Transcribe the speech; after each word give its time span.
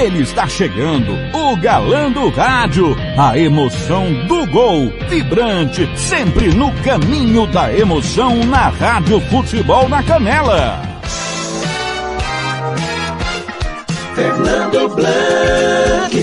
Ele 0.00 0.22
está 0.22 0.48
chegando, 0.48 1.12
o 1.36 1.54
galã 1.58 2.10
do 2.10 2.30
rádio, 2.30 2.96
a 3.18 3.38
emoção 3.38 4.10
do 4.26 4.46
gol, 4.46 4.90
vibrante, 5.10 5.86
sempre 5.94 6.48
no 6.54 6.72
caminho 6.76 7.46
da 7.46 7.70
emoção 7.70 8.42
na 8.44 8.70
Rádio 8.70 9.20
Futebol 9.20 9.90
na 9.90 10.02
Canela. 10.02 10.80
Fernando 14.14 14.88
Blanc. 14.88 16.19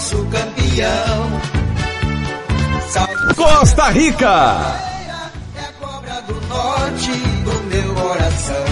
Nosso 0.00 0.24
campeão. 0.26 1.40
Salve 2.88 3.34
Costa 3.34 3.90
Rica! 3.90 4.86
É 5.56 5.60
a 5.60 5.72
cobra 5.78 6.22
do 6.22 6.40
norte 6.48 7.10
do 7.44 7.52
meu 7.64 7.94
coração. 7.94 8.64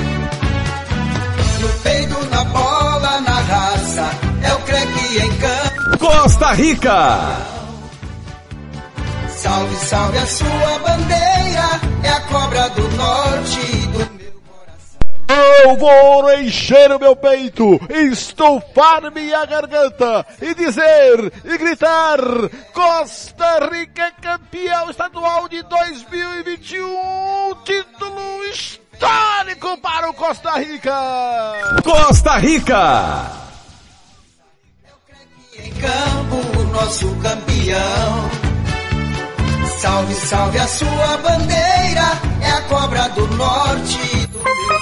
No 1.60 1.68
peito, 1.82 2.24
na 2.30 2.44
bola, 2.44 3.20
na 3.20 3.40
raça, 3.40 4.10
é 4.42 4.54
o 4.54 4.58
creque 4.60 5.18
em 5.18 5.36
campo. 5.36 5.98
Costa 5.98 6.52
Rica! 6.54 7.36
Salve, 9.28 9.76
salve 9.76 10.18
a 10.18 10.26
sua 10.26 10.78
bandeira, 10.84 11.80
é 12.02 12.10
a 12.10 12.20
cobra 12.22 12.70
do 12.70 12.88
norte 12.96 13.77
eu 15.28 15.76
vou 15.76 16.32
encher 16.34 16.90
o 16.90 16.98
meu 16.98 17.14
peito, 17.14 17.78
estufar 17.90 19.12
minha 19.12 19.44
garganta 19.44 20.24
e 20.40 20.54
dizer 20.54 21.32
e 21.44 21.58
gritar: 21.58 22.18
Costa 22.72 23.68
Rica 23.70 24.02
é 24.02 24.10
campeão 24.10 24.90
estadual 24.90 25.48
de 25.48 25.62
2021, 25.62 27.54
título 27.64 28.44
histórico 28.44 29.76
para 29.78 30.10
o 30.10 30.14
Costa 30.14 30.58
Rica. 30.58 30.94
Costa 31.84 32.38
Rica. 32.38 33.26
Em 35.58 35.72
campo, 35.72 36.62
nosso 36.72 37.14
campeão. 37.16 38.30
Salve, 39.78 40.14
salve 40.14 40.58
a 40.58 40.66
sua 40.66 41.16
bandeira, 41.18 42.20
é 42.42 42.50
a 42.50 42.62
cobra 42.62 43.08
do 43.10 43.26
norte 43.28 44.26
do 44.26 44.38
meu 44.42 44.77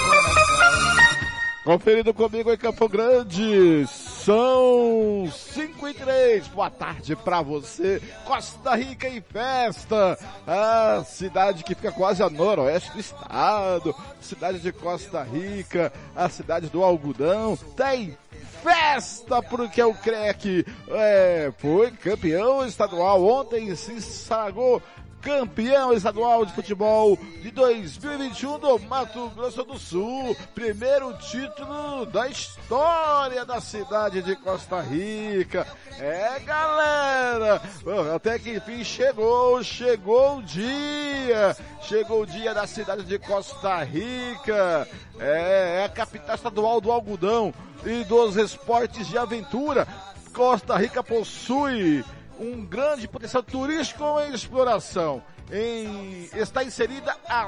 coração. 1.67 1.77
Conferido 1.77 2.15
comigo 2.15 2.53
em 2.53 2.57
Campo 2.57 2.89
Grande. 2.89 3.87
São 3.89 5.29
5 5.31 5.89
e 5.89 5.95
3. 5.95 6.49
Boa 6.49 6.71
tarde 6.71 7.17
para 7.17 7.43
você. 7.43 8.01
Costa 8.25 8.77
Rica 8.77 9.09
em 9.09 9.21
festa. 9.21 10.17
A 10.47 11.03
cidade 11.05 11.65
que 11.65 11.75
fica 11.75 11.91
quase 11.91 12.23
a 12.23 12.31
noroeste 12.31 12.93
do 12.93 13.01
estado. 13.01 13.95
Cidade 14.21 14.61
de 14.61 14.73
Costa 14.73 15.23
Rica. 15.25 15.93
A 16.15 16.29
cidade 16.29 16.69
do 16.69 16.85
algodão. 16.85 17.59
Tem 17.77 18.17
festa 18.63 19.43
porque 19.43 19.83
o 19.83 19.95
CREC 19.95 20.65
é, 20.89 21.53
foi 21.59 21.91
campeão 21.91 22.65
estadual. 22.65 23.25
Ontem 23.25 23.75
se 23.75 24.01
sagrou 24.01 24.81
campeão 25.21 25.93
estadual 25.93 26.45
de 26.45 26.53
futebol 26.53 27.19
de 27.43 27.51
2021 27.51 28.59
do 28.59 28.79
Mato 28.81 29.29
Grosso 29.31 29.65
do 29.65 29.79
Sul. 29.79 30.37
Primeiro 30.55 31.13
título 31.19 32.07
da 32.07 32.29
história 32.29 33.45
da 33.45 33.61
cidade 33.61 34.23
de 34.23 34.37
Costa 34.37 34.81
Rica. 34.81 35.67
É, 35.99 36.39
galera, 36.41 37.61
até 38.15 38.39
que 38.39 38.57
enfim 38.57 38.85
chegou, 38.85 39.63
chegou 39.63 40.39
o 40.39 40.43
dia. 40.43 41.57
Chegou 41.83 42.23
o 42.23 42.27
dia 42.27 42.55
da 42.55 42.67
cidade 42.67 43.05
de 43.05 43.19
Costa 43.19 43.83
Rica. 43.83 44.87
É, 45.19 45.81
é 45.81 45.85
a 45.85 45.89
capital 45.89 46.35
estadual 46.35 46.81
do 46.81 46.93
algodão 46.93 47.53
e 47.85 48.05
dos 48.05 48.37
esportes 48.37 49.07
de 49.09 49.17
aventura. 49.17 49.87
Costa 50.33 50.77
Rica 50.77 51.03
possui 51.03 52.05
um 52.39 52.65
grande 52.65 53.09
potencial 53.09 53.43
turístico 53.43 54.05
em 54.21 54.33
exploração. 54.33 55.23
Em, 55.51 56.29
está 56.35 56.65
inserida 56.65 57.17
a, 57.29 57.47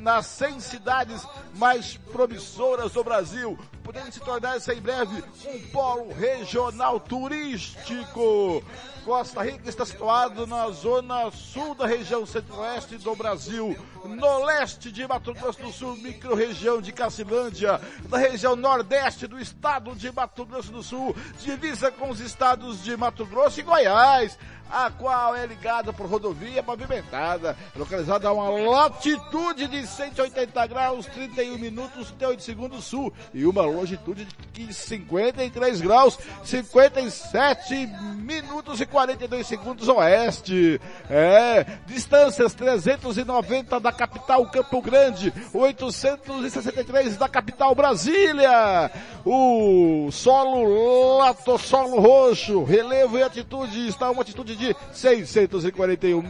nas 0.00 0.26
100 0.26 0.60
cidades 0.60 1.26
mais 1.54 1.96
promissoras 2.12 2.92
do 2.92 3.02
Brasil, 3.02 3.58
podendo 3.86 4.10
se 4.10 4.18
tornar 4.18 4.56
em 4.56 4.80
breve 4.80 5.22
um 5.46 5.70
polo 5.70 6.12
regional 6.12 6.98
turístico. 6.98 8.60
Costa 9.04 9.44
Rica 9.44 9.68
está 9.68 9.86
situado 9.86 10.44
na 10.48 10.68
zona 10.70 11.30
sul 11.30 11.76
da 11.76 11.86
região 11.86 12.26
centro-oeste 12.26 12.98
do 12.98 13.14
Brasil, 13.14 13.76
no 14.04 14.44
leste 14.44 14.90
de 14.90 15.06
Mato 15.06 15.32
Grosso 15.32 15.62
do 15.62 15.70
Sul, 15.70 15.96
micro-região 15.98 16.80
de 16.80 16.90
Cacilândia, 16.90 17.80
na 18.08 18.18
região 18.18 18.56
nordeste 18.56 19.28
do 19.28 19.38
estado 19.38 19.94
de 19.94 20.10
Mato 20.10 20.44
Grosso 20.44 20.72
do 20.72 20.82
Sul, 20.82 21.14
divisa 21.38 21.92
com 21.92 22.10
os 22.10 22.18
estados 22.18 22.82
de 22.82 22.96
Mato 22.96 23.24
Grosso 23.24 23.60
e 23.60 23.62
Goiás 23.62 24.36
a 24.70 24.90
qual 24.90 25.34
é 25.34 25.46
ligada 25.46 25.92
por 25.92 26.06
rodovia 26.06 26.62
pavimentada, 26.62 27.56
localizada 27.74 28.28
a 28.28 28.32
uma 28.32 28.50
latitude 28.50 29.68
de 29.68 29.86
180 29.86 30.66
graus, 30.66 31.06
31 31.06 31.58
minutos, 31.58 32.08
38 32.08 32.42
segundos 32.42 32.84
sul 32.84 33.12
e 33.32 33.46
uma 33.46 33.66
longitude 33.76 34.26
de 34.52 34.72
53 34.72 35.80
graus, 35.80 36.18
57 36.42 37.86
minutos 38.16 38.80
e 38.80 38.86
42 38.86 39.46
segundos 39.46 39.88
oeste. 39.88 40.80
É, 41.10 41.66
distâncias 41.86 42.54
390 42.54 43.78
da 43.78 43.92
capital 43.92 44.46
Campo 44.46 44.80
Grande, 44.80 45.32
863 45.52 47.16
da 47.16 47.28
capital 47.28 47.74
Brasília. 47.74 48.90
O 49.24 50.08
solo 50.10 51.18
latossolo 51.18 52.00
roxo, 52.00 52.64
relevo 52.64 53.18
e 53.18 53.22
atitude 53.22 53.88
está 53.88 54.10
uma 54.10 54.22
atitude 54.22 54.56
de 54.56 54.74
641 54.92 56.22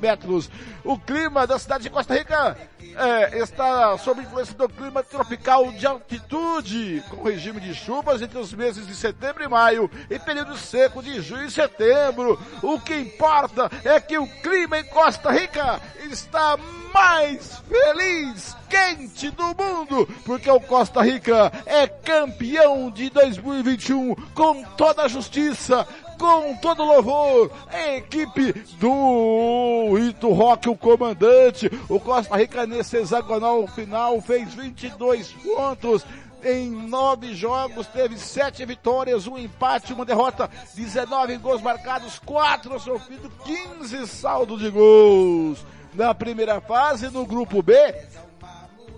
metros. 0.00 0.50
O 0.84 0.98
clima 0.98 1.46
da 1.46 1.58
cidade 1.58 1.84
de 1.84 1.90
Costa 1.90 2.14
Rica 2.14 2.56
é, 2.96 3.38
está 3.38 3.96
sob 3.98 4.22
influência 4.22 4.54
do 4.54 4.68
clima 4.68 5.02
tropical 5.02 5.70
de 5.72 5.86
altitude, 5.86 7.02
com 7.08 7.22
regime 7.22 7.60
de 7.60 7.74
chuvas 7.74 8.20
entre 8.22 8.38
os 8.38 8.52
meses 8.52 8.86
de 8.86 8.94
setembro 8.94 9.44
e 9.44 9.48
maio 9.48 9.90
e 10.10 10.18
período 10.18 10.56
seco 10.56 11.02
de 11.02 11.20
junho 11.20 11.46
e 11.46 11.50
setembro. 11.50 12.40
O 12.62 12.80
que 12.80 12.94
importa 12.94 13.70
é 13.84 14.00
que 14.00 14.18
o 14.18 14.26
clima 14.42 14.78
em 14.78 14.84
Costa 14.84 15.30
Rica 15.30 15.80
está 16.10 16.56
mais 16.92 17.58
feliz, 17.68 18.56
quente 18.68 19.30
do 19.30 19.44
mundo, 19.54 20.08
porque 20.24 20.50
o 20.50 20.60
Costa 20.60 21.02
Rica 21.02 21.52
é 21.66 21.86
campeão 21.86 22.90
de 22.90 23.10
2021 23.10 24.14
com 24.34 24.64
toda 24.76 25.02
a 25.02 25.08
justiça, 25.08 25.86
com 26.18 26.54
todo 26.56 26.84
louvor, 26.84 27.50
a 27.68 27.96
equipe 27.96 28.52
do 28.78 29.96
Ito 29.98 30.32
Rock, 30.32 30.68
o 30.68 30.76
comandante, 30.76 31.70
o 31.88 32.00
Costa 32.00 32.36
Rica 32.36 32.66
nesse 32.66 32.96
hexagonal 32.96 33.66
final 33.68 34.20
fez 34.20 34.52
22 34.52 35.32
pontos, 35.32 36.04
em 36.42 36.70
nove 36.70 37.34
jogos, 37.34 37.86
teve 37.86 38.18
sete 38.18 38.64
vitórias, 38.64 39.26
um 39.26 39.38
empate, 39.38 39.92
uma 39.92 40.04
derrota, 40.04 40.50
19 40.74 41.36
gols 41.38 41.62
marcados, 41.62 42.18
quatro 42.18 42.78
sofridos, 42.80 43.30
15 43.44 44.06
saldo 44.06 44.58
de 44.58 44.70
gols. 44.70 45.64
Na 45.94 46.14
primeira 46.14 46.60
fase, 46.60 47.08
no 47.08 47.24
grupo 47.24 47.62
B, 47.62 47.74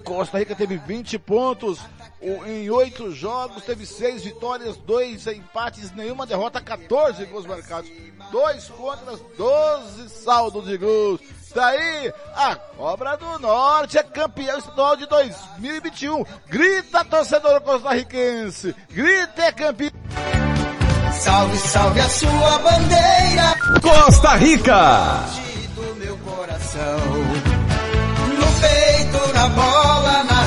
Costa 0.05 0.39
Rica 0.39 0.55
teve 0.55 0.77
20 0.77 1.19
pontos 1.19 1.81
em 2.23 2.69
oito 2.71 3.11
jogos, 3.13 3.65
teve 3.65 3.87
seis 3.87 4.23
vitórias, 4.23 4.77
dois 4.77 5.27
empates, 5.27 5.91
nenhuma 5.93 6.27
derrota, 6.27 6.61
14 6.61 7.25
gols 7.27 7.47
marcados. 7.47 7.91
Dois 8.31 8.69
contras, 8.69 9.21
12 9.37 10.09
saldo 10.11 10.63
de 10.63 10.77
gols. 10.77 11.21
Daí, 11.55 12.13
a 12.37 12.55
Cobra 12.55 13.17
do 13.17 13.39
Norte 13.41 13.99
é 13.99 14.03
campeão 14.03 14.59
estadual 14.59 14.97
de 14.97 15.07
2021. 15.07 16.25
Grita, 16.49 17.05
torcedor 17.05 17.61
costarriquense. 17.63 18.75
Grita, 18.91 19.43
é 19.43 19.53
campeão. 19.53 19.91
Salve, 21.13 21.59
salve 21.59 22.01
a 22.01 22.09
sua 22.09 22.59
bandeira. 22.59 23.57
Costa 23.83 24.37
Rica. 24.37 25.25
Do 25.75 25.95
meu 25.97 26.17
coração. 26.19 26.99
No 28.39 28.47
peito, 28.61 29.35
na 29.35 29.49
bola, 29.49 30.25
na 30.25 30.40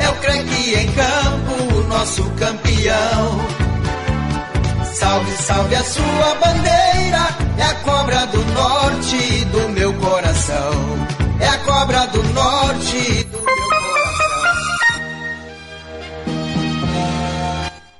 É 0.00 0.08
o 0.08 0.14
craque 0.16 0.74
em 0.74 0.92
campo, 0.92 1.76
o 1.76 1.84
nosso 1.84 2.28
campeão. 2.30 3.46
Salve, 4.92 5.30
salve 5.36 5.76
a 5.76 5.84
sua 5.84 6.34
bandeira, 6.34 7.28
é 7.56 7.62
a 7.62 7.74
cobra 7.84 8.26
do 8.26 8.44
norte 8.46 9.44
do 9.44 9.68
meu 9.68 9.94
coração. 9.94 10.72
É 11.38 11.46
a 11.46 11.58
cobra 11.58 12.08
do 12.08 12.24
norte 12.32 13.22
do 13.24 13.40
meu 13.40 13.68
coração. 13.68 13.84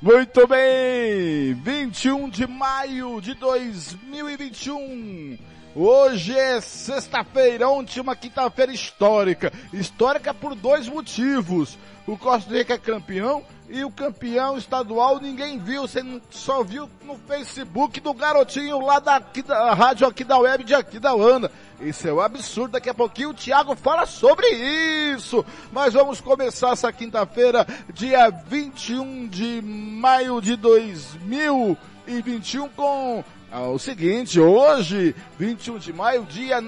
Muito 0.02 0.48
bem, 0.48 1.54
21 1.54 2.28
de 2.28 2.44
maio 2.48 3.20
de 3.20 3.34
2021. 3.34 5.38
Hoje 5.76 6.38
é 6.38 6.60
sexta-feira, 6.60 7.68
ontem 7.68 8.00
uma 8.00 8.14
quinta-feira 8.14 8.72
histórica. 8.72 9.52
Histórica 9.72 10.32
por 10.32 10.54
dois 10.54 10.86
motivos. 10.86 11.76
O 12.06 12.16
Costa 12.16 12.54
Rica 12.54 12.74
é 12.74 12.78
campeão 12.78 13.42
e 13.68 13.82
o 13.82 13.90
campeão 13.90 14.56
estadual 14.56 15.18
ninguém 15.18 15.58
viu, 15.58 15.82
você 15.82 16.00
só 16.30 16.62
viu 16.62 16.88
no 17.04 17.16
Facebook 17.26 17.98
do 17.98 18.14
garotinho 18.14 18.78
lá 18.78 19.00
da, 19.00 19.18
da 19.18 19.74
rádio 19.74 20.06
aqui 20.06 20.22
da 20.22 20.38
web 20.38 20.62
de 20.62 20.74
aqui 20.74 21.00
da 21.00 21.12
Uana. 21.12 21.50
Isso 21.80 22.06
é 22.06 22.12
um 22.12 22.20
absurdo, 22.20 22.72
daqui 22.72 22.90
a 22.90 22.94
pouquinho 22.94 23.30
o 23.30 23.34
Thiago 23.34 23.74
fala 23.74 24.06
sobre 24.06 24.46
isso. 24.48 25.44
Mas 25.72 25.94
vamos 25.94 26.20
começar 26.20 26.70
essa 26.70 26.92
quinta-feira, 26.92 27.66
dia 27.92 28.30
21 28.30 29.26
de 29.26 29.60
maio 29.62 30.40
de 30.40 30.54
2021 30.54 32.68
com 32.68 33.24
o 33.60 33.78
seguinte, 33.78 34.40
hoje, 34.40 35.14
21 35.38 35.78
de 35.78 35.92
maio, 35.92 36.24
dia 36.24 36.60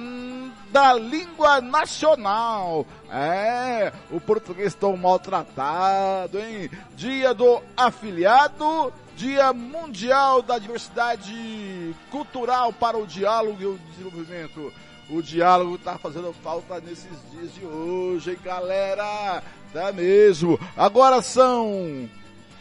da 0.70 0.94
língua 0.94 1.60
nacional. 1.60 2.86
É, 3.10 3.92
o 4.10 4.20
português 4.20 4.74
tão 4.74 4.96
maltratado, 4.96 6.38
hein? 6.38 6.70
Dia 6.96 7.34
do 7.34 7.60
afiliado, 7.76 8.92
dia 9.16 9.52
mundial 9.52 10.42
da 10.42 10.58
diversidade 10.58 11.94
cultural 12.10 12.72
para 12.72 12.96
o 12.96 13.06
diálogo 13.06 13.60
e 13.60 13.66
o 13.66 13.78
desenvolvimento. 13.90 14.72
O 15.08 15.22
diálogo 15.22 15.78
tá 15.78 15.96
fazendo 15.98 16.32
falta 16.42 16.80
nesses 16.80 17.18
dias 17.30 17.54
de 17.54 17.64
hoje, 17.64 18.30
hein, 18.30 18.38
galera? 18.44 19.42
Tá 19.72 19.92
mesmo. 19.92 20.58
Agora 20.76 21.22
são 21.22 22.08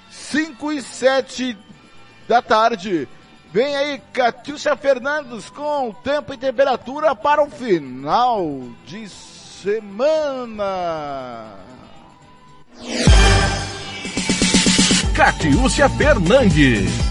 5 0.09 0.71
e 0.71 0.81
7 0.81 1.57
da 2.27 2.41
tarde. 2.41 3.07
Vem 3.55 3.73
aí 3.73 4.01
Catiúcia 4.11 4.75
Fernandes 4.75 5.49
com 5.49 5.93
tempo 6.03 6.33
e 6.33 6.37
temperatura 6.37 7.15
para 7.15 7.41
o 7.41 7.49
final 7.49 8.63
de 8.85 9.07
semana. 9.07 10.73
Catiúcia 15.15 15.87
Fernandes. 15.87 17.04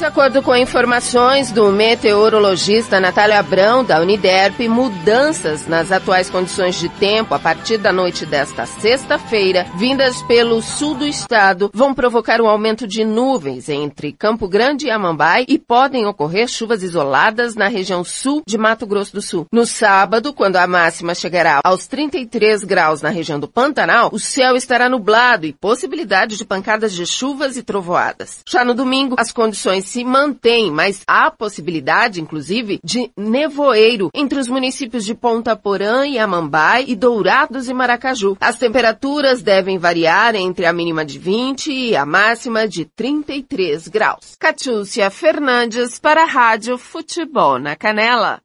De 0.00 0.06
acordo 0.06 0.42
com 0.42 0.56
informações 0.56 1.52
do 1.52 1.70
meteorologista 1.70 2.98
Natália 2.98 3.38
Abrão, 3.38 3.84
da 3.84 4.00
Uniderp, 4.00 4.58
mudanças 4.66 5.66
nas 5.66 5.92
atuais 5.92 6.30
condições 6.30 6.76
de 6.76 6.88
tempo 6.88 7.34
a 7.34 7.38
partir 7.38 7.76
da 7.76 7.92
noite 7.92 8.24
desta 8.24 8.64
sexta-feira, 8.64 9.66
vindas 9.76 10.22
pelo 10.22 10.62
sul 10.62 10.94
do 10.94 11.06
estado, 11.06 11.70
vão 11.74 11.92
provocar 11.92 12.40
um 12.40 12.48
aumento 12.48 12.86
de 12.86 13.04
nuvens 13.04 13.68
entre 13.68 14.10
Campo 14.10 14.48
Grande 14.48 14.86
e 14.86 14.90
Amambai 14.90 15.44
e 15.46 15.58
podem 15.58 16.06
ocorrer 16.06 16.48
chuvas 16.48 16.82
isoladas 16.82 17.54
na 17.54 17.68
região 17.68 18.02
sul 18.02 18.42
de 18.46 18.56
Mato 18.56 18.86
Grosso 18.86 19.12
do 19.12 19.20
Sul. 19.20 19.46
No 19.52 19.66
sábado, 19.66 20.32
quando 20.32 20.56
a 20.56 20.66
máxima 20.66 21.14
chegará 21.14 21.60
aos 21.62 21.86
33 21.86 22.64
graus 22.64 23.02
na 23.02 23.10
região 23.10 23.38
do 23.38 23.46
Pantanal, 23.46 24.08
o 24.10 24.18
céu 24.18 24.56
estará 24.56 24.88
nublado 24.88 25.44
e 25.44 25.52
possibilidade 25.52 26.38
de 26.38 26.44
pancadas 26.46 26.94
de 26.94 27.04
chuvas 27.04 27.58
e 27.58 27.62
trovoadas. 27.62 28.40
Já 28.48 28.64
no 28.64 28.72
domingo, 28.72 29.16
as 29.18 29.30
condições 29.30 29.89
se 29.90 30.04
mantém, 30.04 30.70
mas 30.70 31.02
há 31.04 31.32
possibilidade, 31.32 32.20
inclusive, 32.20 32.78
de 32.84 33.10
nevoeiro 33.16 34.08
entre 34.14 34.38
os 34.38 34.46
municípios 34.46 35.04
de 35.04 35.16
Ponta 35.16 35.56
Porã 35.56 36.06
e 36.06 36.16
Amambai 36.16 36.84
e 36.86 36.94
Dourados 36.94 37.68
e 37.68 37.74
Maracaju. 37.74 38.36
As 38.40 38.56
temperaturas 38.56 39.42
devem 39.42 39.78
variar 39.78 40.36
entre 40.36 40.64
a 40.64 40.72
mínima 40.72 41.04
de 41.04 41.18
20 41.18 41.72
e 41.72 41.96
a 41.96 42.06
máxima 42.06 42.68
de 42.68 42.84
33 42.84 43.88
graus. 43.88 44.36
Catiúcia 44.38 45.10
Fernandes 45.10 45.98
para 45.98 46.22
a 46.22 46.26
Rádio 46.26 46.78
Futebol 46.78 47.58
na 47.58 47.74
Canela. 47.74 48.40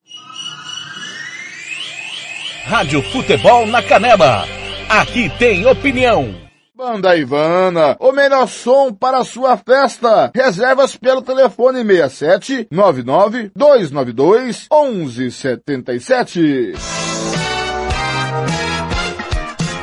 Rádio 2.66 3.04
Futebol 3.04 3.68
na 3.68 3.84
Canela. 3.84 4.48
Aqui 4.90 5.30
tem 5.38 5.68
opinião. 5.68 6.45
Banda 6.78 7.16
Ivana, 7.16 7.96
o 8.02 8.12
melhor 8.12 8.48
som 8.48 8.94
para 8.94 9.24
sua 9.24 9.56
festa. 9.56 10.30
Reservas 10.36 10.98
pelo 10.98 11.22
telefone 11.22 11.86
67 11.86 12.68
99 12.70 13.50
292 13.56 14.68
1177. 14.70 16.74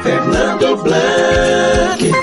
Fernando 0.02 0.76
Blanc. 0.82 2.21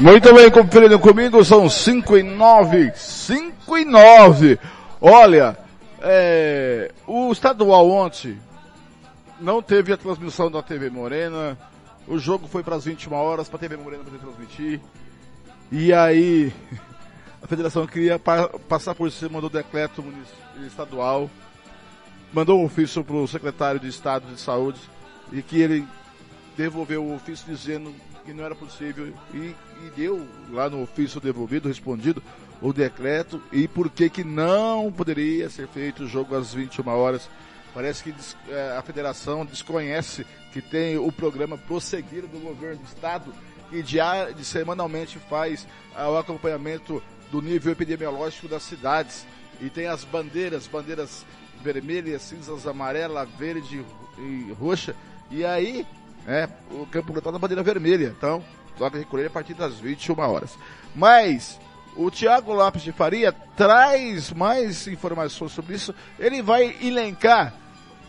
Muito 0.00 0.32
bem, 0.32 0.48
conferindo 0.48 0.96
comigo, 1.00 1.44
são 1.44 1.68
5 1.68 2.18
e 2.18 2.22
9. 2.22 2.92
5 2.94 3.78
e 3.78 3.84
9. 3.84 4.56
Olha, 5.00 5.58
é, 6.00 6.92
o 7.04 7.32
estadual 7.32 7.90
ontem 7.90 8.38
não 9.40 9.60
teve 9.60 9.92
a 9.92 9.96
transmissão 9.96 10.48
da 10.48 10.62
TV 10.62 10.88
Morena. 10.88 11.58
O 12.06 12.16
jogo 12.16 12.46
foi 12.46 12.62
para 12.62 12.76
as 12.76 12.84
21 12.84 13.12
horas 13.12 13.48
para 13.48 13.56
a 13.56 13.60
TV 13.60 13.76
Morena 13.76 14.04
poder 14.04 14.18
transmitir. 14.18 14.80
E 15.72 15.92
aí, 15.92 16.52
a 17.42 17.48
federação 17.48 17.84
queria 17.84 18.20
pa 18.20 18.48
passar 18.68 18.94
por 18.94 19.10
cima 19.10 19.40
do 19.40 19.50
decreto 19.50 20.04
estadual. 20.64 21.28
Mandou 22.32 22.60
um 22.60 22.66
ofício 22.66 23.02
para 23.02 23.16
o 23.16 23.26
secretário 23.26 23.80
de 23.80 23.88
Estado 23.88 24.32
de 24.32 24.40
Saúde 24.40 24.78
e 25.32 25.42
que 25.42 25.60
ele 25.60 25.84
devolveu 26.56 27.04
o 27.04 27.16
ofício 27.16 27.44
dizendo 27.48 27.92
que 28.28 28.34
não 28.34 28.44
era 28.44 28.54
possível 28.54 29.10
e, 29.32 29.38
e 29.38 29.90
deu 29.96 30.28
lá 30.50 30.68
no 30.68 30.82
ofício 30.82 31.18
devolvido, 31.18 31.66
respondido, 31.66 32.22
o 32.60 32.74
decreto 32.74 33.42
e 33.50 33.66
por 33.66 33.88
que 33.88 34.10
que 34.10 34.22
não 34.22 34.92
poderia 34.92 35.48
ser 35.48 35.66
feito 35.66 36.04
o 36.04 36.06
jogo 36.06 36.36
às 36.36 36.52
21 36.52 36.86
horas. 36.88 37.26
Parece 37.72 38.04
que 38.04 38.14
é, 38.50 38.76
a 38.76 38.82
federação 38.82 39.46
desconhece 39.46 40.26
que 40.52 40.60
tem 40.60 40.98
o 40.98 41.10
programa 41.10 41.56
Prosseguir 41.56 42.26
do 42.26 42.38
governo 42.38 42.82
do 42.82 42.84
estado 42.84 43.32
que 43.70 43.82
diário, 43.82 44.36
semanalmente 44.44 45.18
faz 45.18 45.66
ah, 45.96 46.10
o 46.10 46.18
acompanhamento 46.18 47.02
do 47.30 47.40
nível 47.40 47.72
epidemiológico 47.72 48.46
das 48.46 48.62
cidades 48.62 49.26
e 49.58 49.70
tem 49.70 49.86
as 49.86 50.04
bandeiras, 50.04 50.66
bandeiras 50.66 51.24
vermelhas, 51.62 52.22
cinzas, 52.22 52.66
amarela, 52.66 53.24
verde 53.24 53.82
e 54.18 54.52
roxa. 54.52 54.94
E 55.30 55.46
aí 55.46 55.86
é, 56.26 56.48
o 56.70 56.86
campo 56.86 57.16
está 57.16 57.32
na 57.32 57.38
bandeira 57.38 57.62
vermelha, 57.62 58.14
então 58.16 58.42
toca 58.76 58.98
recolher 58.98 59.26
a 59.26 59.30
partir 59.30 59.54
das 59.54 59.78
21 59.80 60.18
horas. 60.18 60.56
Mas 60.94 61.58
o 61.96 62.10
Tiago 62.10 62.52
Lopes 62.52 62.82
de 62.82 62.92
Faria 62.92 63.32
traz 63.56 64.32
mais 64.32 64.86
informações 64.86 65.52
sobre 65.52 65.74
isso. 65.74 65.94
Ele 66.18 66.40
vai 66.40 66.76
elencar, 66.80 67.52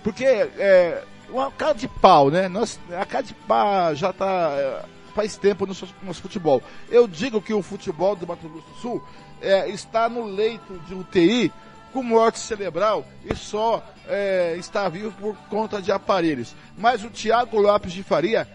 porque 0.04 0.24
é 0.24 1.04
uma 1.30 1.52
cara 1.52 1.74
de 1.74 1.88
pau, 1.88 2.30
né? 2.30 2.48
Nós, 2.48 2.80
a 2.92 3.06
cara 3.06 3.24
de 3.24 3.34
pau 3.34 3.96
já 3.96 4.12
está 4.12 4.52
é, 4.54 4.86
faz 5.16 5.38
tempo 5.38 5.66
no 5.66 5.76
nosso 6.04 6.22
futebol. 6.22 6.62
Eu 6.90 7.08
digo 7.08 7.42
que 7.42 7.54
o 7.54 7.62
futebol 7.62 8.16
do 8.16 8.28
Mato 8.28 8.48
Grosso 8.48 8.68
do 8.68 8.76
Sul 8.76 9.04
é, 9.42 9.70
está 9.70 10.08
no 10.08 10.26
leito 10.26 10.80
de 10.88 10.94
UTI 10.94 11.52
com 11.92 12.04
morte 12.04 12.40
cerebral 12.40 13.06
e 13.26 13.36
só 13.36 13.84
é, 14.08 14.56
está 14.58 14.88
vivo 14.90 15.12
por 15.20 15.36
conta 15.50 15.82
de 15.82 15.92
aparelhos. 15.92 16.56
Mas 16.78 17.04
o 17.04 17.10
Tiago 17.10 17.60
Lopes 17.60 17.94
de 17.94 18.04
Faria 18.04 18.48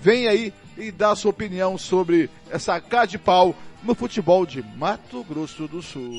vem 0.00 0.28
aí 0.28 0.52
e 0.76 0.90
dá 0.90 1.14
sua 1.14 1.30
opinião 1.30 1.76
sobre 1.76 2.30
essa 2.50 2.80
cara 2.80 3.06
de 3.06 3.18
pau 3.18 3.54
no 3.82 3.94
futebol 3.94 4.46
de 4.46 4.62
Mato 4.76 5.24
Grosso 5.24 5.66
do 5.66 5.82
Sul. 5.82 6.12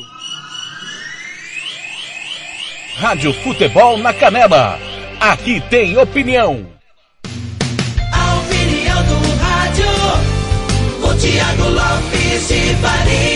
Rádio 2.95 3.33
Futebol 3.33 3.97
na 3.97 4.13
Canela. 4.13 4.77
Aqui 5.19 5.61
tem 5.69 5.97
opinião. 5.97 6.67
A 8.11 8.35
opinião 8.39 9.03
do 9.03 9.37
rádio, 9.41 11.09
o 11.09 11.17
Tiago 11.17 11.69
Lopes 11.69 12.47
de 12.47 12.75
Faria. 12.75 13.28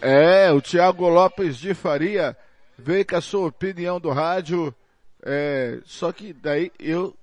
É, 0.00 0.52
o 0.52 0.60
Tiago 0.60 1.08
Lopes 1.08 1.56
de 1.56 1.72
Faria 1.72 2.36
veio 2.78 3.06
com 3.06 3.16
a 3.16 3.20
sua 3.20 3.48
opinião 3.48 3.98
do 3.98 4.10
rádio. 4.10 4.74
É, 5.22 5.80
só 5.84 6.12
que 6.12 6.32
daí 6.32 6.70
eu. 6.78 7.16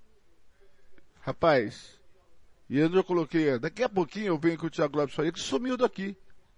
Rapaz, 1.22 2.00
e 2.70 2.80
eu 2.80 2.92
já 2.92 3.03
coloquei. 3.03 3.60
Daqui 3.60 3.84
a 3.84 3.89
pouquinho 3.89 4.27
eu 4.27 4.38
venho 4.38 4.58
com 4.58 4.65
o 4.65 4.70
Tiago 4.70 4.98
Lopes 4.98 5.12
de 5.12 5.15
Faria, 5.15 5.32
que 5.32 5.39
sumiu 5.39 5.77
daqui. 5.77 6.18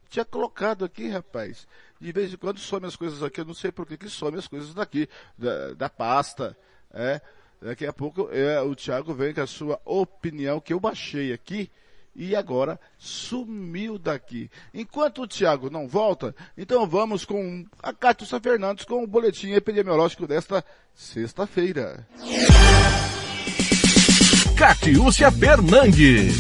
Tinha 0.10 0.24
colocado 0.24 0.86
aqui, 0.86 1.10
rapaz. 1.10 1.67
De 2.00 2.12
vez 2.12 2.34
em 2.34 2.38
quando 2.38 2.60
some 2.60 2.86
as 2.86 2.95
coisas 2.95 3.22
aqui, 3.22 3.41
eu 3.41 3.45
não 3.45 3.53
sei 3.53 3.72
por 3.72 3.86
que, 3.86 3.98
que 3.98 4.10
some 4.10 4.38
as 4.38 4.48
coisas 4.48 4.74
daqui, 4.74 5.10
da, 5.38 5.74
da 5.74 5.89
pasta. 5.89 6.57
É. 6.93 7.19
Daqui 7.62 7.86
a 7.86 7.91
pouco 7.91 8.29
é, 8.31 8.62
o 8.62 8.75
Thiago 8.75 9.13
vem 9.13 9.34
com 9.34 9.41
a 9.41 9.48
sua 9.48 9.81
opinião 9.84 10.62
que 10.62 10.72
eu 10.72 10.79
baixei 10.79 11.34
aqui 11.34 11.69
e 12.15 12.36
agora 12.36 12.79
sumiu 12.98 13.98
daqui. 13.98 14.50
Enquanto 14.74 15.24
o 15.24 15.27
Thiago 15.27 15.69
não 15.69 15.88
volta, 15.88 16.34
então 16.57 16.88
vamos 16.88 17.25
com 17.25 17.65
a 17.84 17.93
Cátia 17.93 18.39
Fernandes 18.39 18.86
com 18.86 19.03
o 19.03 19.07
boletim 19.07 19.51
epidemiológico 19.51 20.25
desta 20.25 20.63
sexta-feira. 20.93 22.07
Catiúcia 24.57 25.29
Fernandes. 25.31 26.39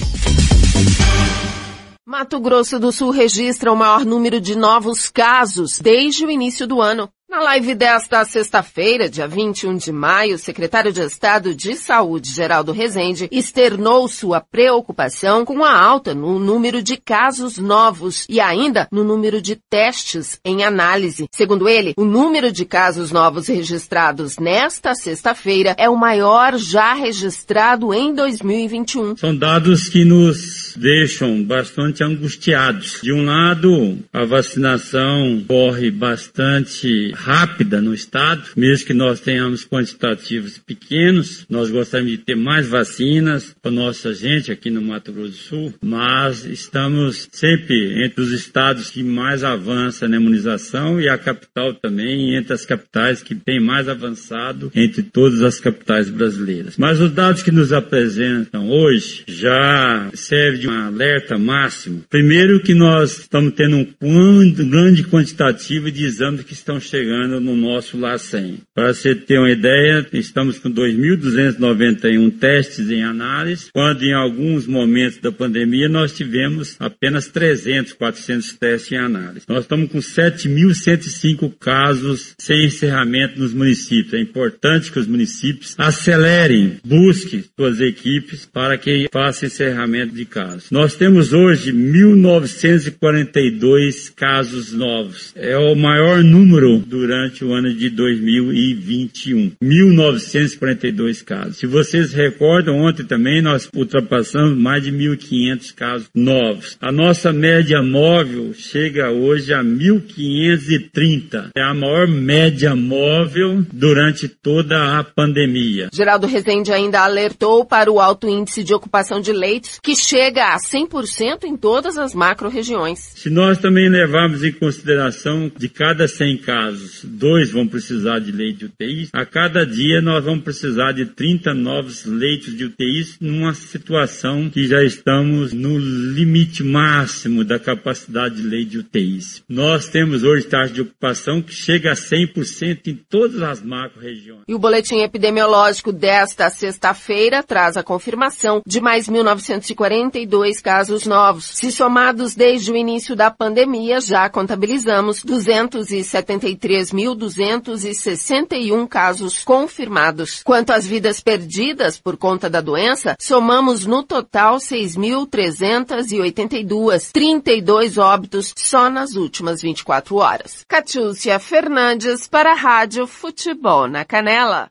Mato 2.05 2.39
Grosso 2.39 2.79
do 2.79 2.91
Sul 2.91 3.09
registra 3.09 3.73
o 3.73 3.75
maior 3.75 4.05
número 4.05 4.39
de 4.39 4.55
novos 4.55 5.09
casos 5.09 5.79
desde 5.79 6.25
o 6.25 6.31
início 6.31 6.65
do 6.65 6.81
ano. 6.81 7.09
Na 7.35 7.41
live 7.41 7.75
desta 7.75 8.23
sexta-feira, 8.23 9.09
dia 9.09 9.27
21 9.27 9.75
de 9.75 9.91
maio, 9.91 10.35
o 10.35 10.39
secretário 10.39 10.93
de 10.93 11.01
Estado 11.01 11.53
de 11.53 11.75
Saúde, 11.75 12.31
Geraldo 12.31 12.71
Rezende, 12.71 13.27
externou 13.29 14.07
sua 14.07 14.39
preocupação 14.39 15.43
com 15.43 15.61
a 15.61 15.77
alta 15.77 16.15
no 16.15 16.39
número 16.39 16.81
de 16.81 16.95
casos 16.95 17.57
novos 17.57 18.25
e 18.29 18.39
ainda 18.39 18.87
no 18.89 19.03
número 19.03 19.41
de 19.41 19.57
testes 19.69 20.39
em 20.45 20.63
análise. 20.63 21.27
Segundo 21.29 21.67
ele, 21.67 21.93
o 21.97 22.05
número 22.05 22.53
de 22.53 22.63
casos 22.63 23.11
novos 23.11 23.47
registrados 23.47 24.37
nesta 24.37 24.95
sexta-feira 24.95 25.75
é 25.77 25.89
o 25.89 25.97
maior 25.97 26.57
já 26.57 26.93
registrado 26.93 27.93
em 27.93 28.15
2021. 28.15 29.17
São 29.17 29.35
dados 29.35 29.89
que 29.89 30.05
nos 30.05 30.73
deixam 30.77 31.43
bastante 31.43 32.01
angustiados. 32.01 33.01
De 33.03 33.11
um 33.11 33.25
lado, 33.25 33.99
a 34.13 34.23
vacinação 34.23 35.43
corre 35.45 35.91
bastante 35.91 37.11
rápida 37.25 37.81
no 37.81 37.91
estado, 37.91 38.43
mesmo 38.55 38.85
que 38.85 38.93
nós 38.93 39.19
tenhamos 39.19 39.65
quantitativos 39.65 40.59
pequenos, 40.59 41.43
nós 41.49 41.71
gostaríamos 41.71 42.11
de 42.11 42.23
ter 42.23 42.35
mais 42.35 42.67
vacinas 42.67 43.55
para 43.59 43.71
nossa 43.71 44.13
gente 44.13 44.51
aqui 44.51 44.69
no 44.69 44.79
Mato 44.79 45.11
Grosso 45.11 45.31
do 45.31 45.37
Sul, 45.37 45.73
mas 45.81 46.45
estamos 46.45 47.27
sempre 47.31 48.05
entre 48.05 48.21
os 48.21 48.31
estados 48.31 48.91
que 48.91 49.01
mais 49.01 49.43
avança 49.43 50.07
na 50.07 50.17
imunização 50.17 51.01
e 51.01 51.09
a 51.09 51.17
capital 51.17 51.73
também, 51.73 52.35
entre 52.35 52.53
as 52.53 52.63
capitais 52.63 53.23
que 53.23 53.33
tem 53.33 53.59
mais 53.59 53.89
avançado 53.89 54.71
entre 54.75 55.01
todas 55.01 55.41
as 55.41 55.59
capitais 55.59 56.11
brasileiras. 56.11 56.77
Mas 56.77 57.01
os 57.01 57.11
dados 57.11 57.41
que 57.41 57.51
nos 57.51 57.73
apresentam 57.73 58.69
hoje 58.69 59.23
já 59.27 60.11
servem 60.13 60.59
de 60.59 60.67
um 60.67 60.79
alerta 60.79 61.39
máximo. 61.39 62.03
Primeiro 62.07 62.59
que 62.59 62.75
nós 62.75 63.21
estamos 63.21 63.53
tendo 63.53 63.87
um 63.99 64.51
grande 64.51 65.03
quantitativo 65.03 65.89
de 65.89 66.05
exames 66.05 66.43
que 66.43 66.53
estão 66.53 66.79
chegando 66.79 67.14
no 67.39 67.55
nosso 67.55 67.97
LACEN. 67.97 68.59
Para 68.73 68.93
você 68.93 69.15
ter 69.15 69.39
uma 69.39 69.49
ideia, 69.49 70.05
estamos 70.13 70.59
com 70.59 70.69
2.291 70.69 72.37
testes 72.37 72.89
em 72.89 73.03
análise, 73.03 73.69
quando 73.73 74.03
em 74.03 74.13
alguns 74.13 74.67
momentos 74.67 75.19
da 75.19 75.31
pandemia 75.31 75.87
nós 75.87 76.13
tivemos 76.13 76.75
apenas 76.79 77.27
300, 77.27 77.93
400 77.93 78.53
testes 78.53 78.91
em 78.91 78.97
análise. 78.97 79.45
Nós 79.47 79.63
estamos 79.63 79.89
com 79.91 79.99
7.105 79.99 81.53
casos 81.59 82.33
sem 82.37 82.65
encerramento 82.65 83.39
nos 83.39 83.53
municípios. 83.53 84.13
É 84.13 84.19
importante 84.19 84.91
que 84.91 84.99
os 84.99 85.07
municípios 85.07 85.73
acelerem, 85.77 86.77
busquem 86.85 87.45
suas 87.55 87.79
equipes 87.79 88.45
para 88.45 88.77
que 88.77 89.07
faça 89.11 89.45
encerramento 89.45 90.13
de 90.13 90.25
casos. 90.25 90.69
Nós 90.71 90.95
temos 90.95 91.31
hoje 91.33 91.71
1.942 91.71 94.11
casos 94.15 94.71
novos. 94.71 95.31
É 95.35 95.57
o 95.57 95.75
maior 95.75 96.23
número 96.23 96.79
durante 96.95 97.43
o 97.43 97.53
ano 97.53 97.73
de 97.73 97.89
2021. 97.89 99.51
1.942 99.61 101.23
casos. 101.23 101.57
Se 101.57 101.67
vocês 101.67 102.13
recordam, 102.13 102.77
ontem 102.77 103.03
também 103.03 103.41
nós 103.41 103.69
ultrapassamos 103.75 104.57
mais 104.57 104.81
de 104.81 104.91
1.500 104.91 105.73
casos 105.75 106.09
novos. 106.15 106.77
A 106.79 106.91
nossa 106.91 107.33
média 107.33 107.81
móvel 107.81 108.53
chega 108.53 109.11
hoje 109.11 109.53
a 109.53 109.61
1.530. 109.61 111.49
É 111.55 111.61
a 111.61 111.73
maior 111.73 112.07
média 112.07 112.73
móvel 112.75 113.65
durante 113.73 114.29
toda 114.29 114.97
a 114.97 115.03
pandemia. 115.03 115.89
Geraldo 115.93 116.27
Rezende 116.27 116.71
ainda 116.71 117.01
alertou 117.01 117.65
para 117.65 117.91
o 117.91 117.99
alto 117.99 118.29
índice 118.29 118.63
de 118.63 118.73
ocupação 118.73 119.19
de 119.19 119.33
leitos, 119.33 119.79
que 119.83 119.95
chega 119.95 120.53
a 120.53 120.57
100% 120.57 121.43
em 121.43 121.57
todas 121.57 121.97
as 121.97 122.15
macro-regiões. 122.15 122.99
Se 123.15 123.29
nós 123.29 123.57
também 123.57 123.89
levarmos 123.89 124.43
em 124.43 124.51
consideração 124.51 125.51
de 125.57 125.67
cada 125.67 126.07
100 126.07 126.37
casos, 126.37 126.84
dois 127.03 127.51
vão 127.51 127.67
precisar 127.67 128.19
de 128.19 128.31
leite 128.31 128.59
de 128.59 128.65
UTI. 128.65 129.09
A 129.13 129.25
cada 129.25 129.65
dia 129.65 130.01
nós 130.01 130.23
vamos 130.23 130.43
precisar 130.43 130.91
de 130.91 131.05
30 131.05 131.53
novos 131.53 132.05
leitos 132.05 132.55
de 132.55 132.65
UTI 132.65 133.15
numa 133.21 133.53
situação 133.53 134.49
que 134.49 134.67
já 134.67 134.83
estamos 134.83 135.53
no 135.53 135.77
limite 135.77 136.63
máximo 136.63 137.43
da 137.43 137.59
capacidade 137.59 138.35
de 138.35 138.43
leite 138.43 138.71
de 138.71 138.79
UTI. 138.79 139.19
Nós 139.47 139.87
temos 139.87 140.23
hoje 140.23 140.45
taxa 140.45 140.73
de 140.73 140.81
ocupação 140.81 141.41
que 141.41 141.53
chega 141.53 141.91
a 141.91 141.95
100% 141.95 142.87
em 142.87 142.95
todas 142.95 143.41
as 143.41 143.61
macro-regiões. 143.61 144.43
E 144.47 144.53
o 144.53 144.59
boletim 144.59 145.01
epidemiológico 145.01 145.91
desta 145.91 146.49
sexta-feira 146.49 147.43
traz 147.43 147.77
a 147.77 147.83
confirmação 147.83 148.61
de 148.65 148.81
mais 148.81 149.07
1.942 149.07 150.61
casos 150.61 151.05
novos. 151.05 151.45
Se 151.45 151.71
somados 151.71 152.35
desde 152.35 152.71
o 152.71 152.77
início 152.77 153.15
da 153.15 153.29
pandemia, 153.31 154.01
já 154.01 154.29
contabilizamos 154.29 155.23
273 155.23 156.74
3.261 156.75 158.87
casos 158.87 159.43
confirmados. 159.43 160.43
Quanto 160.43 160.69
às 160.71 160.85
vidas 160.85 161.19
perdidas 161.21 161.97
por 161.97 162.17
conta 162.17 162.49
da 162.49 162.59
doença, 162.59 163.15
somamos 163.19 163.85
no 163.85 164.03
total 164.03 164.57
6.382, 164.57 167.11
32 167.13 167.97
óbitos 167.97 168.53
só 168.57 168.89
nas 168.89 169.15
últimas 169.15 169.61
24 169.61 170.17
horas. 170.17 170.65
Catiúcia 170.67 171.39
Fernandes 171.39 172.27
para 172.27 172.51
a 172.51 172.55
Rádio 172.55 173.07
Futebol 173.07 173.87
na 173.87 174.03
Canela. 174.03 174.69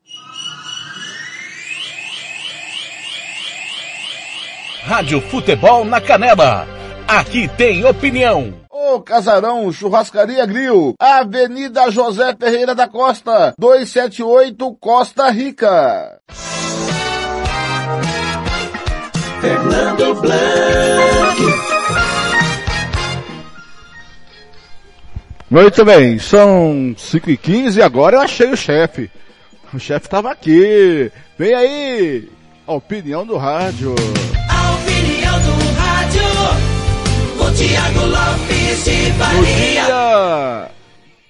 Rádio 4.82 5.23
Futebol 5.23 5.87
na 5.87 6.02
Canela. 6.02 6.68
Aqui 7.08 7.49
tem 7.56 7.87
opinião. 7.87 8.63
O 8.76 9.00
Casarão 9.02 9.71
Churrascaria 9.71 10.45
Grill, 10.45 10.97
Avenida 10.99 11.88
José 11.93 12.35
Ferreira 12.35 12.75
da 12.75 12.88
Costa, 12.88 13.54
278 13.57 14.75
Costa 14.81 15.31
Rica. 15.31 16.19
Fernando 19.40 20.14
Blanc. 20.21 21.40
Muito 25.49 25.85
bem, 25.85 26.19
são 26.19 26.97
5 26.99 27.31
e 27.31 27.37
15 27.37 27.78
e 27.78 27.83
agora 27.83 28.16
eu 28.16 28.23
achei 28.23 28.50
o 28.50 28.57
chefe. 28.57 29.09
O 29.73 29.78
chefe 29.78 30.07
estava 30.07 30.33
aqui. 30.33 31.12
Vem 31.38 31.54
aí, 31.54 32.28
a 32.66 32.73
opinião 32.73 33.25
do 33.25 33.37
rádio. 33.37 33.95
Tiago 37.56 38.06
Lopes 38.06 38.84
de 38.84 39.12
Faria. 39.12 40.70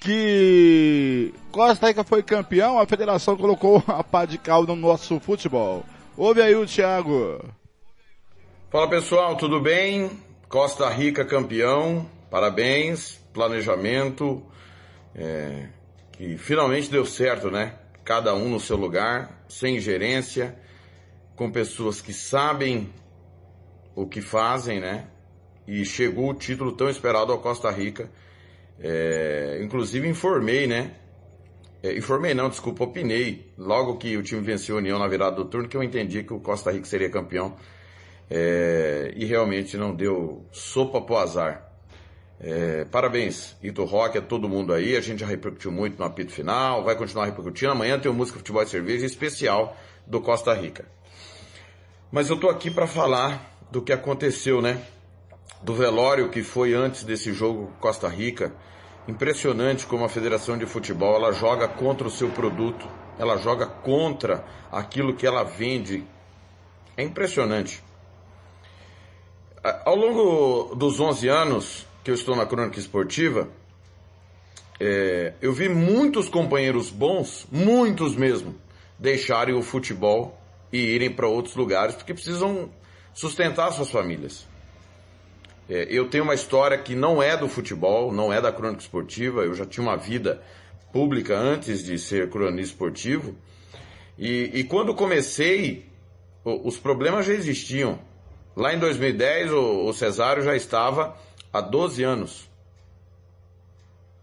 Que 0.01 1.35
Costa 1.53 1.89
Rica 1.89 2.03
foi 2.03 2.23
campeão, 2.23 2.79
a 2.79 2.87
federação 2.87 3.37
colocou 3.37 3.83
a 3.87 4.03
pá 4.03 4.25
de 4.25 4.39
cal 4.39 4.65
no 4.65 4.75
nosso 4.75 5.21
futebol. 5.21 5.85
Ouve 6.17 6.41
aí 6.41 6.55
o 6.55 6.67
Thiago. 6.67 7.45
Fala 8.71 8.89
pessoal, 8.89 9.37
tudo 9.37 9.61
bem? 9.61 10.11
Costa 10.49 10.89
Rica 10.89 11.27
campeão, 11.27 12.09
parabéns, 12.31 13.21
planejamento, 13.33 14.43
é, 15.15 15.69
que 16.13 16.39
finalmente 16.39 16.91
deu 16.91 17.05
certo, 17.05 17.51
né? 17.51 17.75
Cada 18.03 18.35
um 18.35 18.49
no 18.49 18.61
seu 18.61 18.79
lugar, 18.79 19.45
sem 19.47 19.79
gerência, 19.79 20.59
com 21.37 21.51
pessoas 21.51 22.01
que 22.01 22.15
sabem 22.15 22.91
o 23.95 24.07
que 24.07 24.23
fazem, 24.23 24.81
né? 24.81 25.09
E 25.67 25.85
chegou 25.85 26.31
o 26.31 26.35
título 26.35 26.73
tão 26.73 26.89
esperado 26.89 27.33
ao 27.33 27.39
Costa 27.39 27.71
Rica. 27.71 28.11
É, 28.79 29.61
inclusive 29.63 30.09
informei, 30.09 30.67
né? 30.67 30.95
É, 31.83 31.97
informei 31.97 32.35
não, 32.35 32.49
desculpa, 32.49 32.85
opinei. 32.85 33.53
Logo 33.57 33.97
que 33.97 34.17
o 34.17 34.23
time 34.23 34.41
venceu 34.41 34.77
a 34.77 34.79
União 34.79 34.99
na 34.99 35.07
virada 35.07 35.37
do 35.37 35.45
turno, 35.45 35.69
que 35.69 35.77
eu 35.77 35.83
entendi 35.83 36.23
que 36.23 36.33
o 36.33 36.41
Costa 36.41 36.71
Rica 36.71 36.87
seria 36.87 37.11
campeão. 37.11 37.57
É, 38.31 39.13
e 39.17 39.25
realmente 39.25 39.77
não 39.77 39.95
deu 39.95 40.47
sopa 40.51 41.01
pro 41.01 41.17
azar. 41.17 41.71
É, 42.41 42.85
parabéns, 42.85 43.57
Ito 43.63 43.85
Rock, 43.85 44.19
a 44.19 44.23
todo 44.23 44.49
mundo 44.49 44.73
aí. 44.73 44.97
A 44.97 45.01
gente 45.01 45.21
já 45.21 45.27
repercutiu 45.27 45.71
muito 45.71 45.99
no 45.99 46.05
apito 46.05 46.33
final, 46.33 46.83
vai 46.85 46.97
continuar 46.97 47.27
repercutindo. 47.27 47.73
Amanhã 47.73 47.99
tem 47.99 48.11
o 48.11 48.15
Música 48.15 48.39
Futebol 48.39 48.63
e 48.63 48.67
Cerveja 48.67 49.07
especial 49.07 49.77
do 50.07 50.21
Costa 50.21 50.53
Rica. 50.55 50.87
Mas 52.11 52.31
eu 52.31 52.39
tô 52.39 52.49
aqui 52.49 52.71
para 52.71 52.87
falar 52.87 53.59
do 53.71 53.83
que 53.83 53.93
aconteceu, 53.93 54.63
né? 54.63 54.81
Do 55.63 55.75
velório 55.75 56.29
que 56.29 56.43
foi 56.43 56.75
antes 56.75 57.05
desse 57.05 57.33
jogo 57.33 57.73
Costa 57.81 58.09
Rica. 58.09 58.53
Impressionante 59.09 59.87
como 59.87 60.05
a 60.05 60.09
Federação 60.09 60.57
de 60.57 60.67
Futebol 60.67 61.15
ela 61.15 61.33
joga 61.33 61.69
contra 61.69 62.07
o 62.07 62.11
seu 62.11 62.31
produto, 62.31 62.89
ela 63.19 63.37
joga 63.37 63.67
contra 63.67 64.45
aquilo 64.71 65.15
que 65.15 65.27
ela 65.27 65.43
vende. 65.43 66.05
É 66.97 67.03
impressionante. 67.03 67.83
Ao 69.85 69.97
longo 69.97 70.75
dos 70.75 71.01
11 71.01 71.29
anos 71.29 71.87
que 72.03 72.11
eu 72.11 72.15
estou 72.15 72.37
na 72.37 72.45
crônica 72.45 72.79
esportiva, 72.79 73.49
é, 74.79 75.35
eu 75.41 75.53
vi 75.53 75.69
muitos 75.69 76.29
companheiros 76.29 76.91
bons, 76.91 77.47
muitos 77.51 78.15
mesmo, 78.15 78.55
deixarem 78.99 79.55
o 79.55 79.63
futebol 79.63 80.39
e 80.73 80.79
irem 80.79 81.11
para 81.11 81.29
outros 81.29 81.55
lugares 81.55 81.95
porque 81.95 82.13
precisam 82.13 82.69
sustentar 83.15 83.71
suas 83.73 83.91
famílias. 83.91 84.47
É, 85.69 85.87
eu 85.89 86.09
tenho 86.09 86.25
uma 86.25 86.35
história 86.35 86.77
que 86.77 86.95
não 86.95 87.23
é 87.23 87.37
do 87.37 87.49
futebol, 87.49 88.13
não 88.13 88.33
é 88.33 88.41
da 88.41 88.53
crônica 88.53 88.83
esportiva, 88.83 89.43
eu 89.43 89.55
já 89.55 89.65
tinha 89.65 89.83
uma 89.83 89.97
vida 89.97 90.43
pública 90.93 91.37
antes 91.37 91.83
de 91.83 91.99
ser 91.99 92.29
cronista 92.31 92.73
esportivo, 92.73 93.35
e, 94.19 94.51
e 94.55 94.65
quando 94.65 94.95
comecei, 94.95 95.89
os 96.45 96.79
problemas 96.79 97.27
já 97.27 97.33
existiam. 97.33 97.99
Lá 98.55 98.73
em 98.73 98.79
2010, 98.79 99.53
o, 99.53 99.87
o 99.87 99.93
Cesário 99.93 100.43
já 100.43 100.55
estava 100.55 101.17
há 101.53 101.61
12 101.61 102.03
anos. 102.05 102.49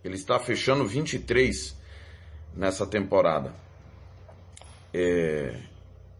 Ele 0.03 0.15
está 0.15 0.39
fechando 0.39 0.85
23 0.85 1.75
nessa 2.55 2.85
temporada. 2.85 3.53
É, 4.93 5.55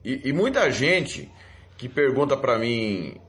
e, 0.03 0.29
e 0.29 0.33
muita 0.33 0.69
gente 0.71 1.29
que 1.77 1.87
pergunta 1.87 2.35
para 2.35 2.57
mim 2.57 3.19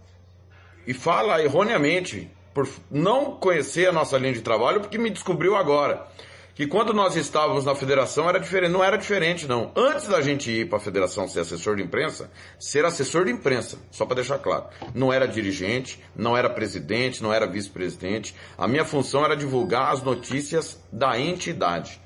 e 0.86 0.94
fala 0.94 1.42
erroneamente 1.42 2.30
por 2.54 2.68
não 2.90 3.36
conhecer 3.36 3.88
a 3.88 3.92
nossa 3.92 4.18
linha 4.18 4.32
de 4.32 4.42
trabalho, 4.42 4.80
porque 4.80 4.98
me 4.98 5.10
descobriu 5.10 5.56
agora 5.56 6.06
que 6.54 6.66
quando 6.66 6.92
nós 6.92 7.16
estávamos 7.16 7.64
na 7.64 7.74
federação 7.74 8.28
era 8.28 8.38
diferente, 8.38 8.70
não 8.70 8.84
era 8.84 8.98
diferente 8.98 9.48
não. 9.48 9.72
Antes 9.74 10.06
da 10.06 10.20
gente 10.20 10.50
ir 10.50 10.68
para 10.68 10.78
a 10.78 10.80
federação 10.80 11.26
ser 11.26 11.40
assessor 11.40 11.76
de 11.76 11.82
imprensa, 11.82 12.30
ser 12.58 12.84
assessor 12.84 13.24
de 13.24 13.32
imprensa, 13.32 13.78
só 13.90 14.04
para 14.04 14.16
deixar 14.16 14.38
claro, 14.38 14.66
não 14.94 15.12
era 15.12 15.26
dirigente, 15.26 16.02
não 16.14 16.36
era 16.36 16.50
presidente, 16.50 17.22
não 17.22 17.32
era 17.32 17.46
vice-presidente. 17.46 18.34
A 18.56 18.68
minha 18.68 18.84
função 18.84 19.24
era 19.24 19.36
divulgar 19.36 19.92
as 19.92 20.02
notícias 20.02 20.82
da 20.92 21.18
entidade. 21.18 22.00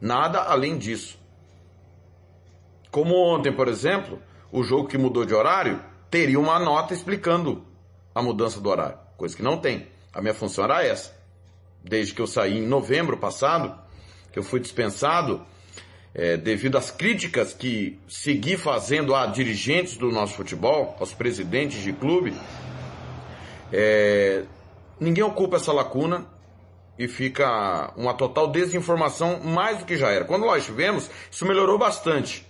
Nada 0.00 0.40
além 0.40 0.76
disso. 0.76 1.16
Como 2.90 3.14
ontem, 3.14 3.52
por 3.52 3.68
exemplo, 3.68 4.20
o 4.50 4.64
jogo 4.64 4.88
que 4.88 4.98
mudou 4.98 5.24
de 5.24 5.32
horário, 5.32 5.80
teria 6.10 6.38
uma 6.38 6.58
nota 6.58 6.92
explicando 6.92 7.64
a 8.14 8.22
mudança 8.22 8.60
do 8.60 8.68
horário, 8.68 8.98
coisa 9.16 9.36
que 9.36 9.42
não 9.42 9.56
tem. 9.56 9.88
A 10.12 10.20
minha 10.20 10.34
função 10.34 10.64
era 10.64 10.84
essa. 10.84 11.14
Desde 11.82 12.14
que 12.14 12.20
eu 12.20 12.26
saí 12.26 12.58
em 12.58 12.66
novembro 12.66 13.16
passado, 13.16 13.74
que 14.32 14.38
eu 14.38 14.42
fui 14.42 14.60
dispensado, 14.60 15.44
é, 16.14 16.36
devido 16.36 16.76
às 16.76 16.90
críticas 16.90 17.54
que 17.54 17.98
segui 18.08 18.56
fazendo 18.56 19.14
a 19.14 19.26
dirigentes 19.26 19.96
do 19.96 20.10
nosso 20.10 20.34
futebol, 20.34 20.96
aos 21.00 21.14
presidentes 21.14 21.82
de 21.82 21.92
clube, 21.92 22.34
é, 23.72 24.44
ninguém 25.00 25.24
ocupa 25.24 25.56
essa 25.56 25.72
lacuna 25.72 26.26
e 26.98 27.08
fica 27.08 27.92
uma 27.96 28.12
total 28.12 28.48
desinformação 28.48 29.40
mais 29.40 29.78
do 29.78 29.84
que 29.86 29.96
já 29.96 30.10
era. 30.10 30.24
Quando 30.24 30.44
nós 30.44 30.58
estivemos, 30.58 31.10
isso 31.30 31.46
melhorou 31.46 31.78
bastante. 31.78 32.46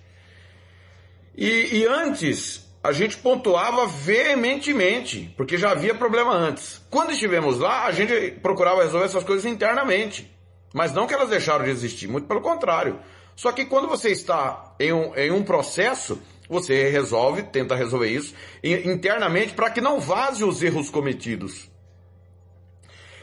E, 1.37 1.79
e 1.79 1.87
antes, 1.87 2.69
a 2.83 2.91
gente 2.91 3.17
pontuava 3.17 3.87
veementemente, 3.87 5.33
porque 5.37 5.57
já 5.57 5.71
havia 5.71 5.95
problema 5.95 6.33
antes. 6.33 6.85
Quando 6.91 7.13
estivemos 7.13 7.59
lá, 7.59 7.85
a 7.85 7.93
gente 7.93 8.33
procurava 8.43 8.83
resolver 8.83 9.07
essas 9.07 9.23
coisas 9.23 9.45
internamente. 9.45 10.31
Mas 10.75 10.93
não 10.93 11.07
que 11.07 11.15
elas 11.15 11.29
deixaram 11.29 11.65
de 11.65 11.71
existir, 11.71 12.09
muito 12.09 12.27
pelo 12.27 12.41
contrário. 12.41 12.99
Só 13.37 13.53
que 13.53 13.67
quando 13.67 13.87
você 13.87 14.11
está 14.11 14.75
em 14.81 14.93
um, 14.93 15.15
em 15.15 15.31
um 15.31 15.43
processo, 15.43 16.21
você 16.49 16.91
resolve, 16.91 17.45
tenta 17.45 17.75
resolver 17.75 18.09
isso 18.09 18.35
internamente 18.63 19.55
para 19.55 19.71
que 19.71 19.81
não 19.81 20.01
vaze 20.01 20.45
os 20.45 20.63
erros 20.63 20.91
cometidos. 20.91 21.71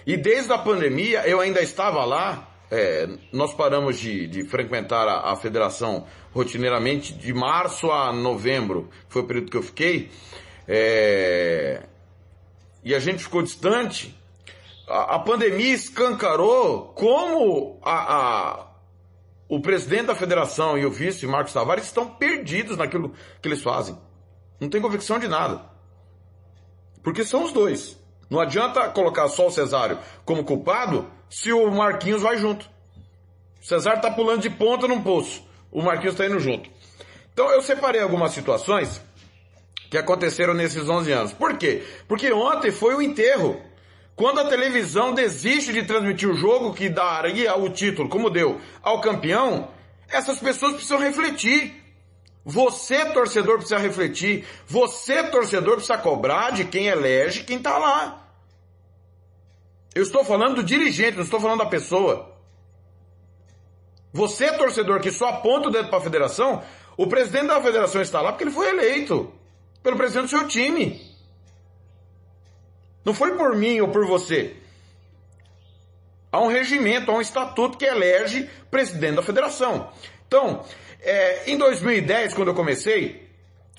E 0.05 0.15
desde 0.17 0.51
a 0.53 0.57
pandemia, 0.57 1.27
eu 1.27 1.39
ainda 1.39 1.61
estava 1.61 2.03
lá, 2.05 2.49
é, 2.71 3.07
nós 3.31 3.53
paramos 3.53 3.99
de, 3.99 4.27
de 4.27 4.43
frequentar 4.43 5.07
a, 5.07 5.31
a, 5.31 5.35
federação 5.35 6.07
rotineiramente 6.33 7.13
de 7.13 7.33
março 7.33 7.91
a 7.91 8.13
novembro, 8.13 8.89
foi 9.07 9.21
o 9.21 9.25
período 9.25 9.51
que 9.51 9.57
eu 9.57 9.63
fiquei, 9.63 10.11
é, 10.67 11.83
e 12.83 12.93
a 12.93 12.99
gente 12.99 13.23
ficou 13.23 13.41
distante. 13.41 14.15
A, 14.87 15.15
a 15.15 15.19
pandemia 15.19 15.73
escancarou 15.73 16.93
como 16.93 17.79
a, 17.83 18.15
a, 18.15 18.67
o 19.47 19.59
presidente 19.59 20.05
da 20.05 20.15
federação 20.15 20.77
e 20.77 20.85
o 20.85 20.91
vice, 20.91 21.25
Marcos 21.25 21.53
Tavares, 21.53 21.85
estão 21.85 22.07
perdidos 22.07 22.77
naquilo 22.77 23.13
que 23.41 23.47
eles 23.47 23.61
fazem. 23.61 23.97
Não 24.59 24.69
tem 24.69 24.81
convicção 24.81 25.19
de 25.19 25.27
nada. 25.27 25.61
Porque 27.01 27.23
são 27.23 27.43
os 27.43 27.51
dois. 27.51 27.97
Não 28.29 28.39
adianta 28.39 28.89
colocar 28.89 29.27
só 29.29 29.47
o 29.47 29.51
Cesário 29.51 29.97
como 30.23 30.43
culpado 30.43 31.09
se 31.29 31.51
o 31.51 31.71
Marquinhos 31.71 32.21
vai 32.21 32.37
junto. 32.37 32.69
O 33.61 33.65
Cesário 33.65 34.01
tá 34.01 34.11
pulando 34.11 34.41
de 34.41 34.49
ponta 34.49 34.87
num 34.87 35.01
poço. 35.01 35.43
O 35.71 35.81
Marquinhos 35.81 36.15
tá 36.15 36.25
indo 36.25 36.39
junto. 36.39 36.69
Então 37.33 37.49
eu 37.51 37.61
separei 37.61 38.01
algumas 38.01 38.31
situações 38.31 39.01
que 39.89 39.97
aconteceram 39.97 40.53
nesses 40.53 40.87
11 40.87 41.11
anos. 41.11 41.33
Por 41.33 41.57
quê? 41.57 41.83
Porque 42.07 42.31
ontem 42.31 42.71
foi 42.71 42.95
o 42.95 43.01
enterro. 43.01 43.61
Quando 44.15 44.39
a 44.39 44.49
televisão 44.49 45.13
desiste 45.13 45.71
de 45.71 45.83
transmitir 45.83 46.29
o 46.29 46.35
jogo 46.35 46.73
que 46.73 46.89
daria 46.89 47.55
o 47.57 47.69
título, 47.69 48.09
como 48.09 48.29
deu, 48.29 48.59
ao 48.81 48.99
campeão, 48.99 49.69
essas 50.09 50.39
pessoas 50.39 50.73
precisam 50.73 50.99
refletir. 50.99 51.73
Você, 52.43 53.05
torcedor, 53.05 53.57
precisa 53.57 53.77
refletir. 53.77 54.45
Você, 54.67 55.23
torcedor, 55.23 55.75
precisa 55.75 55.97
cobrar 55.97 56.51
de 56.51 56.65
quem 56.65 56.87
elege 56.87 57.43
quem 57.43 57.57
está 57.57 57.77
lá. 57.77 58.27
Eu 59.95 60.03
estou 60.03 60.23
falando 60.23 60.55
do 60.55 60.63
dirigente, 60.63 61.15
não 61.15 61.23
estou 61.23 61.39
falando 61.39 61.59
da 61.59 61.65
pessoa. 61.65 62.38
Você, 64.11 64.51
torcedor, 64.53 64.99
que 64.99 65.11
só 65.11 65.29
aponta 65.29 65.67
o 65.67 65.71
dedo 65.71 65.89
para 65.89 65.99
a 65.99 66.01
federação, 66.01 66.63
o 66.97 67.07
presidente 67.07 67.47
da 67.47 67.61
federação 67.61 68.01
está 68.01 68.21
lá 68.21 68.31
porque 68.31 68.43
ele 68.43 68.51
foi 68.51 68.69
eleito 68.69 69.31
pelo 69.83 69.97
presidente 69.97 70.23
do 70.23 70.29
seu 70.29 70.47
time. 70.47 70.99
Não 73.05 73.13
foi 73.13 73.35
por 73.37 73.55
mim 73.55 73.79
ou 73.79 73.87
por 73.89 74.05
você. 74.05 74.55
Há 76.31 76.39
um 76.41 76.47
regimento, 76.47 77.09
há 77.09 77.15
um 77.15 77.21
estatuto 77.21 77.77
que 77.77 77.85
elege 77.85 78.49
presidente 78.69 79.15
da 79.15 79.23
federação. 79.23 79.91
Então, 80.27 80.63
é, 81.01 81.49
em 81.49 81.57
2010, 81.57 82.33
quando 82.33 82.49
eu 82.49 82.53
comecei, 82.53 83.29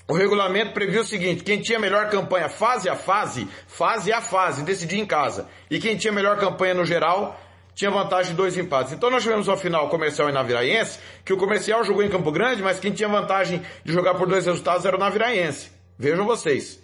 o 0.07 0.13
regulamento 0.13 0.73
previa 0.73 1.01
o 1.01 1.05
seguinte: 1.05 1.43
quem 1.43 1.61
tinha 1.61 1.79
melhor 1.79 2.09
campanha 2.09 2.49
fase 2.49 2.89
a 2.89 2.95
fase, 2.95 3.47
fase 3.67 4.11
a 4.11 4.19
fase, 4.19 4.63
decidia 4.63 4.99
em 4.99 5.05
casa. 5.05 5.47
E 5.69 5.79
quem 5.79 5.95
tinha 5.95 6.11
melhor 6.11 6.37
campanha 6.37 6.73
no 6.73 6.85
geral 6.85 7.39
tinha 7.73 7.89
vantagem 7.89 8.31
de 8.31 8.37
dois 8.37 8.57
empates. 8.57 8.93
Então 8.93 9.09
nós 9.09 9.23
tivemos 9.23 9.47
uma 9.47 9.57
final 9.57 9.89
comercial 9.89 10.29
em 10.29 10.33
Naviraense, 10.33 10.99
que 11.23 11.33
o 11.33 11.37
comercial 11.37 11.83
jogou 11.83 12.03
em 12.03 12.09
Campo 12.09 12.31
Grande, 12.31 12.61
mas 12.61 12.79
quem 12.79 12.91
tinha 12.91 13.09
vantagem 13.09 13.61
de 13.83 13.91
jogar 13.91 14.15
por 14.15 14.27
dois 14.27 14.45
resultados 14.45 14.85
era 14.85 14.95
o 14.95 14.99
Naviraense. 14.99 15.71
Vejam 15.97 16.25
vocês. 16.25 16.79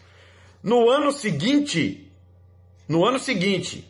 No 0.63 0.89
ano 0.89 1.11
seguinte, 1.11 2.11
no 2.87 3.05
ano 3.05 3.19
seguinte, 3.19 3.87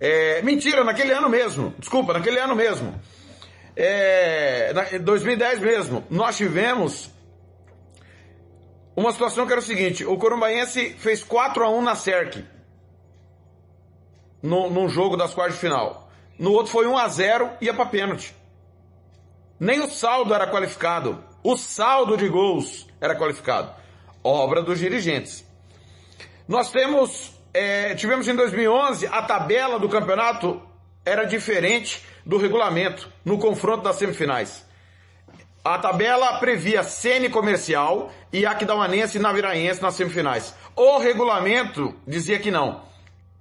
é, 0.00 0.42
mentira, 0.42 0.84
naquele 0.84 1.12
ano 1.12 1.28
mesmo, 1.28 1.74
desculpa, 1.78 2.12
naquele 2.12 2.38
ano 2.38 2.54
mesmo, 2.54 3.00
é, 3.74 4.98
2010 5.00 5.60
mesmo, 5.60 6.04
nós 6.10 6.36
tivemos 6.36 7.10
uma 8.94 9.12
situação 9.12 9.46
que 9.46 9.52
era 9.52 9.60
o 9.60 9.64
seguinte, 9.64 10.04
o 10.04 10.16
Corumbaense 10.16 10.90
fez 10.98 11.22
4 11.22 11.64
a 11.64 11.70
1 11.70 11.82
na 11.82 11.94
SERC, 11.94 12.44
no, 14.42 14.68
num 14.70 14.88
jogo 14.88 15.16
das 15.16 15.32
quartas 15.32 15.54
de 15.54 15.60
final. 15.60 16.07
No 16.38 16.52
outro 16.52 16.72
foi 16.72 16.86
1 16.86 16.96
a 16.96 17.08
0 17.08 17.50
e 17.60 17.66
ia 17.66 17.74
para 17.74 17.86
pênalti. 17.86 18.34
Nem 19.58 19.80
o 19.80 19.90
saldo 19.90 20.32
era 20.32 20.46
qualificado. 20.46 21.24
O 21.42 21.56
saldo 21.56 22.16
de 22.16 22.28
gols 22.28 22.86
era 23.00 23.16
qualificado. 23.16 23.72
Obra 24.22 24.62
dos 24.62 24.78
dirigentes. 24.78 25.44
Nós 26.46 26.70
temos, 26.70 27.32
é, 27.52 27.94
tivemos 27.94 28.28
em 28.28 28.36
2011 28.36 29.06
a 29.06 29.22
tabela 29.22 29.78
do 29.78 29.88
campeonato 29.88 30.62
era 31.04 31.24
diferente 31.24 32.04
do 32.24 32.36
regulamento 32.36 33.10
no 33.24 33.38
confronto 33.38 33.82
das 33.82 33.96
semifinais. 33.96 34.66
A 35.64 35.78
tabela 35.78 36.38
previa 36.38 36.82
Sene 36.82 37.28
Comercial 37.28 38.12
e 38.32 38.46
Aquidauanense 38.46 39.18
e 39.18 39.20
Naviraense 39.20 39.82
nas 39.82 39.94
semifinais. 39.94 40.54
O 40.76 40.98
regulamento 40.98 41.94
dizia 42.06 42.38
que 42.38 42.50
não, 42.50 42.82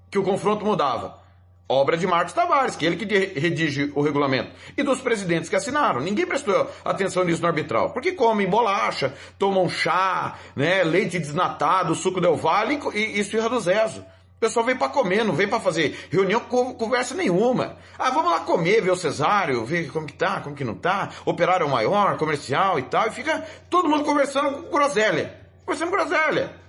que 0.10 0.18
o 0.18 0.24
confronto 0.24 0.66
mudava. 0.66 1.27
Obra 1.70 1.98
de 1.98 2.08
Marcos 2.08 2.34
Tavares, 2.34 2.78
que 2.78 2.86
é 2.86 2.90
ele 2.90 2.96
que 2.96 3.40
redige 3.40 3.92
o 3.94 4.02
regulamento. 4.02 4.52
E 4.78 4.84
dos 4.84 5.02
presidentes 5.02 5.50
que 5.50 5.56
assinaram. 5.56 6.00
Ninguém 6.00 6.26
prestou 6.26 6.72
atenção 6.86 7.26
nisso 7.26 7.42
no 7.42 7.48
arbitral. 7.48 7.90
Porque 7.90 8.14
comem 8.14 8.50
bolacha, 8.50 9.14
tomam 9.38 9.68
chá, 9.68 10.38
né, 10.56 10.84
leite 10.84 11.20
desnatado, 11.20 11.94
suco 11.94 12.22
del 12.22 12.38
vale 12.38 12.80
e, 12.94 13.18
e 13.18 13.20
esfirra 13.20 13.50
do 13.50 13.60
Zezo. 13.60 14.00
O 14.38 14.40
pessoal 14.40 14.64
vem 14.66 14.78
para 14.78 14.90
comer, 14.90 15.26
não 15.26 15.34
vem 15.34 15.48
para 15.48 15.60
fazer 15.60 16.08
reunião 16.12 16.40
com 16.42 16.74
conversa 16.76 17.16
nenhuma. 17.16 17.76
Ah, 17.98 18.12
vamos 18.12 18.32
lá 18.32 18.42
comer, 18.42 18.82
ver 18.82 18.92
o 18.92 18.96
cesário, 18.96 19.66
ver 19.66 19.92
como 19.92 20.06
que 20.06 20.14
tá, 20.14 20.40
como 20.42 20.56
que 20.56 20.64
não 20.64 20.76
tá, 20.76 21.10
operário 21.26 21.68
maior, 21.68 22.18
comercial 22.18 22.78
e 22.78 22.84
tal, 22.84 23.08
e 23.08 23.12
fica 23.12 23.44
todo 23.68 23.90
mundo 23.90 24.04
conversando 24.04 24.64
com 24.64 24.70
groselha. 24.70 25.36
Conversando 25.66 25.90
com 25.90 25.98
groselha. 25.98 26.67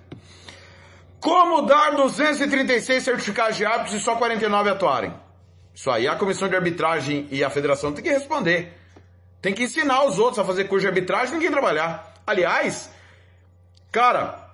Como 1.19 1.63
dar 1.63 1.95
236 1.95 3.03
certificados 3.03 3.57
de 3.57 3.65
árbitros 3.65 3.95
e 3.95 3.99
só 3.99 4.15
49 4.15 4.69
atuarem? 4.69 5.13
Isso 5.73 5.91
aí 5.91 6.07
a 6.07 6.15
comissão 6.15 6.47
de 6.47 6.55
arbitragem 6.55 7.27
e 7.29 7.43
a 7.43 7.49
federação 7.49 7.91
tem 7.91 8.03
que 8.03 8.09
responder. 8.09 8.73
Tem 9.41 9.53
que 9.53 9.63
ensinar 9.63 10.03
os 10.05 10.17
outros 10.19 10.39
a 10.39 10.45
fazer 10.45 10.65
curso 10.65 10.81
de 10.81 10.87
arbitragem 10.87 11.29
e 11.29 11.33
ninguém 11.35 11.51
trabalhar. 11.51 12.13
Aliás, 12.25 12.89
cara, 13.91 14.49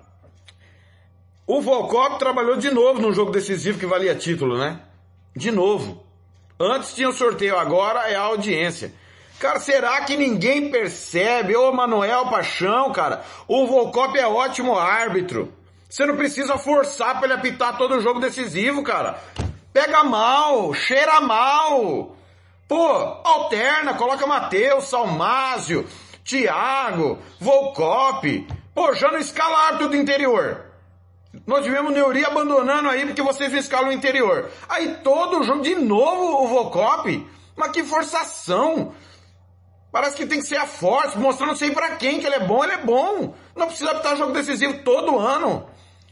o 1.46 1.60
Volkov 1.60 2.18
trabalhou 2.18 2.56
de 2.56 2.70
novo 2.70 3.00
num 3.00 3.12
jogo 3.12 3.30
decisivo 3.30 3.78
que 3.78 3.86
valia 3.86 4.14
título, 4.14 4.58
né? 4.58 4.80
De 5.34 5.50
novo. 5.50 6.04
Antes 6.58 6.94
tinha 6.94 7.08
o 7.08 7.12
sorteio, 7.12 7.58
agora 7.58 8.08
é 8.08 8.16
a 8.16 8.22
audiência. 8.22 8.92
Cara, 9.38 9.60
será 9.60 10.00
que 10.02 10.16
ninguém 10.16 10.70
percebe? 10.70 11.54
Ô 11.54 11.70
Manuel 11.72 12.26
Paixão, 12.26 12.90
cara, 12.92 13.22
o 13.46 13.66
Volkop 13.66 14.18
é 14.18 14.26
ótimo 14.26 14.76
árbitro. 14.78 15.52
Você 15.88 16.04
não 16.04 16.16
precisa 16.16 16.58
forçar 16.58 17.16
para 17.16 17.26
ele 17.26 17.34
apitar 17.34 17.76
todo 17.78 17.96
o 17.96 18.00
jogo 18.00 18.20
decisivo, 18.20 18.82
cara. 18.82 19.18
Pega 19.72 20.02
mal, 20.02 20.74
cheira 20.74 21.20
mal. 21.20 22.16
Pô, 22.68 22.88
alterna, 23.24 23.94
coloca 23.94 24.26
Matheus, 24.26 24.84
Salmásio, 24.84 25.86
Thiago, 26.24 27.18
Volcop. 27.38 28.46
Pô, 28.74 28.92
já 28.94 29.10
não 29.10 29.18
escala 29.18 29.66
árbitro 29.66 29.90
do 29.90 29.96
interior. 29.96 30.66
Nós 31.46 31.64
tivemos 31.64 31.92
Neuri 31.92 32.24
abandonando 32.24 32.88
aí 32.88 33.06
porque 33.06 33.22
vocês 33.22 33.52
não 33.52 33.58
escalam 33.58 33.90
o 33.90 33.92
interior. 33.92 34.50
Aí 34.68 34.96
todo 35.04 35.40
o 35.40 35.42
jogo, 35.44 35.62
de 35.62 35.74
novo 35.74 36.42
o 36.42 36.48
Volcop. 36.48 37.26
Mas 37.56 37.70
que 37.70 37.84
forçação. 37.84 38.92
Parece 39.92 40.16
que 40.16 40.26
tem 40.26 40.40
que 40.40 40.46
ser 40.46 40.56
a 40.56 40.66
força, 40.66 41.18
mostrando 41.18 41.56
sei 41.56 41.70
pra 41.70 41.96
quem 41.96 42.20
que 42.20 42.26
ele 42.26 42.36
é 42.36 42.46
bom, 42.46 42.62
ele 42.62 42.74
é 42.74 42.78
bom. 42.78 43.34
Não 43.54 43.66
precisa 43.66 43.92
apitar 43.92 44.16
jogo 44.16 44.32
decisivo 44.32 44.82
todo 44.82 45.18
ano. 45.18 45.66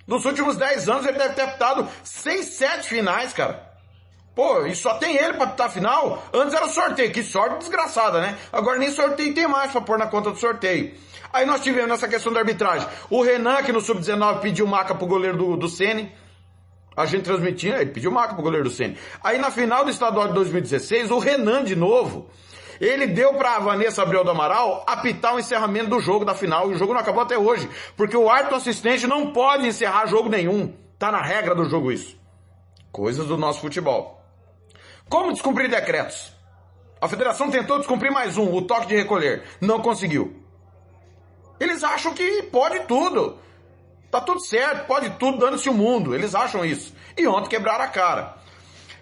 Nos 0.07 0.25
últimos 0.25 0.57
10 0.57 0.89
anos 0.89 1.07
ele 1.07 1.19
deve 1.19 1.35
ter 1.35 1.43
apitado 1.43 1.89
6, 2.03 2.45
7 2.45 2.89
finais, 2.89 3.33
cara. 3.33 3.75
Pô, 4.35 4.67
e 4.67 4.75
só 4.75 4.95
tem 4.95 5.17
ele 5.17 5.35
pra 5.35 5.45
apitar 5.45 5.71
final? 5.71 6.25
Antes 6.33 6.55
era 6.55 6.67
sorteio, 6.69 7.13
que 7.13 7.23
sorte 7.23 7.59
desgraçada, 7.59 8.21
né? 8.21 8.37
Agora 8.53 8.79
nem 8.79 8.91
sorteio 8.91 9.33
tem 9.33 9.47
mais 9.47 9.71
pra 9.71 9.81
pôr 9.81 9.97
na 9.97 10.09
conta 10.09 10.31
do 10.33 10.39
sorteio. 10.39 10.93
Aí 11.33 11.47
nós 11.47 11.63
tivemos 11.63 11.93
essa 11.93 12.09
questão 12.09 12.33
da 12.33 12.41
arbitragem. 12.41 12.87
O 13.09 13.23
Renan, 13.23 13.63
que 13.63 13.73
no 13.73 13.81
Sub-19 13.81 14.41
pediu 14.41 14.67
maca 14.67 14.95
pro 14.95 15.07
goleiro 15.07 15.37
do, 15.37 15.57
do 15.57 15.69
Sene. 15.69 16.13
A 16.97 17.07
gente 17.07 17.25
transmitia, 17.25 17.81
ele 17.81 17.91
pediu 17.91 18.11
maca 18.11 18.35
pro 18.35 18.43
goleiro 18.43 18.69
do 18.69 18.75
Sene. 18.75 18.97
Aí 19.23 19.39
na 19.39 19.51
final 19.51 19.85
do 19.85 19.91
estadual 19.91 20.29
de 20.29 20.35
2016, 20.35 21.11
o 21.11 21.19
Renan 21.19 21.65
de 21.65 21.75
novo 21.75 22.29
ele 22.81 23.07
deu 23.07 23.35
para 23.35 23.57
a 23.57 23.59
Vanessa 23.59 24.03
Abreu 24.03 24.25
do 24.25 24.31
Amaral 24.31 24.85
apitar 24.87 25.35
o 25.35 25.39
encerramento 25.39 25.91
do 25.91 26.01
jogo 26.01 26.25
da 26.25 26.35
final 26.35 26.71
e 26.71 26.75
o 26.75 26.79
jogo 26.79 26.93
não 26.93 27.01
acabou 27.01 27.23
até 27.23 27.39
hoje, 27.39 27.69
porque 27.97 28.17
o 28.17 28.31
árbitro 28.31 28.57
assistente 28.57 29.07
não 29.07 29.33
pode 29.33 29.67
encerrar 29.67 30.07
jogo 30.07 30.29
nenhum. 30.29 30.75
Tá 30.99 31.11
na 31.11 31.23
regra 31.23 31.55
do 31.55 31.69
jogo 31.69 31.93
isso. 31.93 32.17
Coisas 32.91 33.27
do 33.27 33.37
nosso 33.37 33.61
futebol. 33.61 34.23
Como 35.09 35.33
descumprir 35.33 35.69
decretos? 35.69 36.33
A 37.01 37.09
federação 37.09 37.51
tentou 37.51 37.79
descumprir 37.79 38.11
mais 38.11 38.39
um, 38.39 38.55
o 38.55 38.63
toque 38.63 38.87
de 38.87 38.97
recolher. 38.97 39.43
Não 39.61 39.81
conseguiu. 39.81 40.43
Eles 41.61 41.85
acham 41.85 42.15
que 42.15 42.45
pode 42.45 42.81
tudo. 42.87 43.39
Tá 44.11 44.21
tudo 44.21 44.41
certo, 44.41 44.87
pode 44.87 45.11
tudo, 45.11 45.39
dando-se 45.39 45.69
o 45.69 45.75
mundo. 45.75 46.15
Eles 46.15 46.35
acham 46.35 46.65
isso. 46.65 46.95
E 47.17 47.27
ontem 47.27 47.49
quebraram 47.49 47.85
a 47.85 47.89
cara. 47.89 48.37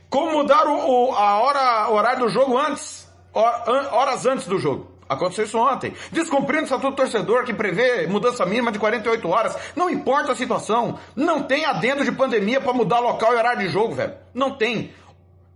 Como 0.08 0.32
mudar 0.32 0.66
o, 0.66 1.10
o, 1.10 1.14
a 1.14 1.40
hora, 1.40 1.90
o 1.90 1.94
horário 1.94 2.20
do 2.20 2.28
jogo 2.28 2.58
antes? 2.58 3.01
Horas 3.34 4.26
antes 4.26 4.46
do 4.46 4.58
jogo. 4.58 4.92
Aconteceu 5.08 5.44
isso 5.44 5.58
ontem. 5.58 5.92
Descumprindo 6.10 6.62
o 6.62 6.64
estatuto 6.64 6.96
torcedor 6.96 7.44
que 7.44 7.52
prevê 7.52 8.06
mudança 8.06 8.46
mínima 8.46 8.72
de 8.72 8.78
48 8.78 9.28
horas. 9.28 9.56
Não 9.76 9.90
importa 9.90 10.32
a 10.32 10.36
situação. 10.36 10.98
Não 11.14 11.42
tem 11.42 11.64
adendo 11.66 12.04
de 12.04 12.12
pandemia 12.12 12.60
para 12.60 12.72
mudar 12.72 13.00
local 13.00 13.34
e 13.34 13.36
horário 13.36 13.60
de 13.60 13.68
jogo, 13.68 13.94
velho. 13.94 14.14
Não 14.32 14.52
tem. 14.52 14.92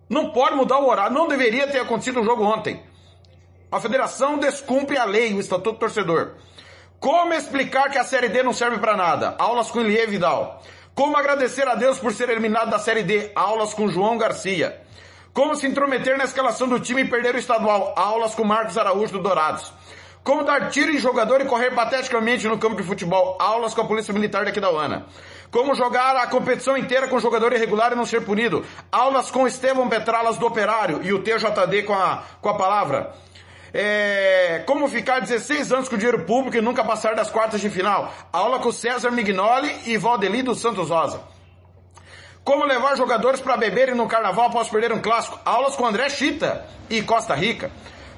Não 0.08 0.30
pode 0.30 0.56
mudar 0.56 0.78
o 0.78 0.88
horário. 0.88 1.14
Não 1.14 1.26
deveria 1.26 1.66
ter 1.66 1.80
acontecido 1.80 2.20
o 2.20 2.24
jogo 2.24 2.44
ontem. 2.44 2.82
A 3.72 3.80
federação 3.80 4.38
descumpre 4.38 4.98
a 4.98 5.04
lei, 5.04 5.32
o 5.32 5.40
estatuto 5.40 5.78
torcedor. 5.78 6.34
Como 7.00 7.32
explicar 7.34 7.90
que 7.90 7.98
a 7.98 8.04
Série 8.04 8.28
D 8.28 8.42
não 8.42 8.52
serve 8.52 8.78
para 8.78 8.96
nada? 8.96 9.34
Aulas 9.38 9.70
com 9.70 9.80
Elie 9.80 10.06
Vidal. 10.06 10.62
Como 10.94 11.16
agradecer 11.16 11.66
a 11.68 11.74
Deus 11.74 11.98
por 11.98 12.12
ser 12.12 12.30
eliminado 12.30 12.70
da 12.70 12.78
Série 12.78 13.02
D? 13.02 13.30
Aulas 13.34 13.74
com 13.74 13.88
João 13.88 14.16
Garcia. 14.16 14.80
Como 15.36 15.54
se 15.54 15.66
intrometer 15.66 16.16
na 16.16 16.24
escalação 16.24 16.66
do 16.66 16.80
time 16.80 17.02
e 17.02 17.04
perder 17.04 17.34
o 17.34 17.38
estadual? 17.38 17.92
Aulas 17.94 18.34
com 18.34 18.42
Marcos 18.42 18.78
Araújo 18.78 19.12
do 19.12 19.18
Dourados. 19.18 19.70
Como 20.24 20.42
dar 20.42 20.70
tiro 20.70 20.90
em 20.90 20.98
jogador 20.98 21.42
e 21.42 21.44
correr 21.44 21.72
pateticamente 21.72 22.48
no 22.48 22.56
campo 22.56 22.76
de 22.76 22.82
futebol? 22.82 23.36
Aulas 23.38 23.74
com 23.74 23.82
a 23.82 23.86
Polícia 23.86 24.14
Militar 24.14 24.46
daqui 24.46 24.60
da 24.60 24.70
UANA. 24.70 25.04
Como 25.50 25.74
jogar 25.74 26.16
a 26.16 26.26
competição 26.26 26.74
inteira 26.74 27.06
com 27.06 27.18
jogador 27.18 27.52
irregular 27.52 27.92
e 27.92 27.94
não 27.94 28.06
ser 28.06 28.22
punido? 28.22 28.64
Aulas 28.90 29.30
com 29.30 29.46
Estevão 29.46 29.90
Petralas 29.90 30.38
do 30.38 30.46
Operário 30.46 31.00
e 31.02 31.12
o 31.12 31.22
TJD 31.22 31.82
com 31.82 31.92
a, 31.92 32.22
com 32.40 32.48
a 32.48 32.54
palavra. 32.54 33.12
É, 33.74 34.62
como 34.64 34.88
ficar 34.88 35.20
16 35.20 35.70
anos 35.70 35.88
com 35.90 35.98
dinheiro 35.98 36.24
público 36.24 36.56
e 36.56 36.62
nunca 36.62 36.82
passar 36.82 37.14
das 37.14 37.30
quartas 37.30 37.60
de 37.60 37.68
final? 37.68 38.10
Aula 38.32 38.58
com 38.58 38.72
César 38.72 39.10
Mignoli 39.10 39.70
e 39.84 39.98
Valdeli 39.98 40.42
dos 40.42 40.62
Santos 40.62 40.88
Rosa. 40.88 41.35
Como 42.46 42.64
levar 42.64 42.96
jogadores 42.96 43.40
para 43.40 43.56
beberem 43.56 43.96
no 43.96 44.06
carnaval 44.06 44.46
após 44.46 44.68
perder 44.68 44.92
um 44.92 45.00
clássico? 45.00 45.36
Aulas 45.44 45.74
com 45.74 45.84
André 45.84 46.08
Chita 46.08 46.64
e 46.88 47.02
Costa 47.02 47.34
Rica. 47.34 47.72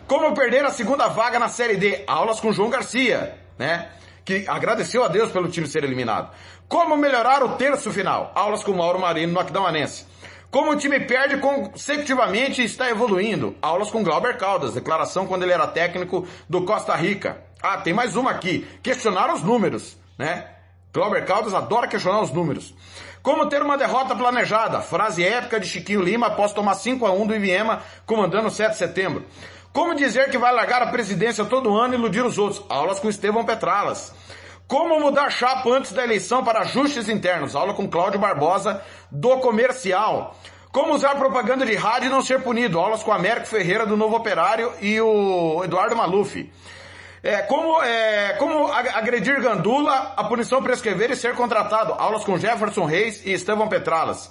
Como 0.06 0.34
perder 0.34 0.66
a 0.66 0.70
segunda 0.70 1.08
vaga 1.08 1.38
na 1.38 1.48
Série 1.48 1.78
D? 1.78 2.04
Aulas 2.06 2.38
com 2.38 2.52
João 2.52 2.68
Garcia, 2.68 3.38
né? 3.58 3.88
Que 4.26 4.44
agradeceu 4.46 5.02
a 5.02 5.08
Deus 5.08 5.32
pelo 5.32 5.48
time 5.48 5.66
ser 5.66 5.82
eliminado. 5.82 6.30
Como 6.68 6.94
melhorar 6.94 7.42
o 7.42 7.56
terço 7.56 7.90
final? 7.90 8.30
Aulas 8.34 8.62
com 8.62 8.74
Mauro 8.74 9.00
Marino 9.00 9.32
no 9.32 9.40
Aquidauanense. 9.40 10.04
Como 10.50 10.72
o 10.72 10.76
time 10.76 11.00
perde 11.00 11.38
consecutivamente 11.38 12.60
e 12.60 12.66
está 12.66 12.90
evoluindo? 12.90 13.56
Aulas 13.62 13.90
com 13.90 14.04
Glauber 14.04 14.36
Caldas, 14.36 14.74
declaração 14.74 15.26
quando 15.26 15.44
ele 15.44 15.54
era 15.54 15.66
técnico 15.66 16.28
do 16.46 16.66
Costa 16.66 16.94
Rica. 16.94 17.42
Ah, 17.62 17.78
tem 17.78 17.94
mais 17.94 18.14
uma 18.14 18.32
aqui. 18.32 18.68
Questionar 18.82 19.32
os 19.32 19.42
números, 19.42 19.96
né? 20.18 20.50
Glauber 20.92 21.24
Caldas 21.24 21.54
adora 21.54 21.88
questionar 21.88 22.20
os 22.20 22.30
números. 22.30 22.74
Como 23.22 23.46
ter 23.46 23.62
uma 23.62 23.76
derrota 23.76 24.14
planejada? 24.14 24.80
Frase 24.80 25.24
épica 25.24 25.58
de 25.58 25.66
Chiquinho 25.66 26.02
Lima 26.02 26.28
após 26.28 26.52
tomar 26.52 26.74
5 26.74 27.04
a 27.06 27.12
1 27.12 27.26
do 27.26 27.34
Iviema 27.34 27.82
comandando 28.06 28.48
o 28.48 28.50
7 28.50 28.72
de 28.72 28.78
setembro. 28.78 29.24
Como 29.72 29.94
dizer 29.94 30.30
que 30.30 30.38
vai 30.38 30.52
largar 30.52 30.82
a 30.82 30.86
presidência 30.86 31.44
todo 31.44 31.76
ano 31.76 31.94
e 31.94 31.96
iludir 31.96 32.24
os 32.24 32.38
outros? 32.38 32.64
Aulas 32.68 32.98
com 32.98 33.08
Estevão 33.08 33.44
Petralas. 33.44 34.14
Como 34.66 35.00
mudar 35.00 35.30
chapa 35.30 35.70
antes 35.70 35.92
da 35.92 36.04
eleição 36.04 36.44
para 36.44 36.60
ajustes 36.60 37.08
internos? 37.08 37.56
Aula 37.56 37.72
com 37.74 37.88
Cláudio 37.88 38.20
Barbosa, 38.20 38.82
do 39.10 39.38
Comercial. 39.38 40.36
Como 40.70 40.92
usar 40.92 41.14
propaganda 41.14 41.64
de 41.64 41.74
rádio 41.74 42.08
e 42.08 42.10
não 42.10 42.20
ser 42.20 42.42
punido? 42.42 42.78
Aulas 42.78 43.02
com 43.02 43.10
Américo 43.10 43.46
Ferreira, 43.46 43.86
do 43.86 43.96
Novo 43.96 44.16
Operário, 44.16 44.72
e 44.82 45.00
o 45.00 45.62
Eduardo 45.64 45.96
Maluf. 45.96 46.50
É, 47.22 47.42
como, 47.42 47.82
é, 47.82 48.34
como 48.34 48.70
agredir 48.72 49.40
Gandula, 49.40 50.14
a 50.16 50.24
punição 50.24 50.62
prescrever 50.62 51.10
e 51.10 51.16
ser 51.16 51.34
contratado. 51.34 51.92
Aulas 51.94 52.24
com 52.24 52.38
Jefferson 52.38 52.84
Reis 52.84 53.24
e 53.24 53.32
Estevão 53.32 53.68
Petralas. 53.68 54.30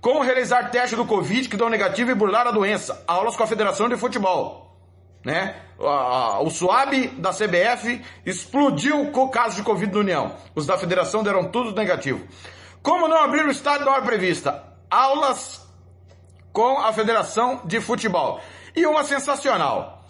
Como 0.00 0.22
realizar 0.22 0.70
teste 0.70 0.96
do 0.96 1.04
Covid 1.04 1.48
que 1.48 1.56
dão 1.56 1.68
negativo 1.68 2.10
e 2.10 2.14
burlar 2.14 2.46
a 2.46 2.50
doença. 2.50 3.04
Aulas 3.06 3.36
com 3.36 3.42
a 3.42 3.46
Federação 3.46 3.88
de 3.88 3.96
Futebol. 3.96 4.62
Né? 5.24 5.54
O 6.40 6.50
SUAB 6.50 7.08
da 7.18 7.30
CBF 7.30 8.02
explodiu 8.26 9.10
com 9.12 9.24
o 9.24 9.28
caso 9.28 9.56
de 9.56 9.62
Covid 9.62 9.92
na 9.92 10.00
União. 10.00 10.36
Os 10.54 10.66
da 10.66 10.76
Federação 10.76 11.22
deram 11.22 11.50
tudo 11.50 11.74
negativo. 11.74 12.26
Como 12.82 13.06
não 13.06 13.22
abrir 13.22 13.44
o 13.44 13.50
estádio 13.50 13.86
na 13.86 13.92
hora 13.92 14.02
prevista? 14.02 14.64
Aulas 14.90 15.64
com 16.52 16.78
a 16.78 16.92
Federação 16.92 17.60
de 17.64 17.80
Futebol. 17.80 18.40
E 18.74 18.84
uma 18.86 19.04
sensacional. 19.04 20.01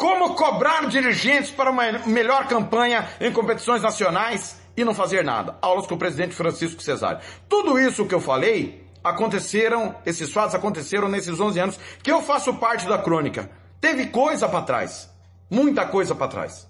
Como 0.00 0.34
cobrar 0.34 0.88
dirigentes 0.88 1.50
para 1.50 1.70
uma 1.70 1.92
melhor 2.06 2.48
campanha 2.48 3.06
em 3.20 3.30
competições 3.30 3.82
nacionais 3.82 4.58
e 4.74 4.82
não 4.82 4.94
fazer 4.94 5.22
nada. 5.22 5.58
Aulas 5.60 5.86
com 5.86 5.94
o 5.94 5.98
presidente 5.98 6.34
Francisco 6.34 6.82
Cesário. 6.82 7.20
Tudo 7.46 7.78
isso 7.78 8.06
que 8.06 8.14
eu 8.14 8.20
falei 8.20 8.82
aconteceram, 9.04 9.94
esses 10.06 10.32
fatos 10.32 10.54
aconteceram 10.54 11.06
nesses 11.06 11.38
11 11.38 11.60
anos 11.60 11.80
que 12.02 12.10
eu 12.10 12.22
faço 12.22 12.54
parte 12.54 12.88
da 12.88 12.96
crônica. 12.96 13.50
Teve 13.78 14.06
coisa 14.06 14.48
para 14.48 14.62
trás. 14.62 15.10
Muita 15.50 15.84
coisa 15.84 16.14
para 16.14 16.28
trás. 16.28 16.66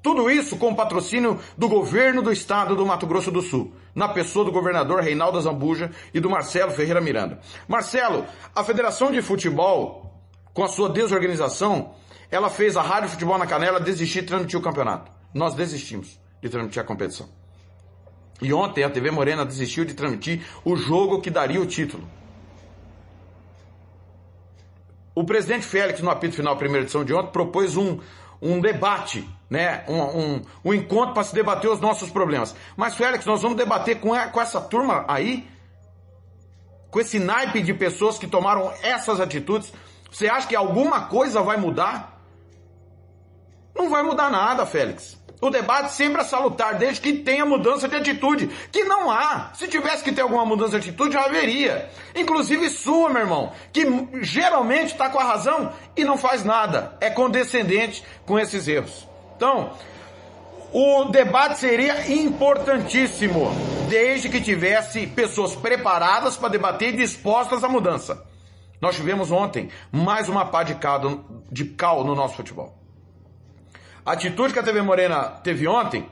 Tudo 0.00 0.30
isso 0.30 0.56
com 0.58 0.70
o 0.70 0.76
patrocínio 0.76 1.40
do 1.56 1.68
governo 1.68 2.22
do 2.22 2.30
estado 2.30 2.76
do 2.76 2.86
Mato 2.86 3.04
Grosso 3.04 3.32
do 3.32 3.42
Sul, 3.42 3.74
na 3.96 4.08
pessoa 4.08 4.44
do 4.44 4.52
governador 4.52 5.00
Reinaldo 5.00 5.40
Zambuja 5.40 5.90
e 6.14 6.20
do 6.20 6.30
Marcelo 6.30 6.70
Ferreira 6.70 7.00
Miranda. 7.00 7.40
Marcelo, 7.66 8.24
a 8.54 8.62
Federação 8.62 9.10
de 9.10 9.20
Futebol, 9.22 10.22
com 10.54 10.62
a 10.62 10.68
sua 10.68 10.88
desorganização, 10.88 11.94
ela 12.30 12.50
fez 12.50 12.76
a 12.76 12.82
Rádio 12.82 13.10
Futebol 13.10 13.38
na 13.38 13.46
Canela 13.46 13.80
desistir 13.80 14.22
de 14.22 14.28
transmitir 14.28 14.58
o 14.58 14.62
campeonato. 14.62 15.10
Nós 15.32 15.54
desistimos 15.54 16.20
de 16.42 16.48
transmitir 16.48 16.80
a 16.80 16.84
competição. 16.84 17.28
E 18.40 18.52
ontem 18.52 18.84
a 18.84 18.90
TV 18.90 19.10
Morena 19.10 19.44
desistiu 19.44 19.84
de 19.84 19.94
transmitir 19.94 20.46
o 20.64 20.76
jogo 20.76 21.20
que 21.20 21.30
daria 21.30 21.60
o 21.60 21.66
título. 21.66 22.06
O 25.14 25.24
presidente 25.24 25.66
Félix, 25.66 26.00
no 26.00 26.10
apito 26.10 26.36
final 26.36 26.54
da 26.54 26.58
primeira 26.58 26.84
edição 26.84 27.04
de 27.04 27.12
ontem, 27.12 27.32
propôs 27.32 27.76
um, 27.76 27.98
um 28.40 28.60
debate, 28.60 29.28
né? 29.50 29.84
um, 29.88 30.00
um, 30.00 30.42
um 30.66 30.74
encontro 30.74 31.12
para 31.12 31.24
se 31.24 31.34
debater 31.34 31.68
os 31.68 31.80
nossos 31.80 32.10
problemas. 32.10 32.54
Mas, 32.76 32.94
Félix, 32.94 33.26
nós 33.26 33.42
vamos 33.42 33.56
debater 33.56 33.98
com, 33.98 34.14
a, 34.14 34.28
com 34.28 34.40
essa 34.40 34.60
turma 34.60 35.04
aí, 35.08 35.48
com 36.90 37.00
esse 37.00 37.18
naipe 37.18 37.60
de 37.60 37.74
pessoas 37.74 38.16
que 38.16 38.28
tomaram 38.28 38.72
essas 38.80 39.18
atitudes. 39.18 39.72
Você 40.08 40.28
acha 40.28 40.46
que 40.46 40.54
alguma 40.54 41.06
coisa 41.06 41.42
vai 41.42 41.56
mudar? 41.56 42.17
Não 43.78 43.88
vai 43.88 44.02
mudar 44.02 44.28
nada, 44.28 44.66
Félix. 44.66 45.16
O 45.40 45.50
debate 45.50 45.92
sempre 45.92 46.20
é 46.20 46.24
salutar, 46.24 46.74
desde 46.76 47.00
que 47.00 47.12
tenha 47.12 47.46
mudança 47.46 47.88
de 47.88 47.94
atitude. 47.94 48.48
Que 48.72 48.82
não 48.82 49.08
há. 49.08 49.52
Se 49.54 49.68
tivesse 49.68 50.02
que 50.02 50.10
ter 50.10 50.22
alguma 50.22 50.44
mudança 50.44 50.80
de 50.80 50.88
atitude, 50.88 51.14
já 51.14 51.24
haveria. 51.24 51.88
Inclusive 52.12 52.68
sua, 52.70 53.08
meu 53.08 53.22
irmão, 53.22 53.52
que 53.72 53.86
geralmente 54.20 54.92
está 54.92 55.08
com 55.08 55.20
a 55.20 55.24
razão 55.24 55.72
e 55.96 56.04
não 56.04 56.18
faz 56.18 56.44
nada. 56.44 56.96
É 57.00 57.08
condescendente 57.08 58.02
com 58.26 58.36
esses 58.36 58.66
erros. 58.66 59.06
Então, 59.36 59.70
o 60.72 61.04
debate 61.04 61.60
seria 61.60 62.12
importantíssimo, 62.12 63.52
desde 63.88 64.28
que 64.28 64.40
tivesse 64.40 65.06
pessoas 65.06 65.54
preparadas 65.54 66.36
para 66.36 66.48
debater 66.48 66.94
e 66.94 66.96
dispostas 66.96 67.62
à 67.62 67.68
mudança. 67.68 68.26
Nós 68.80 68.96
tivemos 68.96 69.30
ontem 69.30 69.70
mais 69.92 70.28
uma 70.28 70.44
pá 70.44 70.64
de 70.64 70.74
cal, 70.74 72.04
no 72.04 72.14
nosso 72.16 72.34
futebol. 72.34 72.76
A 74.08 74.12
atitude 74.12 74.54
que 74.54 74.58
a 74.58 74.62
TV 74.62 74.80
Morena 74.80 75.24
teve 75.44 75.68
ontem 75.68 76.08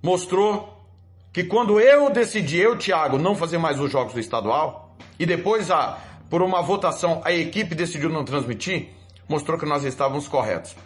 mostrou 0.00 0.86
que 1.32 1.42
quando 1.42 1.80
eu 1.80 2.08
decidi, 2.10 2.58
eu, 2.58 2.78
Thiago, 2.78 3.18
não 3.18 3.34
fazer 3.34 3.58
mais 3.58 3.80
os 3.80 3.90
jogos 3.90 4.14
do 4.14 4.20
estadual, 4.20 4.96
e 5.18 5.26
depois, 5.26 5.68
a, 5.68 5.98
por 6.30 6.42
uma 6.42 6.62
votação, 6.62 7.20
a 7.24 7.32
equipe 7.32 7.74
decidiu 7.74 8.08
não 8.08 8.24
transmitir, 8.24 8.90
mostrou 9.28 9.58
que 9.58 9.66
nós 9.66 9.82
estávamos 9.82 10.28
corretos. 10.28 10.76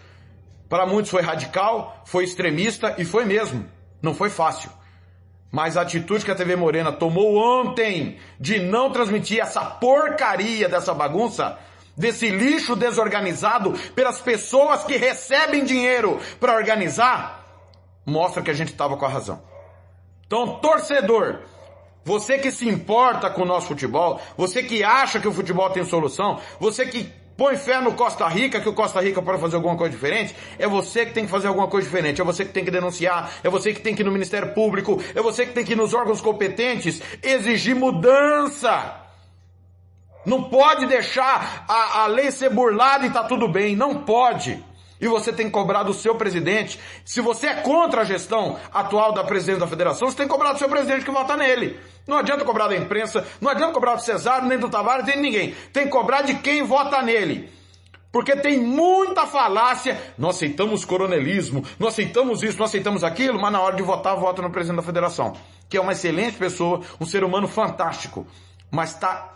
Para 0.70 0.87
muitos 0.87 1.11
foi 1.11 1.20
radical, 1.20 2.00
foi 2.07 2.24
extremista 2.24 2.94
e 2.96 3.05
foi 3.05 3.26
mesmo. 3.26 3.66
Não 4.00 4.14
foi 4.14 4.31
fácil. 4.31 4.70
Mas 5.52 5.76
a 5.76 5.83
atitude 5.83 6.24
que 6.24 6.31
a 6.31 6.35
TV 6.35 6.57
Morena 6.57 6.92
tomou 6.92 7.37
ontem 7.37 8.16
de 8.40 8.59
não 8.59 8.90
transmitir 8.90 9.40
essa 9.40 9.62
porcaria 9.62 10.66
dessa 10.66 10.94
bagunça 10.94 11.59
desse 11.96 12.28
lixo 12.28 12.76
desorganizado 12.76 13.72
pelas 13.94 14.20
pessoas 14.20 14.85
que 14.85 14.96
recebem 14.96 15.64
dinheiro 15.64 16.20
para 16.38 16.54
organizar, 16.54 17.44
mostra 18.04 18.42
que 18.42 18.50
a 18.50 18.54
gente 18.54 18.72
estava 18.72 18.96
com 18.96 19.04
a 19.04 19.09
razão. 19.09 19.42
Então, 20.26 20.59
torcedor, 20.61 21.40
você 22.04 22.38
que 22.38 22.50
se 22.50 22.68
importa 22.68 23.30
com 23.30 23.42
o 23.42 23.46
nosso 23.46 23.68
futebol, 23.68 24.20
você 24.37 24.62
que 24.62 24.85
acha 24.85 25.18
que 25.18 25.28
o 25.28 25.32
futebol 25.32 25.70
tem 25.70 25.85
solução, 25.85 26.40
você 26.61 26.87
que 26.87 27.12
põe 27.37 27.56
fé 27.56 27.80
no 27.80 27.92
Costa 27.92 28.26
Rica, 28.28 28.61
que 28.61 28.68
o 28.68 28.72
Costa 28.72 29.00
Rica 29.00 29.20
pode 29.20 29.40
fazer 29.40 29.56
alguma 29.56 29.76
coisa 29.76 29.92
diferente, 29.94 30.35
é 30.59 30.66
você 30.66 31.04
que 31.04 31.12
tem 31.12 31.24
que 31.24 31.30
fazer 31.30 31.48
alguma 31.48 31.68
coisa 31.68 31.87
diferente, 31.87 32.20
é 32.20 32.24
você 32.24 32.44
que 32.44 32.52
tem 32.52 32.64
que 32.64 32.70
denunciar, 32.70 33.30
é 33.42 33.50
você 33.50 33.72
que 33.72 33.80
tem 33.80 33.94
que 33.94 34.02
ir 34.02 34.04
no 34.04 34.12
Ministério 34.12 34.54
Público, 34.54 35.02
é 35.14 35.20
você 35.20 35.46
que 35.46 35.52
tem 35.52 35.64
que 35.64 35.72
ir 35.72 35.76
nos 35.76 35.94
órgãos 35.94 36.20
competentes 36.20 37.00
exigir 37.22 37.74
mudança. 37.74 39.06
Não 40.27 40.43
pode 40.43 40.87
deixar 40.87 41.65
a, 41.69 42.03
a 42.03 42.07
lei 42.09 42.33
ser 42.33 42.51
burlada 42.51 43.07
e 43.07 43.11
tá 43.11 43.23
tudo 43.23 43.49
bem. 43.49 43.77
Não 43.77 44.03
pode. 44.03 44.62
E 45.01 45.07
você 45.07 45.33
tem 45.33 45.47
que 45.47 45.53
cobrar 45.53 45.85
do 45.85 45.95
seu 45.95 46.17
presidente. 46.17 46.81
Se 47.05 47.21
você 47.21 47.49
é 47.49 47.55
contra 47.55 48.01
a 48.01 48.05
gestão 48.05 48.59
atual 48.73 49.12
da 49.12 49.23
presidente 49.23 49.61
da 49.61 49.67
federação, 49.67 50.11
você 50.11 50.17
tem 50.17 50.27
que 50.27 50.33
cobrar 50.33 50.53
do 50.53 50.59
seu 50.59 50.69
presidente 50.69 51.05
que 51.05 51.11
vota 51.11 51.37
nele. 51.37 51.79
Não 52.07 52.19
adianta 52.19 52.45
cobrar 52.45 52.69
da 52.69 52.77
imprensa, 52.77 53.27
não 53.41 53.51
adianta 53.51 53.73
cobrar 53.73 53.95
do 53.95 54.03
Cesário, 54.03 54.49
nem 54.49 54.59
do 54.59 54.69
Tavares, 54.69 55.07
nem 55.07 55.17
de 55.17 55.23
ninguém. 55.23 55.55
Tem 55.73 55.85
que 55.85 55.91
cobrar 55.91 56.23
de 56.23 56.35
quem 56.37 56.62
vota 56.62 57.03
nele. 57.03 57.53
Porque 58.11 58.35
tem 58.35 58.59
muita 58.59 59.27
falácia. 59.27 60.01
Nós 60.17 60.37
aceitamos 60.37 60.85
coronelismo, 60.85 61.62
nós 61.79 61.93
aceitamos 61.93 62.43
isso, 62.43 62.59
nós 62.59 62.71
aceitamos 62.71 63.05
aquilo, 63.05 63.41
mas 63.41 63.53
na 63.53 63.61
hora 63.61 63.77
de 63.77 63.83
votar, 63.83 64.17
vota 64.17 64.41
no 64.41 64.51
presidente 64.51 64.79
da 64.79 64.83
federação. 64.83 65.35
Que 65.69 65.77
é 65.77 65.81
uma 65.81 65.93
excelente 65.93 66.39
pessoa, 66.39 66.81
um 66.99 67.05
ser 67.05 67.23
humano 67.23 67.47
fantástico. 67.47 68.27
Mas 68.71 68.95
está 68.95 69.36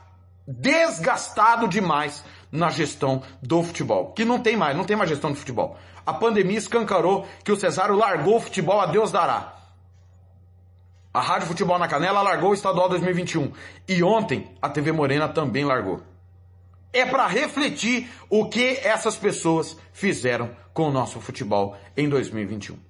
desgastado 0.51 1.69
demais 1.69 2.25
na 2.51 2.71
gestão 2.71 3.23
do 3.43 3.63
futebol. 3.63 4.13
Que 4.13 4.25
não 4.25 4.41
tem 4.41 4.57
mais, 4.57 4.77
não 4.77 4.85
tem 4.85 4.97
mais 4.97 5.09
gestão 5.09 5.33
de 5.33 5.39
futebol. 5.39 5.79
A 6.05 6.13
pandemia 6.13 6.59
escancarou 6.59 7.27
que 7.45 7.53
o 7.53 7.57
Cesário 7.57 7.95
largou 7.95 8.37
o 8.37 8.41
futebol 8.41 8.81
a 8.81 8.87
Deus 8.87 9.13
dará. 9.13 9.57
A 11.13 11.21
Rádio 11.21 11.49
Futebol 11.49 11.79
na 11.79 11.89
Canela 11.89 12.23
largou 12.23 12.51
o 12.51 12.55
Estadual 12.55 12.89
2021. 12.89 13.53
E 13.89 14.03
ontem 14.03 14.51
a 14.63 14.69
TV 14.69 14.93
Morena 14.93 15.29
também 15.29 15.65
largou. 15.65 16.03
É 16.93 17.05
para 17.05 17.27
refletir 17.27 18.11
o 18.29 18.49
que 18.49 18.79
essas 18.83 19.17
pessoas 19.17 19.77
fizeram 19.93 20.51
com 20.73 20.89
o 20.89 20.93
nosso 20.93 21.21
futebol 21.21 21.77
em 21.97 22.09
2021. 22.09 22.90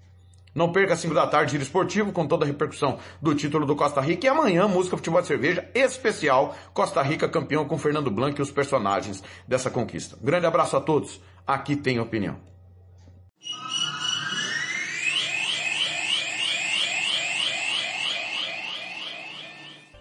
Não 0.55 0.73
perca 0.73 0.95
às 0.95 1.01
5 1.01 1.15
da 1.15 1.27
tarde, 1.27 1.53
Giro 1.53 1.63
Esportivo, 1.63 2.13
com 2.13 2.27
toda 2.27 2.45
a 2.45 2.47
repercussão 2.47 2.99
do 3.23 3.35
título 3.35 3.65
do 3.65 3.77
Costa 3.77 4.01
Rica. 4.01 4.27
E 4.27 4.29
amanhã, 4.29 4.67
música, 4.67 4.97
futebol 4.97 5.21
de 5.21 5.29
cerveja 5.29 5.69
especial, 5.75 6.57
Costa 6.75 7.01
Rica 7.03 7.29
campeão 7.29 7.65
com 7.65 7.79
Fernando 7.79 8.11
Blanc 8.11 8.39
e 8.39 8.43
os 8.43 8.51
personagens 8.51 9.23
dessa 9.47 9.71
conquista. 9.71 10.17
grande 10.21 10.47
abraço 10.47 10.77
a 10.77 10.81
todos. 10.81 11.21
Aqui 11.47 11.77
tem 11.77 12.01
opinião. 12.01 12.37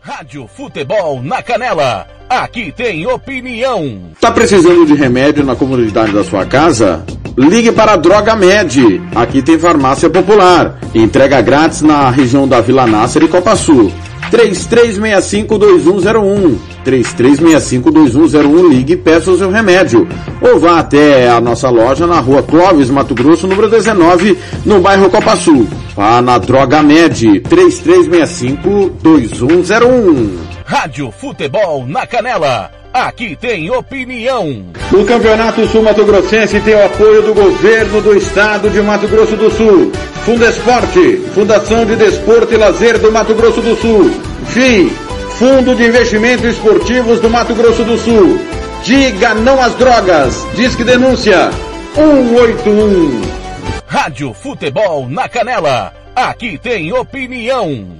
Rádio 0.01 0.47
Futebol 0.47 1.21
na 1.21 1.41
Canela. 1.43 2.07
Aqui 2.29 2.71
tem 2.71 3.07
opinião. 3.07 4.11
Tá 4.19 4.31
precisando 4.31 4.85
de 4.85 4.93
remédio 4.93 5.43
na 5.45 5.55
comunidade 5.55 6.11
da 6.11 6.23
sua 6.23 6.45
casa? 6.45 7.05
Ligue 7.37 7.71
para 7.71 7.93
a 7.93 7.95
Droga 7.95 8.35
Med. 8.35 9.01
Aqui 9.15 9.41
tem 9.41 9.57
farmácia 9.57 10.09
popular. 10.09 10.77
Entrega 10.93 11.41
grátis 11.41 11.81
na 11.81 12.09
região 12.09 12.45
da 12.47 12.61
Vila 12.61 12.85
Nácer 12.85 13.23
e 13.23 13.27
Copa 13.27 13.55
Sul. 13.55 13.91
3365-2101. 14.31 16.55
3365-2101. 16.85 18.69
Ligue 18.69 18.93
e 18.93 18.97
peça 18.97 19.31
o 19.31 19.37
seu 19.37 19.49
remédio. 19.49 20.07
Ou 20.41 20.59
vá 20.59 20.79
até 20.79 21.29
a 21.29 21.41
nossa 21.41 21.69
loja 21.69 22.07
na 22.07 22.19
rua 22.19 22.43
Clóvis, 22.43 22.89
Mato 22.89 23.15
Grosso, 23.15 23.47
número 23.47 23.69
19, 23.69 24.37
no 24.65 24.79
bairro 24.79 25.09
Copa 25.09 25.35
Sul. 25.35 25.67
Vá 25.95 26.21
na 26.21 26.37
Droga 26.37 26.83
Med. 26.83 27.41
3365-2101. 27.41 30.29
Rádio 30.65 31.11
Futebol 31.11 31.85
na 31.87 32.05
Canela. 32.05 32.78
Aqui 32.93 33.35
tem 33.35 33.69
opinião. 33.69 34.65
O 34.91 35.05
Campeonato 35.05 35.67
Sul 35.67 35.83
Mato 35.83 36.03
Grossense 36.03 36.59
tem 36.61 36.73
o 36.73 36.85
apoio 36.85 37.21
do 37.21 37.33
governo 37.35 38.01
do 38.01 38.17
estado 38.17 38.69
de 38.69 38.81
Mato 38.81 39.07
Grosso 39.07 39.35
do 39.35 39.51
Sul. 39.51 39.91
Fundesporte, 40.25 41.17
Fundação 41.33 41.85
de 41.85 41.95
Desporto 41.95 42.53
e 42.53 42.57
Lazer 42.57 42.97
do 42.97 43.11
Mato 43.11 43.35
Grosso 43.35 43.61
do 43.61 43.75
Sul. 43.75 44.11
FII, 44.47 44.89
Fundo 45.37 45.75
de 45.75 45.85
Investimentos 45.85 46.45
Esportivos 46.45 47.19
do 47.19 47.29
Mato 47.29 47.53
Grosso 47.53 47.83
do 47.83 47.97
Sul. 47.97 48.39
Diga 48.83 49.35
não 49.35 49.61
às 49.61 49.75
drogas. 49.75 50.45
Disque 50.55 50.83
denúncia 50.83 51.51
181. 51.93 53.21
Rádio 53.85 54.33
Futebol 54.33 55.07
na 55.07 55.29
Canela. 55.29 55.93
Aqui 56.15 56.57
tem 56.57 56.91
opinião. 56.91 57.99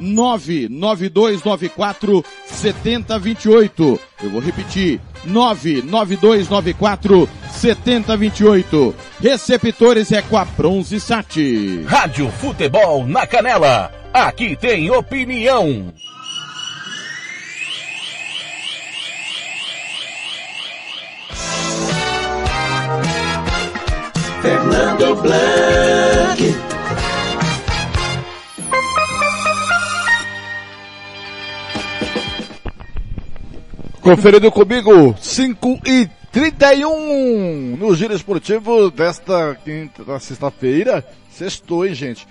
99294 0.00 2.24
7028. 2.46 4.00
Eu 4.22 4.30
vou 4.30 4.40
repetir, 4.40 5.00
99294 5.24 7.28
7028. 7.52 8.94
Receptores 9.20 10.10
é 10.12 10.22
com 10.22 10.36
a 10.36 10.44
Bronze 10.44 10.98
Sat. 10.98 11.84
Rádio 11.86 12.28
Futebol 12.30 13.06
na 13.06 13.24
Canela. 13.26 13.92
Aqui 14.12 14.56
tem 14.56 14.90
opinião. 14.90 15.92
Fernando 24.42 25.16
Blanc. 25.16 26.79
Conferindo 34.02 34.50
comigo, 34.50 35.14
5 35.20 35.80
e 35.86 36.08
31 36.32 37.76
no 37.76 37.94
Giro 37.94 38.14
Esportivo 38.14 38.90
desta 38.90 39.54
quinta, 39.62 40.18
sexta-feira. 40.18 41.06
Sextou, 41.30 41.84
hein, 41.84 41.92
gente? 41.92 42.26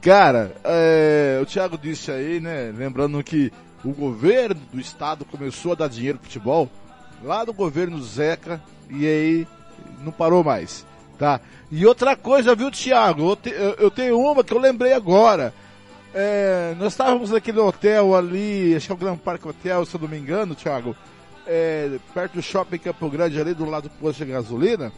Cara, 0.00 0.52
é, 0.64 1.38
o 1.40 1.46
Thiago 1.46 1.78
disse 1.78 2.10
aí, 2.10 2.40
né? 2.40 2.74
Lembrando 2.76 3.22
que 3.22 3.52
o 3.84 3.92
governo 3.92 4.60
do 4.72 4.80
estado 4.80 5.24
começou 5.24 5.72
a 5.72 5.76
dar 5.76 5.88
dinheiro 5.88 6.18
pro 6.18 6.26
futebol 6.26 6.68
lá 7.22 7.44
do 7.44 7.52
governo 7.52 8.02
Zeca 8.02 8.60
e 8.90 9.06
aí 9.06 9.46
não 10.00 10.10
parou 10.10 10.42
mais, 10.42 10.84
tá? 11.16 11.40
E 11.70 11.86
outra 11.86 12.16
coisa, 12.16 12.56
viu, 12.56 12.68
Thiago? 12.68 13.30
Eu, 13.30 13.36
te, 13.36 13.50
eu, 13.50 13.74
eu 13.74 13.90
tenho 13.92 14.18
uma 14.18 14.42
que 14.42 14.52
eu 14.52 14.58
lembrei 14.58 14.92
agora. 14.92 15.54
É, 16.12 16.74
nós 16.78 16.92
estávamos 16.92 17.30
naquele 17.30 17.60
hotel 17.60 18.14
ali, 18.16 18.74
acho 18.74 18.86
que 18.86 18.92
é 18.92 18.94
o 18.94 18.98
Grand 18.98 19.16
Park 19.16 19.46
Hotel, 19.46 19.86
se 19.86 19.94
eu 19.94 20.00
não 20.00 20.08
me 20.08 20.18
engano, 20.18 20.56
Thiago 20.56 20.96
é, 21.46 21.98
perto 22.14 22.34
do 22.34 22.42
shopping 22.42 22.78
Campo 22.78 23.08
Grande, 23.08 23.40
ali 23.40 23.54
do 23.54 23.68
lado 23.68 23.88
do 23.88 23.90
posto 23.90 24.24
de 24.24 24.32
gasolina, 24.32 24.92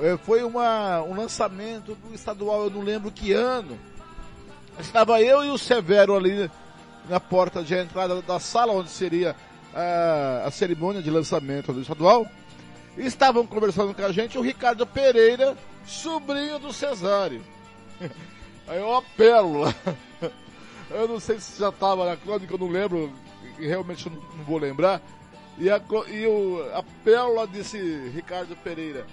é, 0.00 0.16
foi 0.16 0.42
uma, 0.42 1.02
um 1.02 1.16
lançamento 1.16 1.94
do 1.94 2.14
estadual, 2.14 2.64
eu 2.64 2.70
não 2.70 2.82
lembro 2.82 3.10
que 3.10 3.32
ano. 3.32 3.78
Estava 4.78 5.20
eu 5.20 5.44
e 5.44 5.50
o 5.50 5.58
Severo 5.58 6.16
ali 6.16 6.50
na 7.08 7.20
porta 7.20 7.62
de 7.62 7.74
entrada 7.74 8.22
da 8.22 8.38
sala 8.38 8.72
onde 8.72 8.88
seria 8.88 9.36
a, 9.74 10.44
a 10.46 10.50
cerimônia 10.50 11.02
de 11.02 11.10
lançamento 11.10 11.72
do 11.72 11.80
estadual. 11.80 12.26
Estavam 12.96 13.46
conversando 13.46 13.94
com 13.94 14.04
a 14.04 14.12
gente 14.12 14.38
o 14.38 14.42
Ricardo 14.42 14.86
Pereira, 14.86 15.56
sobrinho 15.86 16.58
do 16.58 16.72
Cesário. 16.72 17.42
Aí 18.66 18.80
apelo 18.92 19.62
lá. 19.62 19.74
Eu 20.90 21.06
não 21.06 21.20
sei 21.20 21.38
se 21.38 21.60
já 21.60 21.68
estava 21.68 22.04
na 22.04 22.16
crônica, 22.16 22.52
eu 22.52 22.58
não 22.58 22.66
lembro, 22.66 23.12
realmente 23.60 24.10
não 24.10 24.44
vou 24.44 24.58
lembrar 24.58 25.00
e 25.60 25.68
a, 25.70 25.80
e 26.08 26.26
o, 26.26 26.70
a 26.74 26.82
pérola 27.04 27.46
desse 27.46 27.78
Ricardo 28.14 28.56
Pereira. 28.56 29.06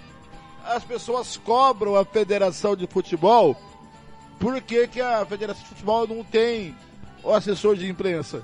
As 0.64 0.82
pessoas 0.82 1.36
cobram 1.36 1.94
a 1.94 2.04
Federação 2.04 2.74
de 2.74 2.86
Futebol 2.86 3.56
por 4.40 4.60
que, 4.62 4.88
que 4.88 5.00
a 5.00 5.24
Federação 5.26 5.62
de 5.62 5.68
Futebol 5.68 6.06
não 6.08 6.24
tem 6.24 6.74
o 7.22 7.32
assessor 7.32 7.76
de 7.76 7.88
imprensa. 7.88 8.42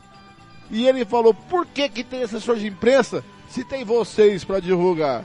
E 0.70 0.86
ele 0.86 1.04
falou, 1.04 1.32
por 1.32 1.66
que, 1.66 1.88
que 1.88 2.04
tem 2.04 2.22
assessor 2.22 2.56
de 2.56 2.66
imprensa 2.66 3.24
se 3.48 3.64
tem 3.64 3.84
vocês 3.84 4.44
para 4.44 4.60
divulgar? 4.60 5.24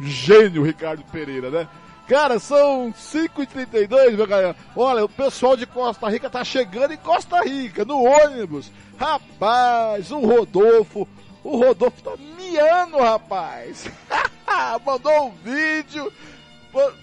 Gênio 0.00 0.62
Ricardo 0.62 1.02
Pereira, 1.04 1.50
né? 1.50 1.68
Cara, 2.08 2.38
são 2.38 2.92
5h32, 2.92 4.16
meu 4.16 4.26
galera. 4.28 4.54
Olha, 4.76 5.04
o 5.04 5.08
pessoal 5.08 5.56
de 5.56 5.66
Costa 5.66 6.08
Rica 6.08 6.30
tá 6.30 6.44
chegando 6.44 6.92
em 6.92 6.96
Costa 6.96 7.40
Rica, 7.42 7.84
no 7.84 8.04
ônibus. 8.04 8.70
Rapaz, 8.96 10.12
o 10.12 10.20
Rodolfo. 10.20 11.08
O 11.42 11.56
Rodolfo 11.56 12.02
tá 12.02 12.12
miando, 12.36 12.98
rapaz. 12.98 13.90
mandou 14.86 15.26
um 15.26 15.32
vídeo, 15.44 16.12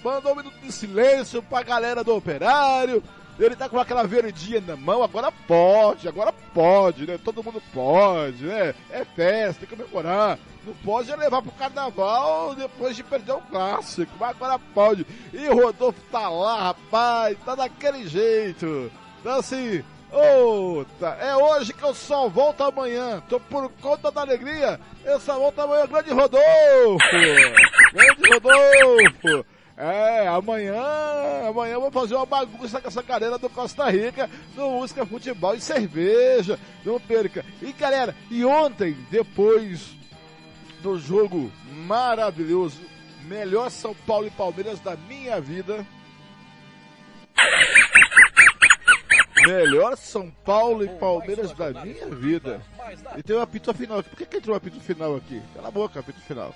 mandou 0.03 0.31
um 0.31 0.35
minuto 0.35 0.57
de 0.61 0.71
silêncio 0.71 1.43
pra 1.43 1.63
galera 1.63 2.01
do 2.01 2.15
operário. 2.15 3.03
Ele 3.45 3.55
tá 3.55 3.67
com 3.67 3.79
aquela 3.79 4.05
verdinha 4.05 4.61
na 4.61 4.75
mão, 4.75 5.03
agora 5.03 5.31
pode, 5.31 6.07
agora 6.07 6.33
pode, 6.53 7.05
né? 7.05 7.19
Todo 7.23 7.43
mundo 7.43 7.61
pode, 7.73 8.45
né? 8.45 8.73
É 8.89 9.03
festa, 9.03 9.65
tem 9.65 9.69
que 9.69 9.83
comemorar. 9.83 10.39
Não 10.65 10.73
pode 10.75 11.13
levar 11.13 11.41
pro 11.41 11.51
carnaval 11.51 12.55
depois 12.55 12.95
de 12.95 13.03
perder 13.03 13.33
o 13.33 13.41
clássico, 13.41 14.11
mas 14.17 14.29
agora 14.29 14.57
pode. 14.73 15.05
E 15.33 15.47
Rodolfo 15.49 15.99
tá 16.09 16.29
lá, 16.29 16.63
rapaz, 16.63 17.37
tá 17.43 17.55
daquele 17.55 18.07
jeito. 18.07 18.89
Então 19.19 19.39
assim, 19.39 19.83
tá. 20.99 21.17
é 21.19 21.35
hoje 21.35 21.73
que 21.73 21.83
eu 21.83 21.93
só 21.93 22.29
volto 22.29 22.63
amanhã. 22.63 23.21
Tô 23.27 23.41
por 23.41 23.69
conta 23.81 24.09
da 24.09 24.21
alegria, 24.21 24.79
eu 25.03 25.19
só 25.19 25.37
volto 25.37 25.59
amanhã. 25.59 25.85
Grande 25.85 26.11
Rodolfo! 26.11 26.99
Grande 27.93 28.29
Rodolfo! 28.33 29.52
É, 29.75 30.27
amanhã, 30.27 30.75
amanhã 31.49 31.73
eu 31.73 31.81
vou 31.81 31.91
fazer 31.91 32.13
uma 32.13 32.27
bagunça 32.27 32.79
com 32.79 32.87
essa 32.87 33.01
galera 33.01 33.39
do 33.39 33.49
Costa 33.49 33.89
Rica, 33.89 34.29
no 34.55 34.69
Música 34.69 35.05
Futebol 35.05 35.55
e 35.55 35.61
Cerveja, 35.61 36.59
não 36.85 36.99
perca. 36.99 37.43
E 37.59 37.71
galera, 37.73 38.15
e 38.29 38.45
ontem, 38.45 38.95
depois 39.09 39.95
do 40.81 40.99
jogo 40.99 41.51
maravilhoso, 41.87 42.81
melhor 43.23 43.71
São 43.71 43.95
Paulo 44.05 44.27
e 44.27 44.31
Palmeiras 44.31 44.79
da 44.79 44.95
minha 44.95 45.41
vida. 45.41 45.85
Melhor 49.47 49.97
São 49.97 50.29
Paulo 50.45 50.85
e 50.85 50.89
Palmeiras 50.99 51.51
da 51.53 51.71
minha 51.71 52.07
vida. 52.09 52.61
E 53.17 53.23
tem 53.23 53.35
um 53.35 53.41
apito 53.41 53.73
final 53.73 53.99
aqui. 53.99 54.09
Por 54.09 54.17
que, 54.17 54.25
que 54.25 54.37
entrou 54.37 54.53
um 54.53 54.57
apito 54.57 54.79
final 54.79 55.15
aqui? 55.15 55.41
Cala 55.55 55.67
a 55.69 55.71
boca, 55.71 55.99
apito 55.99 56.21
final. 56.21 56.53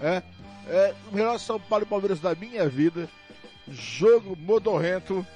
É, 0.00 0.22
é, 0.68 0.94
o 1.10 1.14
melhor 1.14 1.38
São 1.38 1.60
Paulo 1.60 1.84
e 1.84 1.88
Palmeiras 1.88 2.20
da 2.20 2.34
minha 2.34 2.68
vida. 2.68 3.08
Jogo 3.68 4.36
modorrento. 4.36 5.26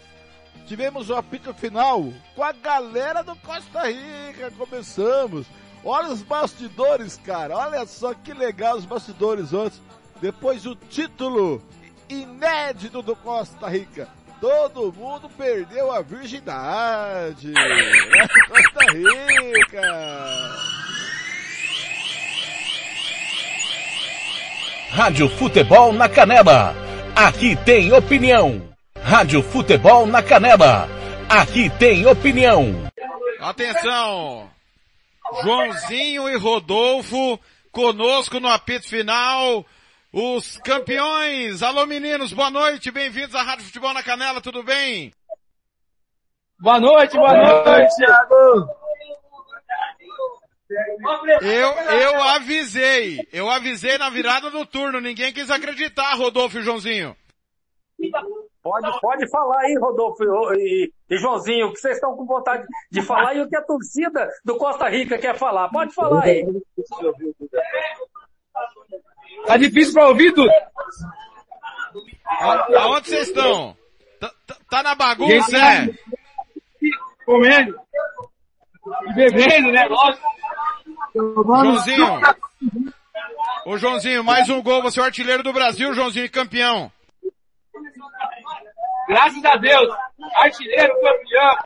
Tivemos 0.67 1.09
o 1.09 1.15
apito 1.15 1.55
final 1.55 2.13
com 2.35 2.43
a 2.43 2.53
galera 2.53 3.23
do 3.23 3.35
Costa 3.37 3.89
Rica. 3.89 4.51
Começamos. 4.57 5.47
Olha 5.85 6.11
os 6.11 6.23
bastidores, 6.23 7.17
cara. 7.25 7.57
Olha 7.57 7.87
só 7.87 8.13
que 8.13 8.35
legal 8.35 8.77
os 8.77 8.85
bastidores 8.85 9.53
ontem. 9.53 9.81
Depois 10.21 10.67
o 10.67 10.75
título 10.75 11.63
inédito 12.09 13.01
do 13.03 13.15
Costa 13.15 13.69
Rica. 13.69 14.09
Todo 14.41 14.93
mundo 14.93 15.29
perdeu 15.31 15.91
a 15.91 16.01
virgindade. 16.01 17.53
Costa 18.49 18.93
Rica. 18.93 19.83
Rádio 24.99 25.29
Futebol 25.29 25.93
na 25.93 26.09
Canela. 26.09 26.75
Aqui 27.15 27.55
tem 27.65 27.93
opinião. 27.93 28.69
Rádio 29.01 29.45
Futebol 29.45 30.09
na 30.09 30.21
Canela. 30.21 30.89
Aqui 31.29 31.71
tem 31.71 32.05
opinião. 32.05 32.75
Atenção! 33.39 34.51
Joãozinho 35.45 36.29
e 36.29 36.37
Rodolfo 36.37 37.39
conosco 37.71 38.41
no 38.41 38.49
apito 38.49 38.89
final. 38.89 39.65
Os 40.13 40.59
campeões. 40.65 41.63
Alô 41.63 41.87
meninos, 41.87 42.33
boa 42.33 42.51
noite. 42.51 42.91
Bem-vindos 42.91 43.37
à 43.37 43.43
Rádio 43.43 43.67
Futebol 43.67 43.95
na 43.95 44.03
Canela, 44.03 44.41
tudo 44.41 44.65
bem? 44.65 45.13
Boa 46.59 46.81
noite, 46.81 47.17
boa 47.17 47.35
noite, 47.35 47.95
Thiago. 47.95 48.78
Eu, 51.41 51.69
eu 51.99 52.23
avisei, 52.23 53.27
eu 53.33 53.51
avisei 53.51 53.97
na 53.97 54.11
virada 54.11 54.51
do 54.51 54.67
turno, 54.67 55.01
ninguém 55.01 55.33
quis 55.33 55.51
acreditar, 55.51 56.15
Rodolfo 56.15 56.59
e 56.59 56.63
Joãozinho. 56.63 57.17
Pode, 58.63 59.01
pode 59.01 59.31
falar 59.31 59.61
aí, 59.61 59.79
Rodolfo 59.79 60.23
e, 60.55 60.93
e, 61.09 61.17
Joãozinho, 61.17 61.69
o 61.69 61.73
que 61.73 61.81
vocês 61.81 61.95
estão 61.95 62.15
com 62.15 62.27
vontade 62.27 62.67
de 62.91 63.01
falar 63.01 63.35
e 63.35 63.41
o 63.41 63.49
que 63.49 63.57
a 63.57 63.63
torcida 63.63 64.29
do 64.45 64.59
Costa 64.59 64.89
Rica 64.89 65.17
quer 65.17 65.37
falar. 65.37 65.71
Pode 65.71 65.95
falar 65.95 66.25
aí. 66.25 66.45
Tá 69.47 69.57
difícil 69.57 69.95
pra 69.95 70.09
ouvir, 70.09 70.33
Dudu? 70.33 70.51
Aonde 72.77 73.09
vocês 73.09 73.29
estão? 73.29 73.77
Tá, 74.21 74.31
tá, 74.47 74.57
tá, 74.69 74.83
na 74.83 74.95
bagunça, 74.95 75.57
é? 75.57 75.89
Comendo. 77.25 77.79
E 79.07 79.13
bebendo, 79.15 79.73
né? 79.73 79.87
Lógico. 79.87 80.27
Joãozinho. 81.15 82.21
Ô 83.67 83.77
Joãozinho, 83.77 84.25
mais 84.25 84.49
um 84.49 84.63
gol, 84.63 84.83
você 84.83 85.01
é 85.01 85.03
o 85.03 85.07
artilheiro 85.07 85.43
do 85.43 85.53
Brasil, 85.53 85.93
Joãozinho, 85.93 86.31
campeão. 86.31 86.91
Graças 89.09 89.45
a 89.45 89.57
Deus, 89.57 89.89
artilheiro, 90.37 90.93
campeão. 91.01 91.57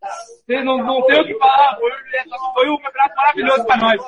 Você 0.00 0.62
não, 0.62 0.78
não 0.78 1.04
tem 1.06 1.20
o 1.20 1.26
que 1.26 1.38
falar, 1.38 1.76
foi, 1.76 1.90
foi 2.54 2.70
um 2.70 2.78
campeonato 2.78 3.16
maravilhoso 3.16 3.64
para 3.66 3.76
nós. 3.76 4.00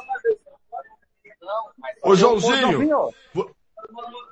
Ô 2.03 2.15
Joãozinho. 2.15 3.11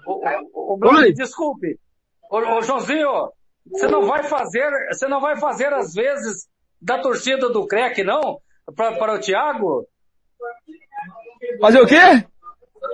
Ô, 0.07 0.77
Bruno, 0.77 1.13
desculpe. 1.13 1.79
Ô, 2.31 2.39
ô 2.39 2.63
Joãozinho, 2.63 3.33
você 3.71 3.89
não 3.89 4.07
vai 4.07 4.23
fazer, 4.23 4.71
você 4.89 5.09
não 5.09 5.21
vai 5.21 5.37
fazer 5.39 5.73
às 5.73 5.93
vezes 5.93 6.49
da 6.81 6.99
torcida 6.99 7.49
do 7.51 7.67
CREC, 7.67 8.03
não? 8.05 8.41
pra, 8.75 8.93
para 8.97 9.15
o 9.15 9.21
Thiago? 9.21 9.87
Fazer 11.61 11.81
o 11.81 11.87
quê? 11.87 12.25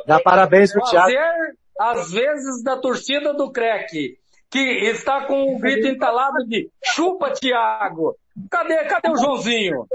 Dá 0.07 0.21
parabéns 0.21 0.73
pro 0.73 0.83
Thiago. 0.83 1.07
Fazer 1.07 1.57
as 1.81 2.13
vezes 2.13 2.63
da 2.63 2.77
torcida 2.77 3.35
do 3.35 3.51
CREC, 3.51 4.19
que 4.51 4.61
está 4.61 5.27
com 5.27 5.55
o 5.55 5.59
grito 5.59 5.87
entalado 5.89 6.45
de 6.47 6.71
chupa 6.85 7.33
Thiago. 7.33 8.17
Cadê, 8.51 8.85
cadê 8.85 9.11
o 9.11 9.17
Joãozinho? 9.17 9.87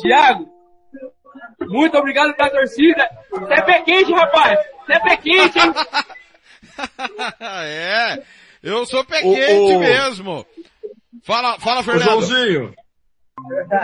Thiago, 0.00 0.48
muito 1.60 1.96
obrigado 1.98 2.34
pela 2.34 2.50
torcida. 2.50 3.08
Você 3.30 3.52
é 3.54 3.62
pé 3.62 3.82
quente, 3.82 4.12
rapaz. 4.12 4.58
Você 4.86 4.92
é 4.92 5.00
pé 5.00 5.16
quente, 5.16 5.58
hein? 5.58 5.72
é, 7.40 8.22
eu 8.62 8.86
sou 8.86 9.04
pé 9.04 9.20
quente 9.22 9.74
o- 9.74 9.80
mesmo. 9.80 10.46
Fala, 11.24 11.58
fala, 11.58 11.82
Fernando. 11.82 12.04
Joãozinho. 12.04 12.74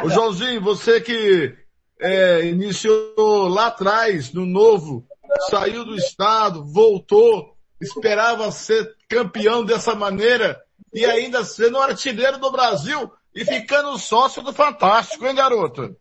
Ô, 0.05 0.11
Joãozinho, 0.11 0.61
você 0.61 1.01
que 1.01 1.57
é, 1.99 2.45
iniciou 2.45 3.49
lá 3.49 3.68
atrás, 3.68 4.32
no 4.32 4.45
novo, 4.45 5.07
saiu 5.49 5.84
do 5.84 5.97
estado, 5.97 6.64
voltou, 6.64 7.57
esperava 7.80 8.51
ser 8.53 8.95
campeão 9.09 9.64
dessa 9.64 9.95
maneira 9.95 10.61
e 10.93 11.05
ainda 11.07 11.43
sendo 11.43 11.78
artilheiro 11.78 12.38
do 12.38 12.51
Brasil 12.51 13.11
e 13.34 13.43
ficando 13.45 13.99
sócio 13.99 14.43
do 14.43 14.53
Fantástico, 14.53 15.26
hein, 15.26 15.34
garoto? 15.34 15.97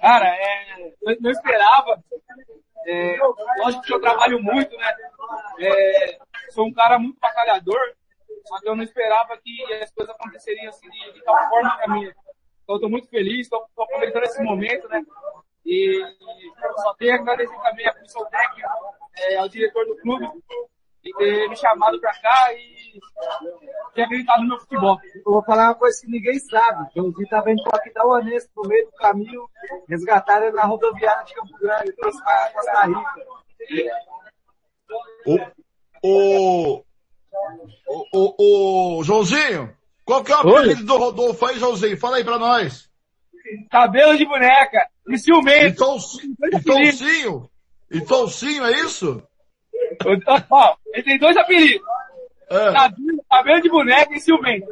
Cara, 0.00 0.28
é, 0.28 0.92
eu 1.02 1.16
não 1.20 1.30
esperava. 1.30 2.02
É, 2.86 3.16
lógico 3.58 3.82
que 3.82 3.94
eu 3.94 4.00
trabalho 4.00 4.42
muito, 4.42 4.76
né? 4.76 4.94
É, 5.60 6.18
sou 6.50 6.66
um 6.66 6.72
cara 6.72 6.98
muito 6.98 7.18
batalhador, 7.18 7.78
só 8.52 8.60
que 8.60 8.68
eu 8.68 8.76
não 8.76 8.84
esperava 8.84 9.38
que 9.38 9.72
as 9.74 9.90
coisas 9.92 10.14
aconteceriam 10.14 10.68
assim 10.68 10.88
de, 10.90 11.12
de 11.12 11.24
tal 11.24 11.48
forma 11.48 11.76
pra 11.76 11.88
mim. 11.94 12.04
Então 12.62 12.76
eu 12.76 12.80
tô 12.80 12.88
muito 12.88 13.08
feliz, 13.08 13.48
tô, 13.48 13.64
tô 13.74 13.82
aproveitando 13.82 14.24
esse 14.24 14.42
momento, 14.42 14.86
né? 14.88 15.02
E 15.64 16.02
só 16.82 16.94
tenho 16.94 17.12
a 17.12 17.16
agradecer 17.16 17.56
também 17.62 17.86
a 17.86 17.94
comissão 17.94 18.24
técnica, 18.26 18.68
é, 19.16 19.36
ao 19.36 19.48
diretor 19.48 19.86
do 19.86 19.96
clube, 19.96 20.28
de 21.02 21.12
ter 21.16 21.48
me 21.48 21.56
chamado 21.56 21.98
pra 21.98 22.12
cá 22.20 22.52
e 22.52 23.00
ter 23.94 24.02
acreditado 24.02 24.42
no 24.42 24.48
meu 24.48 24.60
futebol. 24.60 24.98
Eu 25.14 25.32
vou 25.32 25.42
falar 25.44 25.68
uma 25.68 25.74
coisa 25.74 25.98
que 26.00 26.10
ninguém 26.10 26.38
sabe. 26.38 26.82
O 26.82 27.02
Joãozinho 27.02 27.28
tava 27.28 27.50
indo 27.50 27.62
pra 27.62 27.78
Aquidauanense 27.78 28.50
no 28.54 28.68
meio 28.68 28.84
do 28.84 28.92
caminho, 28.92 29.48
resgataram 29.88 30.52
na 30.52 30.64
rodoviária 30.64 31.24
de 31.24 31.34
Campo 31.34 31.58
Grande, 31.58 31.92
trouxe 31.92 32.22
pra 32.22 32.50
Costa 32.50 32.86
Rica. 32.86 33.14
O, 35.24 35.38
o, 36.04 36.84
o, 38.12 38.98
o 38.98 39.04
Joãozinho, 39.04 39.74
qual 40.04 40.22
que 40.22 40.32
é 40.32 40.36
o 40.36 40.38
apelido 40.38 40.84
do 40.84 40.96
Rodolfo 40.96 41.46
aí, 41.46 41.58
Joãozinho? 41.58 41.98
Fala 41.98 42.16
aí 42.16 42.24
pra 42.24 42.38
nós. 42.38 42.90
Cabelo 43.70 44.16
de 44.16 44.24
boneca 44.24 44.86
e 45.08 45.18
ciumento. 45.18 45.66
E 45.66 45.74
Toncinho? 45.74 47.50
E 47.90 48.00
Toncinho? 48.00 48.66
E 48.66 48.72
é 48.72 48.80
isso? 48.80 49.22
Então, 50.00 50.44
ó, 50.50 50.76
ele 50.92 51.02
tem 51.02 51.18
dois 51.18 51.36
apelidos. 51.36 51.86
É. 52.50 52.72
Cabelo, 52.72 53.24
cabelo 53.30 53.62
de 53.62 53.68
boneca 53.68 54.14
e 54.14 54.20
ciumento. 54.20 54.66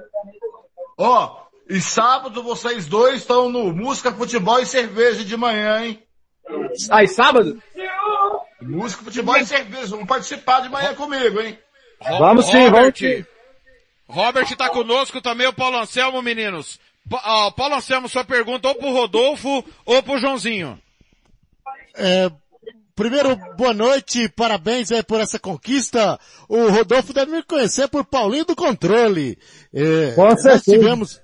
Ó, 0.97 1.41
e 1.69 1.81
sábado 1.81 2.43
vocês 2.43 2.87
dois 2.87 3.17
estão 3.17 3.49
no 3.49 3.73
Música, 3.73 4.13
Futebol 4.13 4.61
e 4.61 4.67
Cerveja 4.67 5.25
de 5.25 5.37
manhã, 5.37 5.85
hein? 5.85 6.03
Aí, 6.91 7.07
sábado? 7.07 7.63
Música, 8.61 9.05
Futebol 9.05 9.37
e 9.37 9.47
Cerveja. 9.47 9.97
Vão 9.97 10.05
participar 10.05 10.61
de 10.61 10.69
manhã 10.69 10.95
comigo, 10.95 11.41
hein? 11.41 11.59
Ro- 12.03 12.19
Vamos 12.19 12.47
sim, 12.47 12.65
Robert. 12.69 12.73
vamos 12.73 12.99
sim. 12.99 13.25
Robert 14.09 14.57
tá 14.57 14.69
conosco 14.71 15.21
também, 15.21 15.47
o 15.47 15.53
Paulo 15.53 15.79
Anselmo, 15.79 16.21
meninos. 16.23 16.81
Pa- 17.09 17.23
ó, 17.25 17.51
Paulo 17.51 17.77
Anselmo, 17.77 18.09
sua 18.09 18.25
pergunta 18.25 18.69
ou 18.69 18.75
pro 18.75 18.91
Rodolfo 18.93 19.65
ou 19.85 20.03
pro 20.03 20.19
Joãozinho. 20.19 20.81
É, 21.97 22.31
primeiro, 22.95 23.37
boa 23.57 23.73
noite, 23.75 24.29
parabéns 24.31 24.91
aí 24.93 25.03
por 25.03 25.21
essa 25.21 25.39
conquista. 25.39 26.19
O 26.49 26.69
Rodolfo 26.69 27.13
deve 27.13 27.31
me 27.33 27.43
conhecer 27.43 27.89
por 27.89 28.05
Paulinho 28.05 28.45
do 28.45 28.57
Controle. 28.57 29.39
É, 29.73 30.13
Com 30.15 30.25
nós 30.25 30.43
certeza. 30.43 30.77
tivemos 30.79 31.21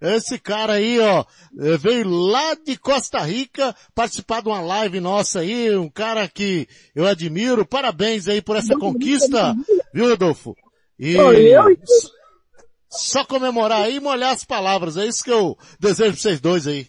esse 0.00 0.38
cara 0.38 0.74
aí, 0.74 0.98
ó, 1.00 1.24
é, 1.58 1.76
veio 1.76 2.08
lá 2.08 2.54
de 2.54 2.76
Costa 2.76 3.20
Rica 3.20 3.74
participar 3.94 4.42
de 4.42 4.48
uma 4.48 4.60
live 4.60 5.00
nossa 5.00 5.40
aí, 5.40 5.74
um 5.76 5.88
cara 5.88 6.28
que 6.28 6.68
eu 6.94 7.06
admiro. 7.06 7.66
Parabéns 7.66 8.28
aí 8.28 8.42
por 8.42 8.56
essa 8.56 8.76
conquista, 8.78 9.54
viu, 9.92 10.08
Rodolfo? 10.08 10.54
E 10.98 11.16
só 12.88 13.24
comemorar 13.24 13.82
aí 13.82 13.96
e 13.96 14.00
molhar 14.00 14.32
as 14.32 14.44
palavras, 14.44 14.96
é 14.96 15.06
isso 15.06 15.24
que 15.24 15.32
eu 15.32 15.56
desejo 15.78 16.12
pra 16.12 16.20
vocês 16.20 16.40
dois 16.40 16.66
aí. 16.66 16.86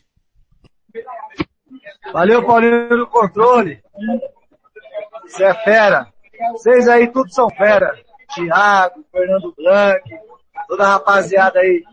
Valeu, 2.14 2.46
Paulinho 2.46 2.90
do 2.90 3.08
Controle. 3.08 3.82
Você 5.24 5.44
é 5.44 5.54
fera. 5.64 6.08
Vocês 6.52 6.88
aí 6.88 7.12
tudo 7.12 7.30
são 7.34 7.50
fera. 7.50 7.94
Thiago, 8.34 9.06
Fernando 9.12 9.54
Blanc, 9.56 10.02
toda 10.68 10.84
a 10.84 10.92
rapaziada 10.94 11.60
aí. 11.60 11.84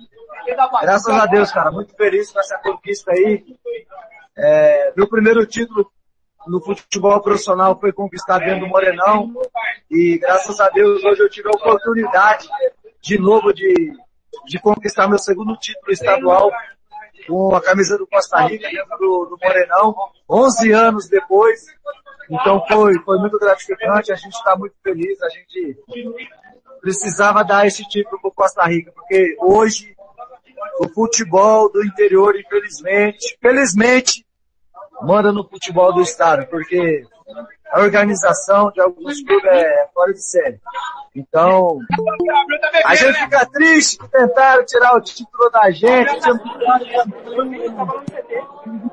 Graças 0.83 1.15
a 1.15 1.27
Deus, 1.27 1.51
cara. 1.51 1.71
Muito 1.71 1.95
feliz 1.95 2.31
com 2.31 2.41
essa 2.41 2.59
conquista 2.59 3.13
aí. 3.13 3.45
É, 4.37 4.93
meu 4.97 5.09
primeiro 5.09 5.47
título 5.47 5.91
no 6.47 6.61
futebol 6.61 7.21
profissional 7.21 7.79
foi 7.79 7.93
conquistado 7.93 8.45
dentro 8.45 8.61
do 8.61 8.69
Morenão. 8.69 9.33
E 9.91 10.19
graças 10.19 10.61
a 10.61 10.69
Deus 10.71 11.03
hoje 11.05 11.23
eu 11.23 11.31
tive 11.31 11.49
a 11.49 11.53
oportunidade 11.57 12.49
de 13.01 13.19
novo 13.19 13.53
de, 13.53 13.93
de 14.47 14.59
conquistar 14.61 15.09
meu 15.09 15.19
segundo 15.19 15.57
título 15.57 15.93
estadual 15.93 16.51
com 17.27 17.55
a 17.55 17.63
camisa 17.63 17.97
do 17.97 18.07
Costa 18.07 18.41
Rica 18.43 18.69
dentro 18.69 18.99
do, 18.99 19.27
do 19.27 19.39
Morenão, 19.43 19.95
11 20.29 20.73
anos 20.73 21.09
depois. 21.09 21.67
Então 22.29 22.65
foi, 22.67 22.99
foi 23.01 23.19
muito 23.19 23.39
gratificante, 23.39 24.13
a 24.13 24.17
gente 24.17 24.35
está 24.35 24.57
muito 24.57 24.75
feliz, 24.83 25.21
a 25.23 25.29
gente 25.29 25.79
precisava 26.81 27.45
dar 27.45 27.67
esse 27.67 27.87
título 27.89 28.21
para 28.21 28.31
Costa 28.31 28.65
Rica, 28.65 28.93
porque 28.93 29.37
hoje 29.41 29.94
o 30.81 30.89
futebol 30.89 31.71
do 31.71 31.85
interior, 31.85 32.35
infelizmente, 32.37 33.37
felizmente, 33.41 34.27
manda 35.03 35.33
no 35.33 35.49
futebol 35.49 35.93
do 35.93 36.03
estado, 36.03 36.47
porque 36.47 37.05
a 37.71 37.81
organização 37.81 38.71
de 38.71 38.81
alguns 38.81 39.23
clubes 39.23 39.51
é 39.51 39.89
fora 39.93 40.13
de 40.13 40.23
série. 40.23 40.61
Então, 41.15 41.79
a 42.85 42.95
gente 42.95 43.19
fica 43.19 43.47
triste 43.47 43.99
que 43.99 44.09
tentaram 44.09 44.65
tirar 44.65 44.97
o 44.97 45.01
título 45.01 45.51
da 45.51 45.71
gente, 45.71 46.21
tínhamos 46.21 46.43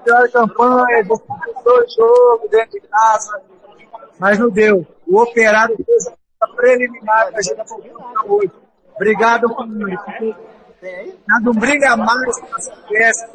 pior 0.04 0.30
campanha, 0.32 1.04
disputou 1.04 1.80
o 1.80 1.90
jogo 1.90 2.48
dentro 2.50 2.72
de 2.72 2.88
casa, 2.88 3.42
mas 4.20 4.40
não 4.40 4.50
deu. 4.50 4.86
O 5.08 5.22
operário 5.22 5.76
fez 5.84 6.08
a 6.40 6.48
preliminar 6.48 7.30
que 7.30 7.38
a 7.38 7.42
gente 7.42 7.68
conquistou 7.68 8.38
hoje. 8.38 8.52
Obrigado, 8.96 9.54
família. 9.56 10.00
Um 10.84 11.54
briga 11.54 11.96
mais 11.96 12.38
essa 12.58 12.76
peça, 12.90 13.30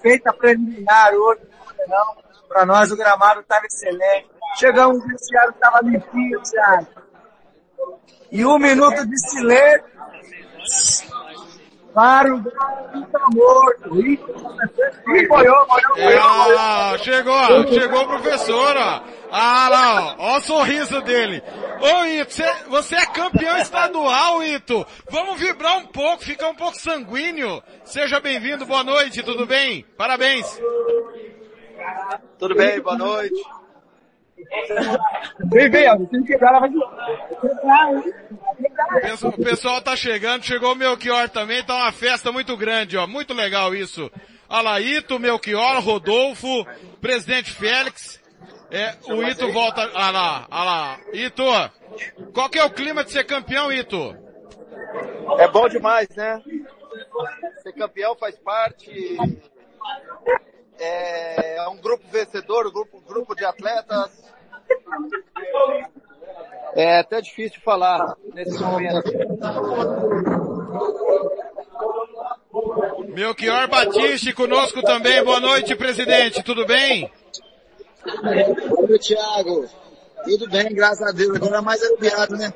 feita 0.00 0.32
preliminar 0.32 1.12
hoje, 1.12 1.42
não. 1.88 2.16
Para 2.48 2.64
nós 2.64 2.90
o 2.90 2.96
gramado 2.96 3.40
estava 3.40 3.66
excelente. 3.66 4.30
Chegamos, 4.58 5.04
o 5.04 5.06
vestiário 5.06 5.50
estava 5.50 5.80
limpinho, 5.82 6.40
Thiago. 6.42 6.86
E 8.30 8.44
um 8.46 8.58
minuto 8.58 9.06
de 9.06 9.18
silêncio 9.28 9.84
para 11.96 12.34
o 12.34 12.38
boiou, 15.28 15.66
É, 15.96 16.18
ah, 16.18 16.94
chegou, 16.98 17.68
chegou 17.72 18.02
o 18.02 18.08
professor, 18.08 18.76
ó. 18.76 19.02
Ah 19.32 19.68
lá, 19.70 20.16
ó, 20.18 20.34
ó 20.34 20.36
o 20.36 20.40
sorriso 20.42 21.00
dele. 21.00 21.42
Ô 21.80 22.04
Ito, 22.04 22.34
você, 22.34 22.54
você 22.68 22.96
é 22.96 23.06
campeão 23.06 23.56
estadual, 23.56 24.44
Ito. 24.44 24.86
Vamos 25.10 25.40
vibrar 25.40 25.78
um 25.78 25.86
pouco, 25.86 26.22
ficar 26.22 26.50
um 26.50 26.54
pouco 26.54 26.76
sanguíneo. 26.76 27.62
Seja 27.82 28.20
bem-vindo, 28.20 28.66
boa 28.66 28.84
noite, 28.84 29.22
tudo 29.22 29.46
bem? 29.46 29.82
Parabéns. 29.96 30.60
Tudo 32.38 32.54
bem, 32.54 32.78
boa 32.78 32.98
noite. 32.98 33.42
Vem, 35.50 35.70
vem, 35.70 35.88
ó. 35.90 35.96
Tem 35.96 36.22
que 36.22 36.32
quebrar, 36.32 36.50
ela 36.50 36.60
vai... 36.60 36.70
O 36.70 36.82
pessoal- 39.00 39.32
O 39.36 39.44
pessoal 39.44 39.82
tá 39.82 39.96
chegando, 39.96 40.44
chegou 40.44 40.72
o 40.72 40.76
Melchior 40.76 41.28
também, 41.28 41.62
tá 41.64 41.74
uma 41.76 41.92
festa 41.92 42.32
muito 42.32 42.56
grande, 42.56 42.96
ó. 42.96 43.06
Muito 43.06 43.34
legal 43.34 43.74
isso. 43.74 44.10
Olha 44.48 44.62
lá, 44.62 44.80
Ito, 44.80 45.18
Melchior, 45.18 45.80
Rodolfo, 45.82 46.64
presidente 47.00 47.50
Félix. 47.50 48.20
É, 48.70 48.94
o 49.08 49.22
Ito 49.22 49.52
volta, 49.52 49.82
olha 49.94 50.10
lá, 50.10 50.46
olha 50.50 50.64
lá. 50.64 50.98
Ito, 51.12 51.44
qual 52.32 52.48
que 52.48 52.58
é 52.58 52.64
o 52.64 52.70
clima 52.70 53.04
de 53.04 53.12
ser 53.12 53.24
campeão, 53.24 53.70
Ito? 53.72 54.16
É 55.38 55.48
bom 55.48 55.68
demais, 55.68 56.08
né? 56.16 56.40
Ser 57.62 57.72
campeão 57.72 58.14
faz 58.16 58.36
parte. 58.38 59.16
É, 60.78 61.56
é 61.58 61.68
um 61.68 61.76
grupo 61.78 62.04
vencedor, 62.10 62.66
um 62.66 62.72
grupo, 62.72 63.00
grupo 63.00 63.34
de 63.34 63.44
atletas. 63.44 64.25
É 66.74 66.98
até 66.98 67.20
difícil 67.20 67.60
falar 67.62 68.16
nesse 68.34 68.58
momento. 68.62 69.10
Melchior 73.08 73.68
Batiste 73.68 74.32
conosco 74.34 74.82
também. 74.82 75.24
Boa 75.24 75.40
noite, 75.40 75.74
presidente. 75.74 76.42
Tudo 76.42 76.66
bem? 76.66 77.10
Boa 78.04 78.88
noite, 78.88 79.14
Thiago. 79.14 79.66
Tudo 80.24 80.50
bem, 80.50 80.74
graças 80.74 81.08
a 81.08 81.12
Deus. 81.12 81.36
Agora 81.36 81.58
é 81.58 81.60
mais 81.60 81.82
aliviado, 81.82 82.36
né? 82.36 82.52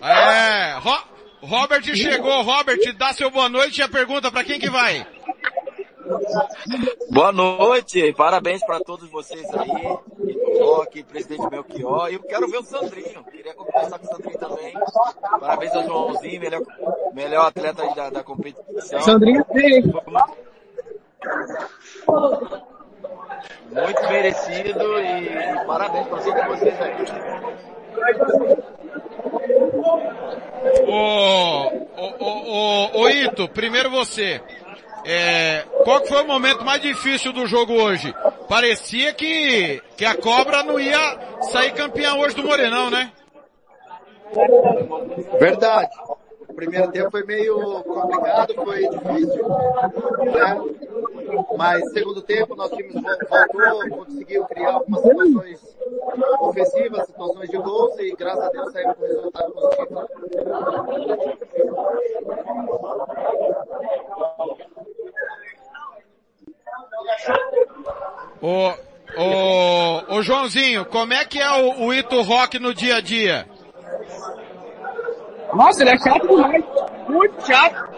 É, 0.00 0.78
Ro 0.78 0.98
Robert 1.42 1.82
chegou. 1.82 2.42
Robert, 2.42 2.78
dá 2.96 3.12
seu 3.12 3.30
boa 3.30 3.48
noite 3.48 3.78
e 3.78 3.82
a 3.82 3.88
pergunta 3.88 4.30
para 4.30 4.44
quem 4.44 4.58
que 4.58 4.70
vai? 4.70 5.06
Boa 7.10 7.32
noite, 7.32 8.12
parabéns 8.12 8.64
para 8.64 8.80
todos 8.80 9.08
vocês 9.10 9.46
aí, 9.54 10.58
Rock, 10.60 11.02
presidente 11.04 11.48
Belchior, 11.48 12.10
e 12.10 12.14
eu 12.14 12.22
quero 12.22 12.46
ver 12.48 12.58
o 12.58 12.62
Sandrinho, 12.62 13.24
queria 13.24 13.54
conversar 13.54 13.98
com 13.98 14.06
o 14.06 14.08
Sandrinho 14.08 14.38
também, 14.38 14.74
parabéns 15.40 15.74
ao 15.74 15.84
Joãozinho, 15.84 16.40
melhor, 16.40 16.62
melhor 17.14 17.46
atleta 17.46 17.94
da, 17.94 18.10
da 18.10 18.22
competição. 18.22 19.00
Sandrinho, 19.00 19.44
sim. 19.52 19.92
Muito 23.70 24.02
merecido 24.08 25.00
e, 25.00 25.66
parabéns 25.66 26.06
para 26.06 26.22
todos 26.22 26.46
vocês 26.46 26.80
aí. 26.82 26.94
Ô, 30.86 31.66
ô, 31.96 32.14
ô, 32.18 33.00
ô, 33.00 33.08
Ito, 33.08 33.48
primeiro 33.48 33.90
você. 33.90 34.40
É, 35.04 35.64
qual 35.84 36.00
que 36.00 36.08
foi 36.08 36.22
o 36.22 36.26
momento 36.26 36.64
mais 36.64 36.80
difícil 36.80 37.32
do 37.32 37.46
jogo 37.46 37.74
hoje? 37.74 38.14
Parecia 38.48 39.12
que, 39.12 39.82
que 39.96 40.04
a 40.04 40.16
cobra 40.16 40.62
não 40.62 40.80
ia 40.80 41.18
sair 41.52 41.72
campeã 41.72 42.14
hoje 42.14 42.34
do 42.34 42.44
Morenão, 42.44 42.90
né? 42.90 43.12
Verdade. 45.38 45.90
O 46.48 46.54
primeiro 46.54 46.90
tempo 46.90 47.10
foi 47.10 47.24
meio 47.24 47.82
complicado, 47.82 48.54
foi 48.54 48.88
difícil. 48.88 49.48
Né? 49.48 50.62
Mas 51.56 51.92
segundo 51.92 52.22
tempo 52.22 52.54
nosso 52.54 52.76
time 52.76 52.92
voltou, 52.92 53.90
conseguiu 53.90 54.44
criar 54.44 54.74
algumas 54.74 55.02
situações 55.02 55.73
ofensivas, 56.40 57.06
situações 57.06 57.50
de 57.50 57.56
gols 57.58 57.98
e 57.98 58.14
graças 58.16 58.44
a 58.44 58.48
Deus 58.50 58.72
saímos 58.72 58.96
com 58.96 59.06
resultado 59.06 59.52
positivo. 59.52 60.04
Ô, 68.42 68.74
ô, 69.16 70.16
ô 70.16 70.22
Joãozinho, 70.22 70.84
como 70.86 71.14
é 71.14 71.24
que 71.24 71.40
é 71.40 71.50
o, 71.50 71.86
o 71.86 71.94
Ito 71.94 72.20
Rock 72.22 72.58
no 72.58 72.74
dia 72.74 72.96
a 72.96 73.00
dia? 73.00 73.46
Nossa, 75.54 75.82
ele 75.82 75.90
é 75.90 75.98
chato 75.98 76.26
demais. 76.26 76.64
Muito 77.08 77.46
chato. 77.46 77.94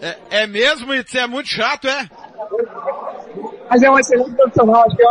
É, 0.00 0.42
é 0.42 0.46
mesmo, 0.46 0.94
Ito? 0.94 1.10
Você 1.10 1.18
é 1.18 1.26
muito 1.26 1.48
chato, 1.48 1.88
é? 1.88 2.08
Mas 3.68 3.82
é 3.82 3.90
um 3.90 3.98
excelente 3.98 4.34
profissional. 4.34 4.84
Acho 4.86 4.96
que, 4.96 5.04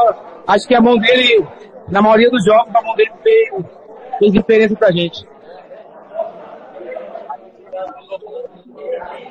acho 0.48 0.68
que 0.68 0.76
a 0.76 0.82
mão 0.82 0.98
dele, 0.98 1.46
na 1.90 2.02
maioria 2.02 2.30
dos 2.30 2.44
jogos, 2.44 2.74
a 2.76 2.82
mão 2.82 2.96
dele 2.96 3.12
fez, 3.24 3.50
fez 4.20 4.34
diferença 4.34 4.76
pra 4.76 4.92
gente. 4.92 5.26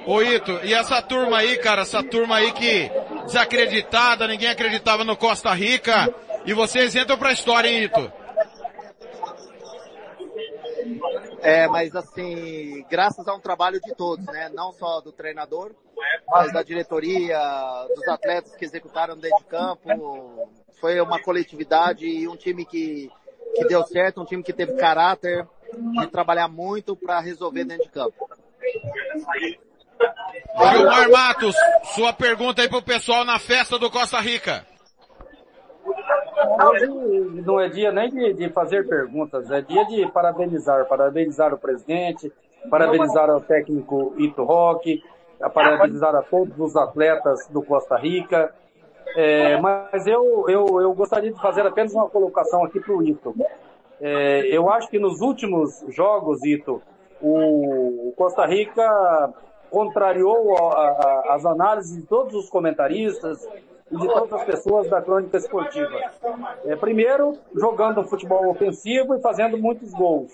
Ô 0.06 0.20
Ito, 0.20 0.60
e 0.64 0.74
essa 0.74 1.00
turma 1.00 1.38
aí, 1.38 1.56
cara, 1.56 1.82
essa 1.82 2.02
turma 2.02 2.36
aí 2.36 2.52
que 2.52 2.90
desacreditada, 3.24 4.28
ninguém 4.28 4.50
acreditava 4.50 5.02
no 5.02 5.16
Costa 5.16 5.52
Rica, 5.54 6.12
e 6.44 6.52
vocês 6.52 6.94
entram 6.94 7.16
pra 7.16 7.32
história, 7.32 7.68
hein, 7.68 7.84
Ito? 7.84 8.12
É, 11.40 11.66
mas 11.68 11.94
assim, 11.94 12.84
graças 12.90 13.26
a 13.26 13.34
um 13.34 13.40
trabalho 13.40 13.80
de 13.80 13.94
todos, 13.94 14.24
né? 14.26 14.50
Não 14.52 14.72
só 14.72 15.00
do 15.00 15.12
treinador, 15.12 15.74
mas 16.28 16.52
da 16.52 16.62
diretoria, 16.62 17.38
dos 17.94 18.08
atletas 18.08 18.54
que 18.56 18.64
executaram 18.64 19.16
dentro 19.16 19.38
de 19.38 19.44
campo. 19.44 20.48
Foi 20.80 21.00
uma 21.00 21.20
coletividade 21.20 22.06
e 22.06 22.28
um 22.28 22.36
time 22.36 22.64
que, 22.64 23.10
que 23.56 23.64
deu 23.66 23.84
certo, 23.84 24.20
um 24.20 24.24
time 24.24 24.42
que 24.42 24.52
teve 24.52 24.74
caráter 24.74 25.46
de 25.72 26.06
trabalhar 26.08 26.48
muito 26.48 26.94
para 26.94 27.20
resolver 27.20 27.64
dentro 27.64 27.84
de 27.84 27.90
campo. 27.90 28.28
Gilmar 30.72 31.10
Matos, 31.10 31.54
sua 31.94 32.12
pergunta 32.12 32.62
aí 32.62 32.68
pro 32.68 32.82
pessoal 32.82 33.24
na 33.24 33.38
festa 33.38 33.78
do 33.78 33.90
Costa 33.90 34.20
Rica. 34.20 34.66
Hoje 36.66 36.86
não 37.44 37.60
é 37.60 37.68
dia 37.68 37.92
nem 37.92 38.08
de, 38.08 38.32
de, 38.34 38.48
fazer 38.50 38.86
perguntas, 38.86 39.50
é 39.50 39.60
dia 39.60 39.84
de 39.86 40.06
parabenizar. 40.10 40.86
Parabenizar 40.86 41.52
o 41.52 41.58
presidente, 41.58 42.32
parabenizar 42.70 43.30
o 43.30 43.40
técnico 43.40 44.14
Ito 44.18 44.44
Roque, 44.44 45.02
parabenizar 45.52 46.14
a 46.14 46.22
todos 46.22 46.58
os 46.58 46.76
atletas 46.76 47.48
do 47.48 47.62
Costa 47.62 47.96
Rica. 47.96 48.54
É, 49.16 49.60
mas 49.60 50.06
eu, 50.06 50.46
eu, 50.48 50.80
eu 50.80 50.92
gostaria 50.94 51.32
de 51.32 51.40
fazer 51.40 51.66
apenas 51.66 51.92
uma 51.92 52.08
colocação 52.08 52.64
aqui 52.64 52.80
para 52.80 52.94
o 52.94 53.02
Ito. 53.02 53.34
É, 54.00 54.46
eu 54.46 54.70
acho 54.70 54.88
que 54.88 54.98
nos 54.98 55.20
últimos 55.20 55.84
jogos, 55.88 56.42
Ito, 56.44 56.82
o 57.22 58.12
Costa 58.16 58.44
Rica 58.46 59.32
contrariou 59.70 60.56
a, 60.56 60.84
a, 60.84 61.34
as 61.34 61.44
análises 61.44 61.96
de 61.96 62.02
todos 62.02 62.34
os 62.34 62.48
comentaristas 62.48 63.46
e 63.94 63.96
de 63.96 64.08
todas 64.08 64.32
as 64.32 64.44
pessoas 64.44 64.88
da 64.88 65.00
crônica 65.00 65.36
esportiva. 65.36 65.88
É, 66.64 66.74
primeiro, 66.76 67.34
jogando 67.54 68.02
futebol 68.04 68.48
ofensivo 68.48 69.14
e 69.14 69.20
fazendo 69.20 69.56
muitos 69.56 69.92
gols. 69.92 70.32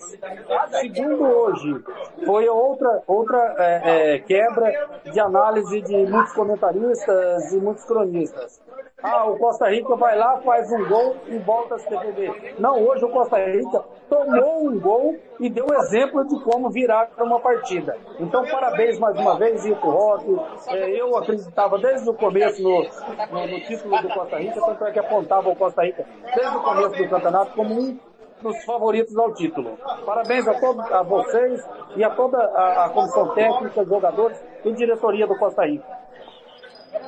Segundo, 0.69 1.23
hoje, 1.23 1.83
foi 2.25 2.49
outra, 2.49 3.03
outra 3.05 3.55
é, 3.59 4.15
é, 4.15 4.19
quebra 4.19 4.89
de 5.11 5.19
análise 5.19 5.81
de 5.81 5.95
muitos 6.05 6.33
comentaristas 6.33 7.53
e 7.53 7.57
muitos 7.57 7.85
cronistas. 7.85 8.59
Ah, 9.03 9.25
o 9.25 9.37
Costa 9.37 9.67
Rica 9.69 9.95
vai 9.95 10.17
lá, 10.17 10.37
faz 10.41 10.71
um 10.71 10.87
gol 10.87 11.15
e 11.27 11.37
volta 11.39 11.75
a 11.75 11.79
se 11.79 11.89
defender. 11.89 12.55
Não, 12.59 12.83
hoje 12.83 13.03
o 13.03 13.09
Costa 13.09 13.37
Rica 13.37 13.83
tomou 14.11 14.67
um 14.67 14.77
gol 14.77 15.17
e 15.39 15.49
deu 15.49 15.65
exemplo 15.73 16.27
de 16.27 16.37
como 16.43 16.69
virar 16.69 17.09
uma 17.17 17.39
partida. 17.39 17.97
Então, 18.19 18.45
parabéns 18.45 18.99
mais 18.99 19.17
uma 19.17 19.37
vez, 19.37 19.65
Ito 19.65 19.89
Roque. 19.89 20.37
É, 20.67 21.01
eu 21.01 21.17
acreditava 21.17 21.79
desde 21.79 22.09
o 22.09 22.13
começo 22.13 22.61
no, 22.61 22.81
no, 22.81 23.47
no, 23.47 23.61
título 23.61 24.01
do 24.01 24.09
Costa 24.09 24.37
Rica, 24.37 24.59
tanto 24.59 24.83
é 24.83 24.91
que 24.91 24.99
apontava 24.99 25.47
o 25.47 25.55
Costa 25.55 25.83
Rica 25.83 26.05
desde 26.35 26.57
o 26.57 26.61
começo 26.61 26.97
do 26.97 27.09
campeonato 27.09 27.55
como 27.55 27.73
um 27.73 27.97
dos 28.41 28.61
favoritos 28.65 29.17
ao 29.17 29.33
título. 29.33 29.77
Parabéns 30.05 30.45
a 30.45 30.59
todos, 30.59 30.91
a 30.91 31.03
vocês 31.03 31.65
e 31.95 32.03
a 32.03 32.09
toda 32.09 32.37
a, 32.37 32.85
a 32.85 32.89
comissão 32.89 33.33
técnica, 33.33 33.85
jogadores 33.85 34.37
e 34.65 34.73
diretoria 34.73 35.25
do 35.25 35.37
Costa 35.37 35.65
Rica. 35.65 35.85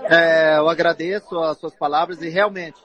É, 0.09 0.57
eu 0.57 0.69
agradeço 0.69 1.37
as 1.37 1.57
suas 1.57 1.75
palavras 1.75 2.21
e 2.21 2.29
realmente, 2.29 2.79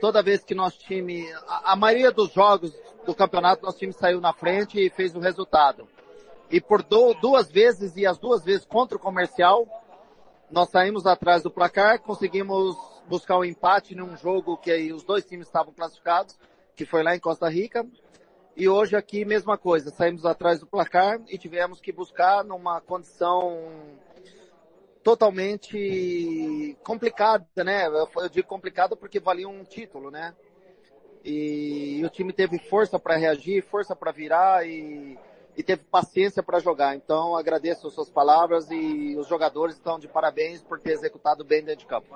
toda 0.00 0.24
vez 0.24 0.42
que 0.42 0.56
nosso 0.56 0.78
time, 0.80 1.24
a, 1.46 1.72
a, 1.72 1.76
maioria 1.76 2.10
dos 2.10 2.32
jogos 2.32 2.72
do 3.04 3.14
campeonato, 3.14 3.64
nosso 3.64 3.78
time 3.78 3.92
saiu 3.92 4.20
na 4.20 4.32
frente 4.32 4.78
e 4.78 4.90
fez 4.90 5.14
o 5.14 5.20
resultado. 5.20 5.86
E 6.50 6.60
por 6.60 6.82
duas 6.82 7.50
vezes, 7.50 7.96
e 7.96 8.06
as 8.06 8.18
duas 8.18 8.44
vezes 8.44 8.64
contra 8.64 8.96
o 8.96 9.00
comercial, 9.00 9.66
nós 10.50 10.68
saímos 10.70 11.06
atrás 11.06 11.42
do 11.42 11.50
placar, 11.50 12.00
conseguimos 12.00 12.76
buscar 13.08 13.36
o 13.36 13.40
um 13.40 13.44
empate 13.44 13.94
num 13.94 14.16
jogo 14.16 14.56
que 14.56 14.92
os 14.92 15.02
dois 15.02 15.24
times 15.24 15.46
estavam 15.46 15.72
classificados, 15.72 16.38
que 16.76 16.84
foi 16.84 17.02
lá 17.02 17.14
em 17.14 17.20
Costa 17.20 17.48
Rica. 17.48 17.86
E 18.56 18.68
hoje 18.68 18.94
aqui, 18.94 19.24
mesma 19.24 19.58
coisa, 19.58 19.90
saímos 19.90 20.24
atrás 20.24 20.60
do 20.60 20.66
placar 20.66 21.20
e 21.28 21.36
tivemos 21.36 21.80
que 21.80 21.92
buscar 21.92 22.44
numa 22.44 22.80
condição 22.80 23.66
totalmente 25.02 26.76
complicada, 26.84 27.46
né? 27.64 27.86
Eu 27.86 28.28
digo 28.28 28.46
complicado 28.46 28.96
porque 28.96 29.18
valia 29.18 29.48
um 29.48 29.64
título, 29.64 30.10
né? 30.10 30.34
E, 31.24 32.02
o 32.04 32.08
time 32.10 32.32
teve 32.32 32.58
força 32.58 32.98
para 32.98 33.16
reagir, 33.16 33.62
força 33.62 33.96
para 33.96 34.12
virar 34.12 34.66
e, 34.66 35.18
e, 35.56 35.62
teve 35.62 35.82
paciência 35.90 36.42
para 36.42 36.60
jogar. 36.60 36.94
Então 36.94 37.34
agradeço 37.34 37.86
as 37.86 37.94
suas 37.94 38.10
palavras 38.10 38.70
e 38.70 39.16
os 39.16 39.26
jogadores 39.26 39.76
estão 39.76 39.98
de 39.98 40.06
parabéns 40.06 40.62
por 40.62 40.78
ter 40.78 40.92
executado 40.92 41.42
bem 41.42 41.64
dentro 41.64 41.80
de 41.80 41.86
campo. 41.86 42.14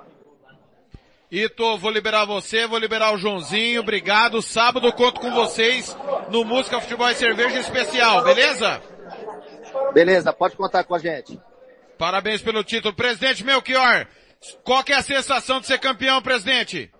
Ito, 1.31 1.77
vou 1.77 1.91
liberar 1.91 2.25
você, 2.25 2.65
vou 2.67 2.79
liberar 2.79 3.13
o 3.13 3.17
Joãozinho, 3.17 3.81
obrigado. 3.81 4.41
Sábado 4.41 4.91
conto 4.93 5.19
com 5.21 5.31
vocês 5.31 5.95
no 6.29 6.43
Música, 6.43 6.81
Futebol 6.81 7.09
e 7.09 7.15
Cerveja 7.15 7.59
Especial, 7.59 8.23
beleza? 8.23 8.81
Beleza, 9.93 10.33
pode 10.33 10.55
contar 10.55 10.83
com 10.83 10.95
a 10.95 10.99
gente. 10.99 11.39
Parabéns 11.97 12.41
pelo 12.41 12.63
título. 12.63 12.95
Presidente 12.95 13.43
Melchior, 13.43 14.07
qual 14.63 14.83
que 14.83 14.93
é 14.93 14.95
a 14.95 15.03
sensação 15.03 15.59
de 15.59 15.67
ser 15.67 15.79
campeão, 15.79 16.21
presidente? 16.21 16.91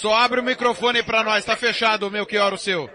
Só 0.00 0.14
abre 0.14 0.40
o 0.40 0.44
microfone 0.44 1.02
para 1.02 1.22
nós, 1.22 1.44
tá 1.44 1.56
fechado, 1.56 2.10
Melchior, 2.10 2.52
o 2.52 2.58
seu. 2.58 2.88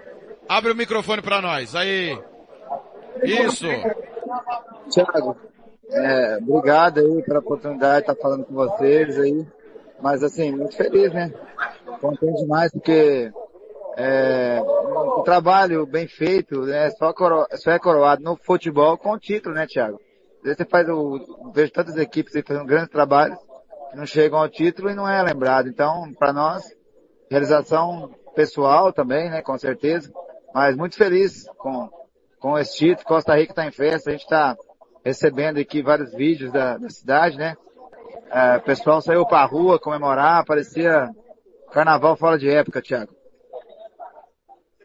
Abre 0.47 0.71
o 0.71 0.75
microfone 0.75 1.21
para 1.21 1.41
nós, 1.41 1.75
aí. 1.75 2.17
Isso. 3.23 3.67
Thiago, 4.91 5.37
é, 5.91 6.37
obrigado 6.37 6.99
aí 6.99 7.23
pela 7.23 7.39
oportunidade 7.39 8.05
de 8.05 8.11
estar 8.11 8.21
falando 8.21 8.45
com 8.45 8.53
vocês 8.53 9.19
aí. 9.19 9.45
Mas 10.01 10.23
assim, 10.23 10.51
muito 10.51 10.75
feliz, 10.75 11.11
né? 11.13 11.31
Contente 11.99 12.41
demais 12.41 12.71
porque 12.71 13.31
É, 13.97 14.61
um 14.61 15.23
trabalho 15.23 15.85
bem 15.85 16.07
feito, 16.07 16.61
né? 16.61 16.89
Só, 16.91 17.11
coro, 17.11 17.45
só 17.55 17.71
é 17.71 17.79
coroado 17.79 18.23
no 18.23 18.37
futebol 18.37 18.97
com 18.97 19.11
o 19.11 19.19
título, 19.19 19.55
né, 19.55 19.67
vezes 20.41 20.57
você 20.57 20.65
faz 20.65 20.87
o, 20.87 21.51
vejo 21.53 21.71
tantas 21.73 21.97
equipes 21.97 22.33
aí 22.33 22.41
fazendo 22.41 22.65
grandes 22.65 22.89
trabalhos 22.89 23.37
que 23.37 23.48
não 23.93 24.05
chegam 24.05 24.39
ao 24.39 24.49
título 24.49 24.89
e 24.89 24.95
não 24.95 25.07
é 25.07 25.21
lembrado. 25.23 25.67
Então, 25.67 26.13
para 26.13 26.33
nós, 26.33 26.63
realização 27.29 28.13
pessoal 28.35 28.93
também, 28.93 29.29
né, 29.29 29.41
com 29.41 29.57
certeza, 29.57 30.11
mas 30.53 30.75
muito 30.75 30.95
feliz 30.95 31.45
com, 31.57 31.89
com 32.39 32.57
esse 32.57 32.77
título. 32.77 33.07
Costa 33.07 33.35
Rica 33.35 33.51
está 33.51 33.65
em 33.65 33.71
festa, 33.71 34.09
a 34.09 34.13
gente 34.13 34.23
está 34.23 34.55
recebendo 35.03 35.59
aqui 35.59 35.81
vários 35.81 36.13
vídeos 36.13 36.51
da, 36.51 36.77
da 36.77 36.89
cidade, 36.89 37.37
né? 37.37 37.55
É, 38.31 38.57
o 38.57 38.61
pessoal 38.61 39.01
saiu 39.01 39.25
pra 39.25 39.43
rua 39.45 39.79
comemorar, 39.79 40.45
parecia 40.45 41.09
carnaval 41.71 42.15
fora 42.15 42.37
de 42.37 42.49
época, 42.49 42.81
Thiago. 42.81 43.13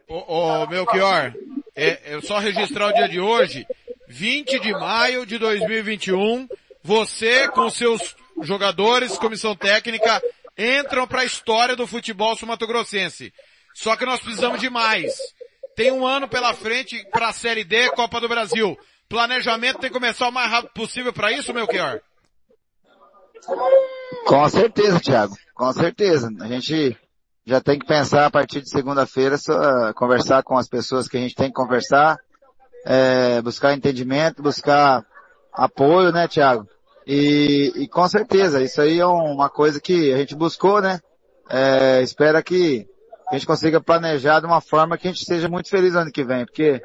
Ô, 0.09 0.63
ô 0.63 0.67
Melchior, 0.67 1.35
é, 1.75 2.15
é 2.15 2.21
só 2.23 2.39
registrar 2.39 2.89
o 2.89 2.93
dia 2.93 3.09
de 3.09 3.21
hoje, 3.21 3.67
20 4.09 4.61
de 4.61 4.73
maio 4.73 5.27
de 5.27 5.39
2021, 5.39 6.47
você 6.83 7.49
com 7.49 7.69
seus 7.71 8.17
jogadores, 8.43 9.19
comissão 9.19 9.55
técnica, 9.55 10.23
entram 10.57 11.07
para 11.07 11.23
a 11.23 11.25
história 11.25 11.77
do 11.77 11.87
futebol 11.87 12.37
sumatogrossense. 12.37 13.33
Só 13.75 13.97
que 13.97 14.07
nós 14.07 14.21
precisamos 14.21 14.61
de 14.61 14.71
mais. 14.71 15.13
Tem 15.77 15.91
um 15.91 16.07
ano 16.07 16.29
pela 16.29 16.55
frente 16.55 17.05
para 17.11 17.29
a 17.29 17.33
Série 17.33 17.65
D, 17.65 17.91
Copa 17.91 18.21
do 18.21 18.29
Brasil. 18.29 18.79
Planejamento 19.09 19.81
tem 19.81 19.91
que 19.91 19.95
começar 19.95 20.29
o 20.29 20.33
mais 20.33 20.51
rápido 20.51 20.73
possível 20.73 21.13
para 21.13 21.33
isso, 21.33 21.53
Melchior? 21.53 22.01
Com 24.27 24.49
certeza, 24.49 25.01
Thiago. 25.01 25.35
Com 25.55 25.73
certeza. 25.73 26.31
A 26.41 26.47
gente 26.47 26.97
já 27.45 27.61
tem 27.61 27.79
que 27.79 27.87
pensar 27.87 28.27
a 28.27 28.31
partir 28.31 28.63
de 28.63 28.71
segunda-feira, 28.71 29.37
conversar 29.95 30.43
com 30.43 30.57
as 30.57 30.69
pessoas 30.69 31.09
que 31.09 31.17
a 31.17 31.21
gente 31.21 31.35
tem 31.35 31.49
que 31.49 31.55
conversar, 31.55 32.17
é, 32.87 33.43
buscar 33.43 33.75
entendimento, 33.75 34.43
buscar 34.43 35.05
apoio, 35.53 36.11
né, 36.13 36.27
Thiago? 36.27 36.67
E, 37.07 37.73
e, 37.77 37.89
com 37.89 38.09
certeza, 38.09 38.63
isso 38.63 38.81
aí 38.81 38.99
é 38.99 39.07
uma 39.07 39.51
coisa 39.51 39.81
que 39.81 40.13
a 40.13 40.17
gente 40.17 40.35
buscou, 40.35 40.81
né? 40.81 41.01
É, 41.51 42.01
espera 42.03 42.43
que 42.43 42.87
a 43.31 43.35
gente 43.35 43.47
consiga 43.47 43.81
planejar 43.81 44.41
de 44.41 44.47
uma 44.47 44.61
forma 44.61 44.97
que 44.97 45.09
a 45.09 45.13
gente 45.13 45.25
seja 45.25 45.49
muito 45.49 45.69
feliz 45.69 45.93
no 45.93 46.01
ano 46.01 46.13
que 46.13 46.25
vem, 46.25 46.47
porque 46.47 46.81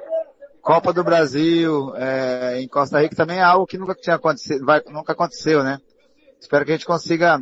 Copa 0.62 0.92
do 0.92 1.04
Brasil 1.04 1.96
é, 1.96 2.60
em 2.62 2.68
Costa 2.68 3.00
Rica 3.00 3.16
também 3.16 3.40
é 3.40 3.44
algo 3.44 3.66
que 3.66 3.78
nunca 3.78 3.96
tinha 3.96 4.18
acontecido, 4.18 4.66
vai, 4.66 4.82
nunca 4.88 5.14
aconteceu, 5.14 5.64
né? 5.64 5.80
Espero 6.40 6.66
que 6.66 6.72
a 6.72 6.76
gente 6.76 6.86
consiga 6.86 7.40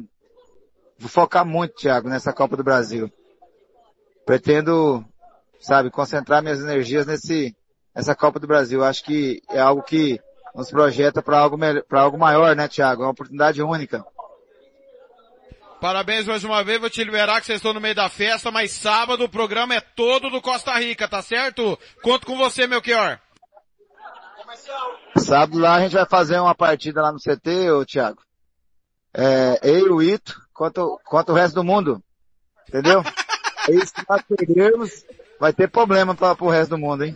focar 1.00 1.46
muito, 1.46 1.76
Thiago, 1.76 2.10
nessa 2.10 2.34
Copa 2.34 2.56
do 2.56 2.64
Brasil. 2.64 3.12
Pretendo, 4.26 5.04
sabe, 5.60 5.90
concentrar 5.90 6.42
minhas 6.42 6.60
energias 6.60 7.06
nesse, 7.06 7.56
nessa 7.96 8.16
Copa 8.16 8.40
do 8.40 8.48
Brasil. 8.48 8.84
Acho 8.84 9.04
que 9.04 9.42
é 9.50 9.60
algo 9.60 9.84
que 9.84 10.20
nos 10.58 10.72
projeta 10.72 11.22
para 11.22 11.38
algo, 11.38 11.55
para 11.88 12.01
algo 12.01 12.18
maior, 12.18 12.55
né, 12.55 12.68
Thiago? 12.68 13.03
É 13.03 13.05
uma 13.05 13.12
oportunidade 13.12 13.62
única. 13.62 14.03
Parabéns 15.80 16.26
mais 16.26 16.43
uma 16.43 16.64
vez, 16.64 16.80
vou 16.80 16.89
te 16.89 17.03
liberar 17.03 17.39
que 17.39 17.45
vocês 17.45 17.58
estão 17.58 17.72
no 17.72 17.80
meio 17.80 17.93
da 17.93 18.10
festa, 18.10 18.49
mas 18.49 18.72
sábado 18.72 19.24
o 19.24 19.30
programa 19.30 19.76
é 19.76 19.80
todo 19.80 20.32
do 20.32 20.41
Costa 20.41 20.74
Rica, 20.80 21.08
tá 21.08 21.22
certo? 21.22 21.78
Conto 22.01 22.26
com 22.26 22.36
você, 22.36 22.66
Melchior. 22.66 23.20
Sábado 25.18 25.60
lá 25.60 25.76
a 25.76 25.82
gente 25.82 25.93
vai 25.93 26.05
fazer 26.08 26.39
uma 26.39 26.55
partida 26.55 27.03
lá 27.03 27.12
no 27.12 27.20
CT, 27.20 27.70
ô 27.70 27.86
Thiago. 27.86 28.20
É, 29.14 29.60
eu 29.62 29.86
e 29.86 29.89
o 29.91 30.01
Ito 30.01 30.41
contra, 30.51 30.84
contra 31.05 31.32
o 31.32 31.38
resto 31.38 31.53
do 31.53 31.64
mundo. 31.64 32.01
Entendeu? 32.68 33.03
é 33.70 33.76
isso 33.76 33.93
que 33.93 34.03
nós 34.10 34.24
perdermos, 34.24 35.05
vai 35.39 35.53
ter 35.53 35.70
problema 35.70 36.16
para 36.16 36.36
o 36.43 36.49
resto 36.49 36.72
do 36.72 36.78
mundo, 36.80 37.05
hein? 37.05 37.16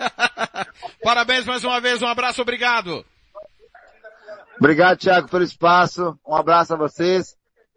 Parabéns 1.02 1.44
mais 1.44 1.64
uma 1.64 1.80
vez, 1.80 2.02
um 2.02 2.06
abraço, 2.06 2.42
obrigado. 2.42 3.04
Obrigado, 4.58 4.98
Thiago, 4.98 5.28
pelo 5.28 5.42
espaço. 5.42 6.18
Um 6.26 6.34
abraço 6.34 6.74
a 6.74 6.76
vocês. 6.76 7.34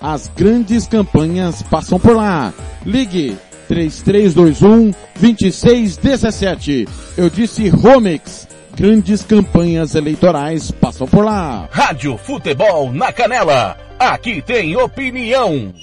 As 0.00 0.28
grandes 0.34 0.86
campanhas 0.86 1.62
passam 1.62 2.00
por 2.00 2.16
lá. 2.16 2.54
Ligue 2.86 3.36
3321 3.68 4.92
2617. 5.20 6.88
Eu 7.16 7.28
disse 7.28 7.68
Romex. 7.68 8.48
Grandes 8.74 9.22
campanhas 9.22 9.94
eleitorais 9.94 10.70
passam 10.70 11.06
por 11.06 11.24
lá. 11.24 11.68
Rádio 11.70 12.16
Futebol 12.16 12.92
na 12.92 13.12
Canela. 13.12 13.76
Aqui 13.98 14.40
tem 14.40 14.74
opinião. 14.74 15.74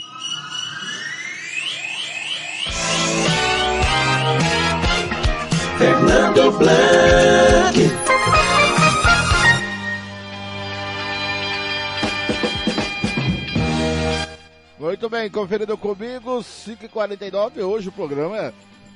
Fernando 5.78 6.52
Blanc. 6.58 7.97
Muito 14.88 15.10
bem, 15.10 15.30
conferido 15.30 15.78
comigo, 15.78 16.38
5h49, 16.40 17.58
hoje 17.58 17.90
o 17.90 17.92
programa 17.92 18.38
é 18.38 18.54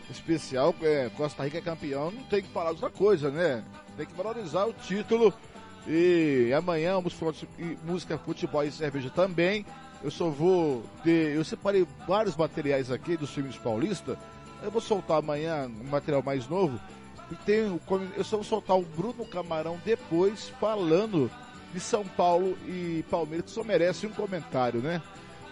especial, 0.10 0.74
é, 0.82 1.12
Costa 1.18 1.44
Rica 1.44 1.58
é 1.58 1.62
campeão, 1.62 2.10
não 2.12 2.24
tem 2.24 2.42
que 2.42 2.48
falar 2.48 2.70
outra 2.70 2.89
coisa, 2.89 3.30
né? 3.30 3.62
Tem 3.98 4.06
que 4.06 4.14
valorizar 4.14 4.68
o 4.68 4.72
título 4.72 5.34
e 5.86 6.50
amanhã 6.56 6.94
música, 7.84 8.18
futebol 8.18 8.64
e 8.64 8.72
cerveja 8.72 9.10
também. 9.10 9.66
Eu 10.02 10.10
só 10.10 10.30
vou 10.30 10.82
ter, 11.04 11.36
eu 11.36 11.44
separei 11.44 11.86
vários 12.08 12.38
materiais 12.38 12.89
aqui 12.89 13.18
dos 13.18 13.32
filmes 13.32 13.58
paulistas 13.58 14.18
eu 14.64 14.72
vou 14.72 14.80
soltar 14.80 15.18
amanhã 15.18 15.68
um 15.68 15.89
material 15.89 16.24
mais 16.24 16.48
novo. 16.48 16.80
E 17.30 17.36
tem, 17.36 17.80
eu 18.16 18.24
só 18.24 18.38
vou 18.38 18.46
soltar 18.46 18.80
o 18.80 18.86
Bruno 18.86 19.26
Camarão 19.26 19.78
depois 19.84 20.48
falando 20.58 21.30
de 21.74 21.82
São 21.82 22.06
Paulo 22.06 22.58
e 22.66 23.04
Palmeiras, 23.12 23.48
que 23.48 23.52
só 23.52 23.62
merece 23.62 24.08
um 24.08 24.12
comentário, 24.12 24.80
né? 24.80 25.02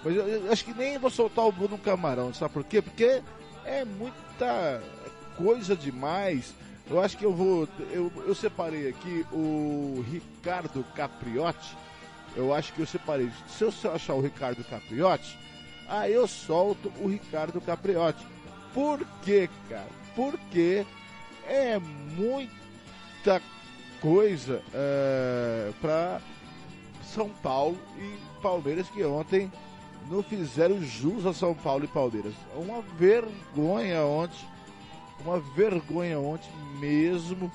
Mas 0.04 0.16
eu, 0.16 0.28
eu, 0.28 0.52
acho 0.52 0.64
que 0.64 0.74
nem 0.74 0.98
vou 0.98 1.10
soltar 1.10 1.46
o 1.46 1.52
Bruno 1.52 1.78
Camarão, 1.78 2.34
sabe 2.34 2.54
por 2.54 2.64
quê? 2.64 2.82
Porque 2.82 3.22
é 3.66 3.84
muita 3.84 4.82
coisa 5.36 5.76
demais. 5.76 6.54
Eu 6.90 7.02
acho 7.02 7.18
que 7.18 7.26
eu 7.26 7.34
vou. 7.34 7.68
Eu, 7.92 8.12
eu 8.26 8.34
separei 8.34 8.90
aqui 8.90 9.26
o 9.32 10.04
Ricardo 10.10 10.84
Capriotti. 10.96 11.78
Eu 12.36 12.54
acho 12.54 12.74
que 12.74 12.80
eu 12.82 12.86
separei. 12.86 13.30
Se 13.48 13.64
eu 13.64 13.74
achar 13.94 14.14
o 14.14 14.22
Ricardo 14.22 14.64
Capriotti, 14.64 15.38
aí 15.88 16.14
eu 16.14 16.28
solto 16.28 16.92
o 17.00 17.08
Ricardo 17.08 17.62
Capriotti. 17.62 18.26
Por 18.74 19.06
quê, 19.24 19.50
cara? 19.68 19.88
Porque 20.16 20.86
é 21.48 21.80
muita 21.80 23.42
coisa 24.02 24.62
é, 24.74 25.72
para 25.82 26.22
São 27.04 27.30
Paulo 27.30 27.78
e 27.98 28.42
Palmeiras 28.42 28.88
que 28.90 29.04
ontem 29.04 29.52
não 30.10 30.24
fizeram 30.24 30.82
jus 30.82 31.26
a 31.26 31.34
São 31.34 31.54
Paulo 31.54 31.86
e 31.86 31.88
Palmeiras. 31.88 32.34
Uma 32.56 32.82
vergonha 32.82 34.04
ontem, 34.04 34.46
uma 35.22 35.40
vergonha 35.40 36.20
ontem 36.20 36.50
mesmo 36.80 37.52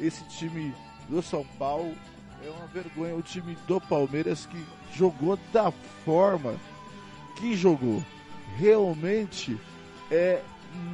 esse 0.00 0.24
time 0.24 0.74
do 1.08 1.22
São 1.22 1.44
Paulo. 1.58 1.94
É 2.44 2.50
uma 2.50 2.66
vergonha 2.66 3.14
o 3.14 3.22
time 3.22 3.56
do 3.68 3.80
Palmeiras 3.80 4.46
que 4.46 4.66
jogou 4.96 5.38
da 5.52 5.70
forma 6.04 6.56
que 7.36 7.56
jogou. 7.56 8.02
Realmente 8.56 9.58
é 10.10 10.42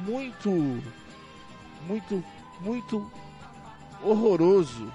muito, 0.05 0.49
muito, 1.87 2.23
muito 2.61 3.11
horroroso. 4.03 4.91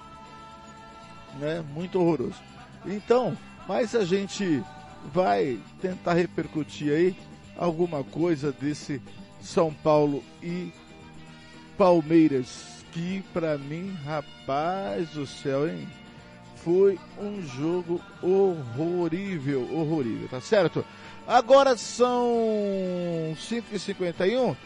Né? 1.41 1.65
Muito 1.75 2.01
horroroso. 2.01 2.41
Então, 2.87 3.37
mas 3.67 3.95
a 3.95 4.05
gente 4.05 4.63
vai 5.13 5.59
tentar 5.81 6.15
repercutir 6.15 6.93
aí 6.93 7.17
alguma 7.57 8.03
coisa 8.03 8.53
desse 8.53 9.01
São 9.41 9.73
Paulo 9.73 10.23
e 10.43 10.73
Palmeiras, 11.77 12.85
que 12.93 13.23
para 13.33 13.59
mim, 13.59 13.97
rapaz 14.05 15.11
do 15.11 15.27
céu, 15.27 15.69
hein? 15.69 15.89
Foi 16.57 16.99
um 17.19 17.43
jogo 17.43 18.01
horrorível, 18.23 19.69
horrorível, 19.73 20.29
tá 20.29 20.41
certo? 20.41 20.85
Agora 21.27 21.77
são 21.77 22.33
5h51. 23.37 24.57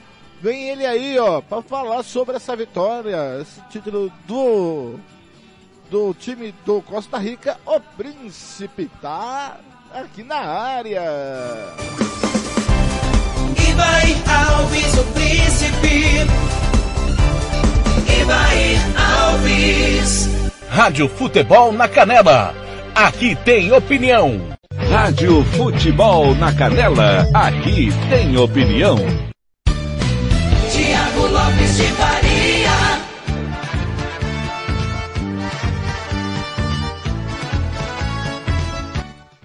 Vem 0.40 0.68
ele 0.70 0.86
aí, 0.86 1.18
ó, 1.18 1.40
para 1.40 1.62
falar 1.62 2.02
sobre 2.04 2.36
essa 2.36 2.54
vitória, 2.54 3.40
esse 3.40 3.60
título 3.68 4.12
do 4.26 4.98
do 5.90 6.12
time 6.12 6.54
do 6.66 6.82
Costa 6.82 7.16
Rica, 7.16 7.58
o 7.64 7.80
Príncipe 7.80 8.90
tá 9.00 9.58
aqui 9.94 10.22
na 10.22 10.36
área. 10.36 11.02
Ibai 13.68 14.16
Alves, 14.26 14.94
o 14.98 15.04
Príncipe. 15.12 16.26
Ibai 18.20 18.76
Alves. 19.22 20.28
Rádio 20.68 21.08
Futebol 21.08 21.72
na 21.72 21.88
Canela. 21.88 22.54
Aqui 22.94 23.36
tem 23.44 23.72
opinião. 23.72 24.40
Rádio 24.90 25.44
Futebol 25.44 26.34
na 26.34 26.52
Canela. 26.52 27.26
Aqui 27.34 27.92
tem 28.10 28.36
opinião. 28.36 29.27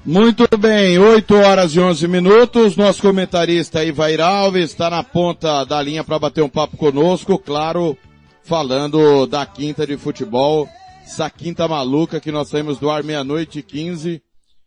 Muito 0.05 0.45
bem, 0.57 0.99
8 0.99 1.33
horas 1.33 1.73
e 1.73 1.79
11 1.79 2.09
minutos. 2.09 2.75
Nosso 2.75 3.01
comentarista 3.01 3.85
Ivair 3.85 4.19
Alves 4.19 4.71
está 4.71 4.89
na 4.89 5.01
ponta 5.01 5.63
da 5.63 5.81
linha 5.81 6.03
para 6.03 6.19
bater 6.19 6.43
um 6.43 6.49
papo 6.49 6.75
conosco, 6.75 7.39
claro, 7.39 7.97
falando 8.43 9.25
da 9.25 9.45
quinta 9.45 9.87
de 9.87 9.95
futebol, 9.95 10.67
essa 11.05 11.29
quinta 11.29 11.69
maluca 11.69 12.19
que 12.19 12.33
nós 12.33 12.49
saímos 12.49 12.77
do 12.79 12.91
ar 12.91 13.01
meia-noite 13.01 13.59
e 13.59 13.63
15 13.63 14.21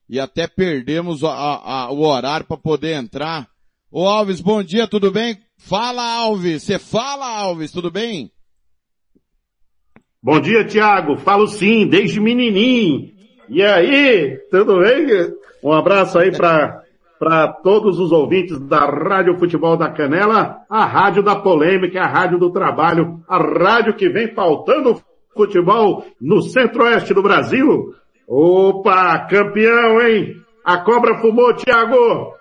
e 0.08 0.18
até 0.18 0.46
perdemos 0.46 1.22
a, 1.22 1.28
a, 1.28 1.90
o 1.90 2.00
horário 2.00 2.46
para 2.46 2.56
poder 2.56 2.94
entrar. 2.94 3.46
Ô 3.90 4.08
Alves, 4.08 4.40
bom 4.40 4.62
dia, 4.62 4.88
tudo 4.88 5.10
bem? 5.10 5.36
Fala 5.58 6.02
Alves, 6.02 6.62
você 6.62 6.78
fala 6.78 7.28
Alves, 7.28 7.70
tudo 7.70 7.90
bem? 7.90 8.30
Bom 10.22 10.40
dia, 10.40 10.64
Tiago. 10.64 11.18
Falo 11.18 11.46
sim, 11.46 11.86
desde 11.86 12.18
menininho. 12.20 13.15
E 13.48 13.62
aí, 13.62 14.38
tudo 14.50 14.80
bem? 14.80 15.06
Um 15.62 15.72
abraço 15.72 16.18
aí 16.18 16.30
para 16.36 16.82
para 17.18 17.48
todos 17.48 17.98
os 17.98 18.12
ouvintes 18.12 18.60
da 18.60 18.80
Rádio 18.80 19.38
Futebol 19.38 19.74
da 19.74 19.90
Canela, 19.90 20.58
a 20.68 20.84
rádio 20.84 21.22
da 21.22 21.34
polêmica, 21.34 22.02
a 22.02 22.06
rádio 22.06 22.38
do 22.38 22.52
trabalho, 22.52 23.22
a 23.26 23.38
rádio 23.38 23.96
que 23.96 24.06
vem 24.08 24.34
pautando 24.34 25.02
futebol 25.34 26.04
no 26.20 26.42
centro-oeste 26.42 27.14
do 27.14 27.22
Brasil. 27.22 27.94
Opa, 28.28 29.26
campeão, 29.30 30.00
hein? 30.02 30.34
A 30.62 30.78
cobra 30.78 31.18
fumou, 31.18 31.54
Thiago! 31.54 32.34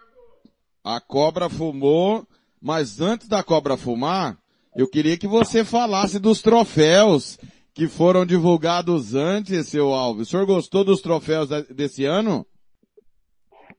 A 0.84 1.00
cobra 1.00 1.50
fumou, 1.50 2.26
mas 2.62 3.00
antes 3.00 3.28
da 3.28 3.42
cobra 3.44 3.78
fumar, 3.78 4.38
eu 4.76 4.90
queria 4.90 5.18
que 5.18 5.28
você 5.28 5.64
falasse 5.64 6.20
dos 6.20 6.42
troféus 6.42 7.40
que 7.76 7.90
foram 7.90 8.26
divulgados 8.26 9.14
antes, 9.14 9.68
seu 9.68 9.94
Alves. 9.94 10.30
O 10.30 10.32
senhor 10.32 10.46
gostou 10.46 10.86
dos 10.86 11.02
troféus 11.02 11.50
desse 11.76 12.06
ano? 12.06 12.46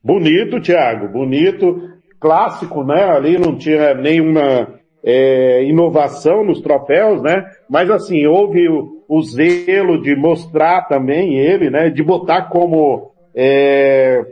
Bonito, 0.05 0.61
Thiago, 0.61 1.09
bonito. 1.09 1.81
Clássico, 2.21 2.85
né? 2.85 3.05
Ali 3.05 3.39
não 3.39 3.57
tinha 3.57 3.95
nenhuma 3.95 4.69
é, 5.03 5.65
inovação 5.65 6.45
nos 6.45 6.61
troféus, 6.61 7.23
né? 7.23 7.43
Mas 7.71 7.91
assim, 7.91 8.27
houve 8.27 8.69
o, 8.69 9.03
o, 9.09 9.23
zelo 9.23 10.03
de 10.03 10.15
mostrar 10.15 10.83
também 10.89 11.39
ele, 11.39 11.71
né? 11.71 11.89
De 11.89 12.03
botar 12.03 12.51
como 12.51 13.13
é, 13.35 14.23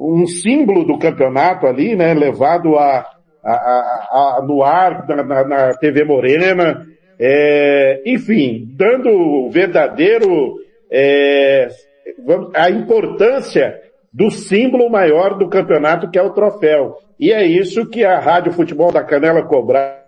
um 0.00 0.26
símbolo 0.26 0.84
do 0.84 0.98
campeonato 0.98 1.66
ali, 1.66 1.94
né? 1.94 2.14
Levado 2.14 2.78
a, 2.78 3.06
a, 3.44 3.52
a, 3.52 4.38
a 4.38 4.42
no 4.46 4.62
ar, 4.62 5.06
na, 5.06 5.22
na, 5.22 5.44
na 5.44 5.74
TV 5.74 6.02
Morena, 6.02 6.86
é, 7.18 8.02
enfim, 8.06 8.68
dando 8.76 9.08
o 9.08 9.50
verdadeiro, 9.50 10.56
é, 10.90 11.68
a 12.54 12.70
importância 12.70 13.80
do 14.12 14.30
símbolo 14.30 14.90
maior 14.90 15.38
do 15.38 15.48
campeonato 15.48 16.10
que 16.10 16.18
é 16.18 16.22
o 16.22 16.32
troféu. 16.32 16.98
E 17.18 17.32
é 17.32 17.44
isso 17.44 17.88
que 17.88 18.04
a 18.04 18.18
Rádio 18.18 18.52
Futebol 18.52 18.92
da 18.92 19.02
Canela 19.02 19.42
cobrava, 19.42 20.02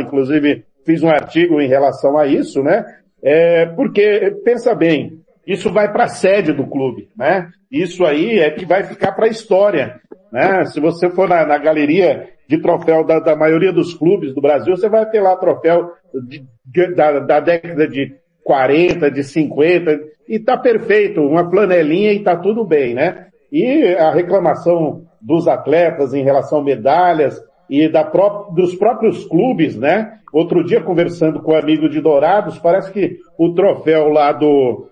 inclusive 0.00 0.64
fiz 0.84 1.02
um 1.02 1.08
artigo 1.08 1.60
em 1.60 1.68
relação 1.68 2.18
a 2.18 2.26
isso, 2.26 2.62
né? 2.62 2.84
É, 3.22 3.66
porque, 3.66 4.34
pensa 4.44 4.74
bem, 4.74 5.20
isso 5.46 5.72
vai 5.72 5.92
para 5.92 6.04
a 6.04 6.08
sede 6.08 6.52
do 6.52 6.66
clube, 6.66 7.08
né? 7.16 7.50
Isso 7.70 8.04
aí 8.04 8.38
é 8.38 8.50
que 8.50 8.66
vai 8.66 8.82
ficar 8.82 9.12
para 9.12 9.26
a 9.26 9.30
história, 9.30 10.00
né? 10.32 10.64
Se 10.66 10.80
você 10.80 11.08
for 11.10 11.28
na, 11.28 11.46
na 11.46 11.58
galeria 11.58 12.28
de 12.50 12.58
troféu 12.58 13.04
da, 13.04 13.20
da, 13.20 13.36
maioria 13.36 13.72
dos 13.72 13.94
clubes 13.94 14.34
do 14.34 14.40
Brasil, 14.40 14.76
você 14.76 14.88
vai 14.88 15.08
ter 15.08 15.20
lá 15.20 15.36
troféu 15.36 15.92
de, 16.26 16.44
de, 16.66 16.94
da, 16.96 17.20
da 17.20 17.38
década 17.38 17.86
de 17.86 18.12
40, 18.42 19.08
de 19.08 19.22
50, 19.22 20.00
e 20.28 20.40
tá 20.40 20.58
perfeito, 20.58 21.20
uma 21.20 21.48
planelinha 21.48 22.12
e 22.12 22.24
tá 22.24 22.36
tudo 22.36 22.64
bem, 22.64 22.92
né? 22.92 23.28
E 23.52 23.94
a 23.94 24.10
reclamação 24.10 25.04
dos 25.22 25.46
atletas 25.46 26.12
em 26.12 26.24
relação 26.24 26.58
a 26.58 26.64
medalhas 26.64 27.40
e 27.68 27.88
da 27.88 28.02
pró 28.02 28.50
dos 28.52 28.74
próprios 28.74 29.24
clubes, 29.26 29.76
né? 29.76 30.18
Outro 30.32 30.64
dia 30.64 30.82
conversando 30.82 31.40
com 31.40 31.52
um 31.52 31.56
amigo 31.56 31.88
de 31.88 32.00
Dourados, 32.00 32.58
parece 32.58 32.90
que 32.90 33.18
o 33.38 33.54
troféu 33.54 34.08
lá 34.08 34.32
do, 34.32 34.88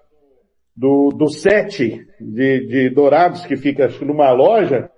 do, 0.76 1.08
do 1.08 1.28
sete 1.28 2.06
de, 2.20 2.66
de 2.68 2.90
Dourados, 2.90 3.44
que 3.44 3.56
fica 3.56 3.86
acho, 3.86 4.04
numa 4.04 4.30
loja, 4.30 4.88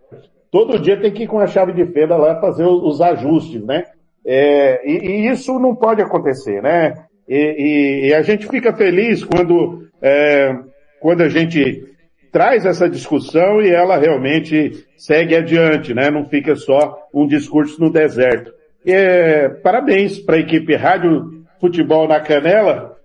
todo 0.50 0.78
dia 0.78 1.00
tem 1.00 1.12
que 1.12 1.24
ir 1.24 1.26
com 1.26 1.38
a 1.38 1.46
chave 1.46 1.72
de 1.72 1.86
fenda 1.92 2.16
lá 2.16 2.40
fazer 2.40 2.64
os, 2.64 3.00
ajustes, 3.00 3.62
né? 3.64 3.84
É, 4.24 4.86
e, 4.88 4.98
e, 4.98 5.30
isso 5.30 5.58
não 5.58 5.74
pode 5.74 6.02
acontecer, 6.02 6.62
né? 6.62 6.94
E, 7.28 7.36
e, 7.36 8.08
e 8.08 8.14
a 8.14 8.22
gente 8.22 8.46
fica 8.48 8.72
feliz 8.74 9.24
quando, 9.24 9.86
é, 10.02 10.54
quando 11.00 11.22
a 11.22 11.28
gente 11.28 11.84
traz 12.32 12.64
essa 12.66 12.88
discussão 12.88 13.62
e 13.62 13.70
ela 13.70 13.96
realmente 13.96 14.84
segue 14.96 15.34
adiante, 15.34 15.94
né? 15.94 16.10
Não 16.10 16.24
fica 16.26 16.54
só 16.54 16.98
um 17.14 17.26
discurso 17.26 17.80
no 17.80 17.90
deserto. 17.90 18.52
É, 18.86 19.48
parabéns 19.48 20.18
para 20.18 20.36
a 20.36 20.40
equipe 20.40 20.74
Rádio 20.74 21.44
Futebol 21.60 22.08
na 22.08 22.20
Canela, 22.20 22.96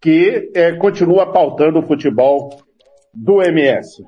que 0.00 0.50
é, 0.54 0.72
continua 0.72 1.32
pautando 1.32 1.78
o 1.78 1.86
futebol 1.86 2.50
do 3.12 3.42
MS. 3.42 4.02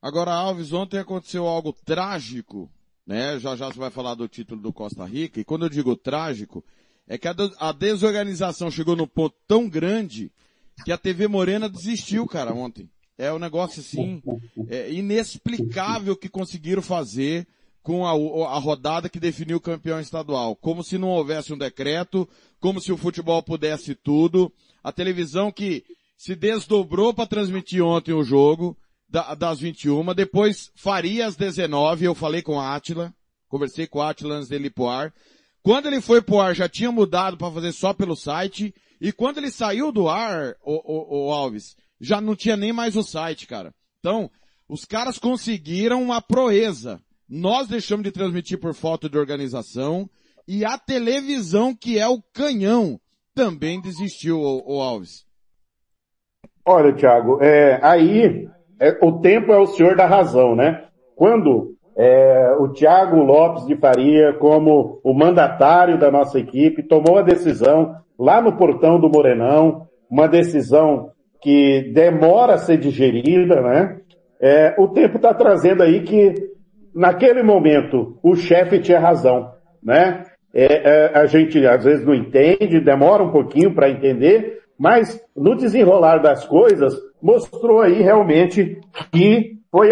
Agora, 0.00 0.32
Alves, 0.32 0.72
ontem 0.72 0.98
aconteceu 0.98 1.46
algo 1.46 1.72
trágico, 1.72 2.70
né? 3.06 3.38
Já 3.38 3.56
já 3.56 3.68
você 3.68 3.78
vai 3.78 3.90
falar 3.90 4.14
do 4.14 4.28
título 4.28 4.60
do 4.60 4.72
Costa 4.72 5.04
Rica, 5.04 5.40
e 5.40 5.44
quando 5.44 5.64
eu 5.64 5.68
digo 5.68 5.96
trágico, 5.96 6.64
é 7.08 7.16
que 7.16 7.28
a, 7.28 7.72
desorganização 7.72 8.70
chegou 8.70 8.96
num 8.96 9.06
ponto 9.06 9.36
tão 9.46 9.68
grande 9.68 10.30
que 10.84 10.92
a 10.92 10.98
TV 10.98 11.28
Morena 11.28 11.68
desistiu, 11.68 12.26
cara, 12.26 12.52
ontem. 12.52 12.90
É 13.16 13.32
um 13.32 13.38
negócio 13.38 13.80
assim, 13.80 14.22
é 14.68 14.92
inexplicável 14.92 16.14
que 16.16 16.28
conseguiram 16.28 16.82
fazer 16.82 17.46
com 17.82 18.04
a, 18.04 18.10
a, 18.10 18.58
rodada 18.58 19.08
que 19.08 19.20
definiu 19.20 19.56
o 19.56 19.60
campeão 19.60 19.98
estadual. 20.00 20.54
Como 20.56 20.82
se 20.82 20.98
não 20.98 21.08
houvesse 21.08 21.52
um 21.52 21.56
decreto, 21.56 22.28
como 22.60 22.80
se 22.80 22.92
o 22.92 22.96
futebol 22.96 23.42
pudesse 23.42 23.94
tudo. 23.94 24.52
A 24.82 24.92
televisão 24.92 25.50
que 25.50 25.84
se 26.18 26.34
desdobrou 26.34 27.14
para 27.14 27.28
transmitir 27.28 27.82
ontem 27.82 28.12
o 28.12 28.24
jogo 28.24 28.76
da, 29.08 29.34
das 29.34 29.60
21, 29.60 30.14
depois 30.14 30.70
faria 30.74 31.26
às 31.26 31.36
19, 31.36 32.04
eu 32.04 32.14
falei 32.14 32.42
com 32.42 32.60
a 32.60 32.74
Átila, 32.74 33.14
Conversei 33.48 33.86
com 33.86 34.00
o 34.00 34.02
Atila 34.02 34.36
antes 34.36 34.48
dele 34.48 34.66
ir 34.66 34.70
pro 34.70 34.88
ar. 34.88 35.12
Quando 35.62 35.86
ele 35.86 36.00
foi 36.00 36.20
pro 36.20 36.40
ar, 36.40 36.54
já 36.54 36.68
tinha 36.68 36.90
mudado 36.90 37.36
para 37.36 37.50
fazer 37.50 37.72
só 37.72 37.92
pelo 37.92 38.16
site. 38.16 38.74
E 39.00 39.12
quando 39.12 39.38
ele 39.38 39.50
saiu 39.50 39.92
do 39.92 40.08
ar, 40.08 40.54
o, 40.62 40.74
o, 40.74 41.28
o 41.28 41.32
Alves, 41.32 41.76
já 42.00 42.20
não 42.20 42.36
tinha 42.36 42.56
nem 42.56 42.72
mais 42.72 42.96
o 42.96 43.02
site, 43.02 43.46
cara. 43.46 43.74
Então, 43.98 44.30
os 44.68 44.84
caras 44.84 45.18
conseguiram 45.18 46.02
uma 46.02 46.20
proeza. 46.20 47.00
Nós 47.28 47.68
deixamos 47.68 48.04
de 48.04 48.12
transmitir 48.12 48.58
por 48.58 48.74
falta 48.74 49.08
de 49.08 49.18
organização 49.18 50.08
e 50.46 50.64
a 50.64 50.78
televisão, 50.78 51.74
que 51.74 51.98
é 51.98 52.06
o 52.06 52.22
canhão, 52.32 53.00
também 53.34 53.80
desistiu, 53.80 54.40
o, 54.40 54.76
o 54.76 54.80
Alves. 54.80 55.24
Olha, 56.64 56.94
Thiago, 56.94 57.42
é, 57.42 57.80
aí 57.82 58.48
é, 58.80 58.96
o 59.02 59.20
tempo 59.20 59.52
é 59.52 59.58
o 59.58 59.66
senhor 59.66 59.96
da 59.96 60.06
razão, 60.06 60.54
né? 60.54 60.84
Quando 61.14 61.74
é, 61.96 62.54
o 62.58 62.68
Thiago 62.68 63.16
Lopes 63.22 63.66
de 63.66 63.76
Faria, 63.76 64.34
como 64.34 65.00
o 65.02 65.14
mandatário 65.14 65.98
da 65.98 66.10
nossa 66.10 66.38
equipe, 66.38 66.82
tomou 66.82 67.18
a 67.18 67.22
decisão 67.22 67.94
lá 68.18 68.40
no 68.40 68.56
portão 68.56 69.00
do 69.00 69.08
Morenão, 69.08 69.86
uma 70.10 70.28
decisão 70.28 71.10
que 71.40 71.90
demora 71.94 72.54
a 72.54 72.58
ser 72.58 72.76
digerida, 72.76 73.60
né? 73.60 73.98
É, 74.40 74.74
o 74.78 74.88
tempo 74.88 75.16
está 75.16 75.32
trazendo 75.32 75.82
aí 75.82 76.02
que, 76.02 76.34
naquele 76.94 77.42
momento, 77.42 78.18
o 78.22 78.34
chefe 78.34 78.78
tinha 78.80 79.00
razão, 79.00 79.50
né? 79.82 80.24
É, 80.52 80.64
é, 80.64 81.18
a 81.18 81.26
gente 81.26 81.66
às 81.66 81.84
vezes 81.84 82.04
não 82.04 82.14
entende, 82.14 82.80
demora 82.80 83.22
um 83.22 83.30
pouquinho 83.30 83.74
para 83.74 83.90
entender, 83.90 84.60
mas 84.78 85.20
no 85.34 85.56
desenrolar 85.56 86.18
das 86.18 86.44
coisas, 86.44 86.94
mostrou 87.22 87.80
aí 87.80 88.02
realmente 88.02 88.80
que 89.10 89.56
foi 89.70 89.90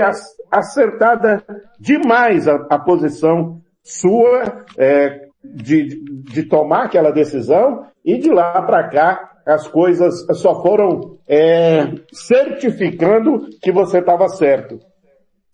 acertada 0.50 1.44
demais 1.78 2.46
a, 2.46 2.54
a 2.70 2.78
posição 2.78 3.60
sua 3.82 4.64
é, 4.78 5.26
de, 5.44 6.02
de 6.24 6.42
tomar 6.44 6.84
aquela 6.84 7.10
decisão 7.10 7.86
e 8.04 8.18
de 8.18 8.30
lá 8.30 8.62
para 8.62 8.88
cá 8.88 9.30
as 9.46 9.68
coisas 9.68 10.24
só 10.38 10.62
foram 10.62 11.18
é, 11.28 11.84
certificando 12.12 13.46
que 13.60 13.70
você 13.70 13.98
estava 13.98 14.26
certo. 14.28 14.78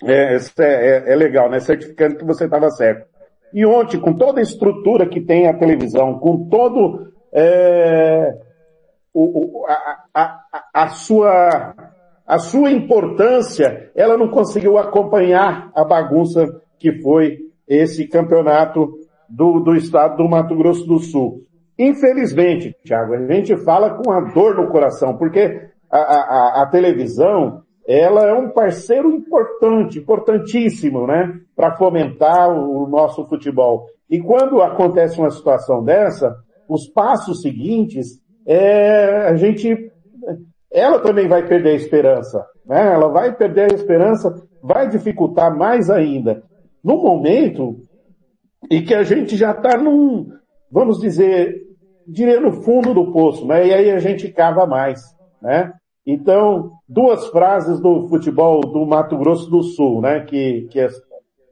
É, 0.05 0.37
é, 0.37 1.12
é, 1.12 1.16
legal, 1.16 1.51
né? 1.51 1.59
Certificando 1.59 2.16
que 2.16 2.24
você 2.24 2.45
estava 2.45 2.70
certo. 2.70 3.07
E 3.53 3.66
ontem, 3.66 4.01
com 4.01 4.14
toda 4.14 4.39
a 4.39 4.43
estrutura 4.43 5.09
que 5.09 5.20
tem 5.20 5.49
a 5.49 5.59
televisão, 5.59 6.18
com 6.20 6.49
todo 6.49 7.12
é, 7.35 8.33
o, 9.14 9.66
a, 9.66 10.04
a, 10.14 10.40
a, 10.72 10.88
sua 10.88 11.74
a 12.26 12.38
sua 12.38 12.70
importância, 12.70 13.90
ela 13.94 14.16
não 14.16 14.28
conseguiu 14.28 14.78
acompanhar 14.78 15.70
a 15.74 15.84
bagunça 15.84 16.46
que 16.78 17.00
foi 17.02 17.38
esse 17.66 18.06
campeonato 18.06 18.88
do, 19.28 19.61
do 19.61 19.74
estado 19.74 20.16
do 20.16 20.28
Mato 20.28 20.56
Grosso 20.56 20.86
do 20.86 20.98
Sul. 20.98 21.42
Infelizmente, 21.78 22.76
Thiago, 22.84 23.14
a 23.14 23.32
gente 23.32 23.56
fala 23.64 23.94
com 23.94 24.12
a 24.12 24.20
dor 24.32 24.54
no 24.54 24.68
coração, 24.68 25.16
porque 25.16 25.70
a, 25.90 25.98
a, 25.98 26.62
a 26.62 26.66
televisão, 26.66 27.62
ela 27.86 28.26
é 28.26 28.34
um 28.34 28.50
parceiro 28.50 29.11
importante, 29.11 29.98
importantíssimo, 29.98 31.06
né, 31.06 31.40
para 31.56 31.76
fomentar 31.76 32.50
o, 32.50 32.84
o 32.84 32.88
nosso 32.88 33.26
futebol. 33.26 33.86
E 34.08 34.20
quando 34.20 34.61
acontece 34.61 35.18
uma 35.18 35.30
situação 35.30 35.82
dessa, 35.82 36.36
os 36.68 36.86
passos 36.88 37.40
seguintes, 37.40 38.20
é, 38.47 39.28
a 39.28 39.36
gente 39.36 39.91
ela 40.72 41.01
também 41.01 41.26
vai 41.26 41.47
perder 41.47 41.70
a 41.70 41.74
esperança. 41.74 42.47
Né? 42.64 42.93
Ela 42.93 43.09
vai 43.09 43.34
perder 43.34 43.72
a 43.72 43.74
esperança, 43.74 44.32
vai 44.62 44.88
dificultar 44.88 45.57
mais 45.57 45.91
ainda. 45.91 46.43
No 46.82 46.97
momento 47.03 47.76
em 48.70 48.84
que 48.84 48.95
a 48.95 49.03
gente 49.03 49.36
já 49.36 49.51
está 49.51 49.76
num, 49.76 50.28
vamos 50.70 51.01
dizer, 51.01 51.57
diria 52.07 52.41
no 52.41 52.53
fundo 52.62 52.95
do 52.95 53.12
poço, 53.12 53.47
né? 53.47 53.66
E 53.66 53.74
aí 53.74 53.91
a 53.91 53.99
gente 53.99 54.30
cava 54.30 54.66
mais, 54.66 55.01
né? 55.43 55.72
Então, 56.07 56.72
duas 56.88 57.26
frases 57.28 57.80
do 57.80 58.09
futebol 58.09 58.61
do 58.61 58.86
Mato 58.86 59.16
Grosso 59.18 59.51
do 59.51 59.62
Sul, 59.62 60.01
né? 60.01 60.20
Que, 60.20 60.66
que 60.70 60.80
as, 60.80 60.95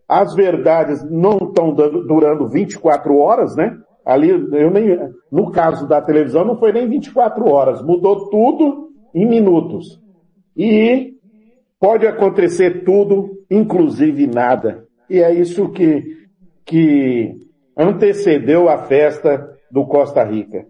as 0.08 0.34
verdades 0.34 1.04
não 1.10 1.36
estão 1.38 1.72
durando 1.72 2.48
24 2.48 3.16
horas, 3.18 3.56
né? 3.56 3.76
Ali, 4.08 4.30
eu 4.30 4.70
nem, 4.70 5.12
no 5.30 5.50
caso 5.50 5.86
da 5.86 6.00
televisão, 6.00 6.42
não 6.42 6.58
foi 6.58 6.72
nem 6.72 6.88
24 6.88 7.46
horas, 7.46 7.82
mudou 7.82 8.30
tudo 8.30 8.88
em 9.14 9.28
minutos. 9.28 10.00
E 10.56 11.12
pode 11.78 12.06
acontecer 12.06 12.84
tudo, 12.86 13.44
inclusive 13.50 14.26
nada. 14.26 14.88
E 15.10 15.18
é 15.18 15.30
isso 15.34 15.68
que, 15.72 16.26
que 16.64 17.36
antecedeu 17.76 18.70
a 18.70 18.78
festa 18.78 19.54
do 19.70 19.84
Costa 19.84 20.24
Rica. 20.24 20.66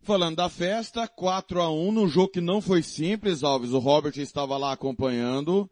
Falando 0.00 0.36
da 0.36 0.48
festa, 0.48 1.08
4 1.08 1.60
a 1.60 1.72
1 1.72 1.90
no 1.90 2.06
jogo 2.06 2.28
que 2.28 2.40
não 2.40 2.60
foi 2.60 2.82
simples, 2.82 3.42
Alves. 3.42 3.72
O 3.72 3.80
Robert 3.80 4.16
estava 4.16 4.56
lá 4.56 4.70
acompanhando. 4.70 5.68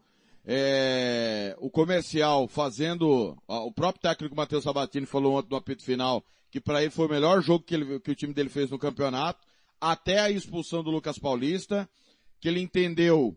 É, 0.46 1.56
o 1.58 1.70
comercial 1.70 2.46
fazendo, 2.46 3.36
o 3.48 3.72
próprio 3.72 4.02
técnico 4.02 4.36
Matheus 4.36 4.64
Sabatini 4.64 5.06
falou 5.06 5.38
ontem 5.38 5.48
no 5.50 5.56
apito 5.56 5.82
final 5.82 6.22
que 6.50 6.60
para 6.60 6.82
ele 6.82 6.90
foi 6.90 7.06
o 7.06 7.10
melhor 7.10 7.42
jogo 7.42 7.64
que, 7.64 7.74
ele, 7.74 7.98
que 7.98 8.12
o 8.12 8.14
time 8.14 8.32
dele 8.32 8.48
fez 8.48 8.70
no 8.70 8.78
campeonato 8.78 9.44
até 9.80 10.20
a 10.20 10.30
expulsão 10.30 10.84
do 10.84 10.90
Lucas 10.90 11.18
Paulista, 11.18 11.88
que 12.40 12.46
ele 12.46 12.60
entendeu, 12.60 13.36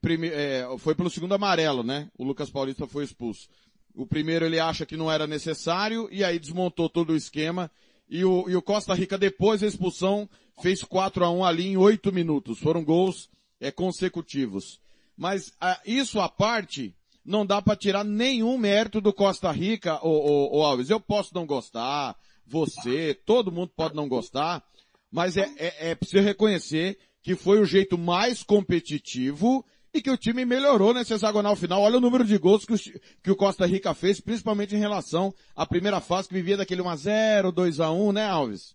prime, 0.00 0.28
é, 0.28 0.66
foi 0.78 0.94
pelo 0.94 1.08
segundo 1.08 1.34
amarelo, 1.34 1.82
né? 1.82 2.10
O 2.18 2.22
Lucas 2.22 2.50
Paulista 2.50 2.86
foi 2.86 3.04
expulso. 3.04 3.48
O 3.94 4.06
primeiro 4.06 4.44
ele 4.44 4.60
acha 4.60 4.84
que 4.84 4.96
não 4.96 5.10
era 5.10 5.26
necessário 5.26 6.06
e 6.12 6.22
aí 6.22 6.38
desmontou 6.38 6.88
todo 6.88 7.14
o 7.14 7.16
esquema. 7.16 7.70
E 8.08 8.24
o, 8.24 8.48
e 8.48 8.54
o 8.54 8.60
Costa 8.60 8.92
Rica, 8.92 9.16
depois 9.16 9.62
da 9.62 9.66
expulsão, 9.66 10.28
fez 10.60 10.84
4 10.84 11.24
a 11.24 11.30
1 11.30 11.44
ali 11.44 11.66
em 11.68 11.76
8 11.76 12.12
minutos. 12.12 12.58
Foram 12.58 12.84
gols 12.84 13.30
é, 13.58 13.70
consecutivos. 13.70 14.78
Mas 15.20 15.52
a, 15.60 15.78
isso 15.84 16.18
à 16.18 16.30
parte, 16.30 16.96
não 17.22 17.44
dá 17.44 17.60
para 17.60 17.76
tirar 17.76 18.02
nenhum 18.02 18.56
mérito 18.56 19.02
do 19.02 19.12
Costa 19.12 19.52
Rica, 19.52 20.00
o 20.02 20.62
Alves. 20.62 20.88
Eu 20.88 20.98
posso 20.98 21.34
não 21.34 21.44
gostar, 21.44 22.16
você, 22.46 23.12
todo 23.26 23.52
mundo 23.52 23.70
pode 23.76 23.94
não 23.94 24.08
gostar, 24.08 24.64
mas 25.12 25.36
é, 25.36 25.46
é, 25.58 25.90
é 25.90 25.94
preciso 25.94 26.24
reconhecer 26.24 26.96
que 27.22 27.36
foi 27.36 27.60
o 27.60 27.66
jeito 27.66 27.98
mais 27.98 28.42
competitivo 28.42 29.62
e 29.92 30.00
que 30.00 30.10
o 30.10 30.16
time 30.16 30.46
melhorou 30.46 30.94
nesse 30.94 31.12
hexagonal 31.12 31.54
final. 31.54 31.82
Olha 31.82 31.98
o 31.98 32.00
número 32.00 32.24
de 32.24 32.38
gols 32.38 32.64
que 32.64 32.72
o, 32.72 32.78
que 33.22 33.30
o 33.30 33.36
Costa 33.36 33.66
Rica 33.66 33.92
fez, 33.92 34.22
principalmente 34.22 34.74
em 34.74 34.78
relação 34.78 35.34
à 35.54 35.66
primeira 35.66 36.00
fase 36.00 36.28
que 36.28 36.34
vivia 36.34 36.56
daquele 36.56 36.80
1x0, 36.80 37.52
2x1, 37.52 38.12
né, 38.14 38.24
Alves? 38.24 38.74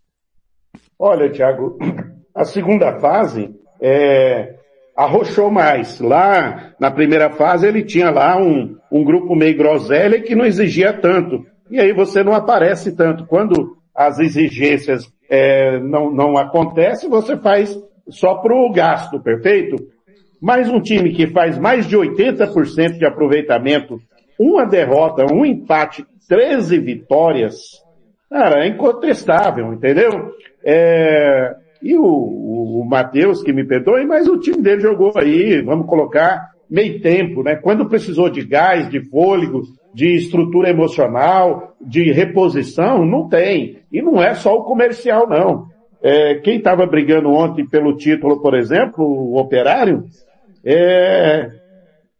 Olha, 0.99 1.27
Thiago, 1.31 1.79
a 2.35 2.45
segunda 2.45 2.99
fase 2.99 3.49
é, 3.81 4.59
arrochou 4.95 5.51
mais. 5.51 5.99
Lá, 5.99 6.73
na 6.79 6.89
primeira 6.89 7.29
fase, 7.29 7.67
ele 7.67 7.83
tinha 7.83 8.09
lá 8.09 8.37
um, 8.37 8.77
um 8.91 9.03
grupo 9.03 9.35
meio 9.35 9.57
groselha 9.57 10.21
que 10.21 10.35
não 10.35 10.45
exigia 10.45 10.93
tanto. 10.93 11.45
E 11.69 11.79
aí 11.79 11.91
você 11.91 12.23
não 12.23 12.33
aparece 12.33 12.95
tanto. 12.95 13.25
Quando 13.25 13.77
as 13.93 14.19
exigências 14.19 15.11
é, 15.29 15.79
não, 15.79 16.11
não 16.11 16.37
acontece, 16.37 17.07
você 17.07 17.35
faz 17.37 17.77
só 18.09 18.35
para 18.35 18.53
o 18.53 18.71
gasto, 18.71 19.19
perfeito? 19.19 19.75
Mas 20.41 20.69
um 20.69 20.79
time 20.79 21.11
que 21.11 21.27
faz 21.27 21.57
mais 21.57 21.87
de 21.87 21.97
80% 21.97 22.97
de 22.97 23.05
aproveitamento, 23.05 23.99
uma 24.39 24.65
derrota, 24.65 25.25
um 25.33 25.45
empate, 25.45 26.05
13 26.27 26.77
vitórias, 26.79 27.55
cara, 28.29 28.63
é 28.63 28.67
incontestável, 28.67 29.73
entendeu? 29.73 30.31
É, 30.63 31.55
e 31.85 31.95
o, 31.95 32.03
o, 32.03 32.81
o 32.81 32.89
Matheus, 32.89 33.43
que 33.43 33.53
me 33.53 33.63
perdoe, 33.63 34.07
mas 34.07 34.27
o 34.27 34.39
time 34.39 34.59
dele 34.59 34.81
jogou 34.81 35.11
aí, 35.15 35.61
vamos 35.61 35.85
colocar, 35.85 36.49
meio 36.67 36.99
tempo, 36.99 37.43
né? 37.43 37.55
Quando 37.57 37.87
precisou 37.87 38.27
de 38.27 38.43
gás, 38.43 38.89
de 38.89 39.07
fôlego, 39.07 39.61
de 39.93 40.15
estrutura 40.15 40.71
emocional, 40.71 41.75
de 41.79 42.11
reposição, 42.11 43.05
não 43.05 43.29
tem. 43.29 43.77
E 43.91 44.01
não 44.01 44.19
é 44.19 44.33
só 44.33 44.55
o 44.55 44.63
comercial, 44.63 45.29
não. 45.29 45.67
É, 46.01 46.39
quem 46.39 46.57
estava 46.57 46.87
brigando 46.87 47.29
ontem 47.29 47.67
pelo 47.67 47.95
título, 47.95 48.41
por 48.41 48.55
exemplo, 48.55 49.05
o 49.05 49.39
Operário, 49.39 50.05
é, 50.65 51.51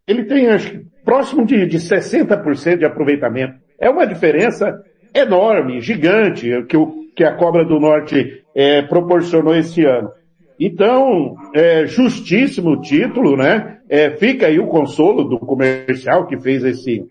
ele 0.08 0.26
tem 0.26 0.48
acho, 0.48 0.80
próximo 1.04 1.44
de, 1.44 1.66
de 1.66 1.80
60% 1.80 2.78
de 2.78 2.86
aproveitamento. 2.86 3.56
É 3.80 3.90
uma 3.90 4.06
diferença 4.06 4.80
enorme, 5.12 5.82
gigante, 5.82 6.52
que, 6.70 6.78
o, 6.78 7.10
que 7.16 7.24
a 7.24 7.36
Cobra 7.36 7.66
do 7.66 7.80
Norte 7.80 8.45
é, 8.56 8.82
proporcionou 8.82 9.54
esse 9.54 9.84
ano. 9.84 10.10
Então, 10.58 11.36
é 11.54 11.86
justíssimo 11.86 12.80
título, 12.80 13.36
né? 13.36 13.80
É, 13.90 14.12
fica 14.12 14.48
aí 14.48 14.58
o 14.58 14.68
consolo 14.68 15.26
do 15.26 15.38
comercial 15.38 16.26
que 16.26 16.40
fez 16.40 16.64
esse, 16.64 17.06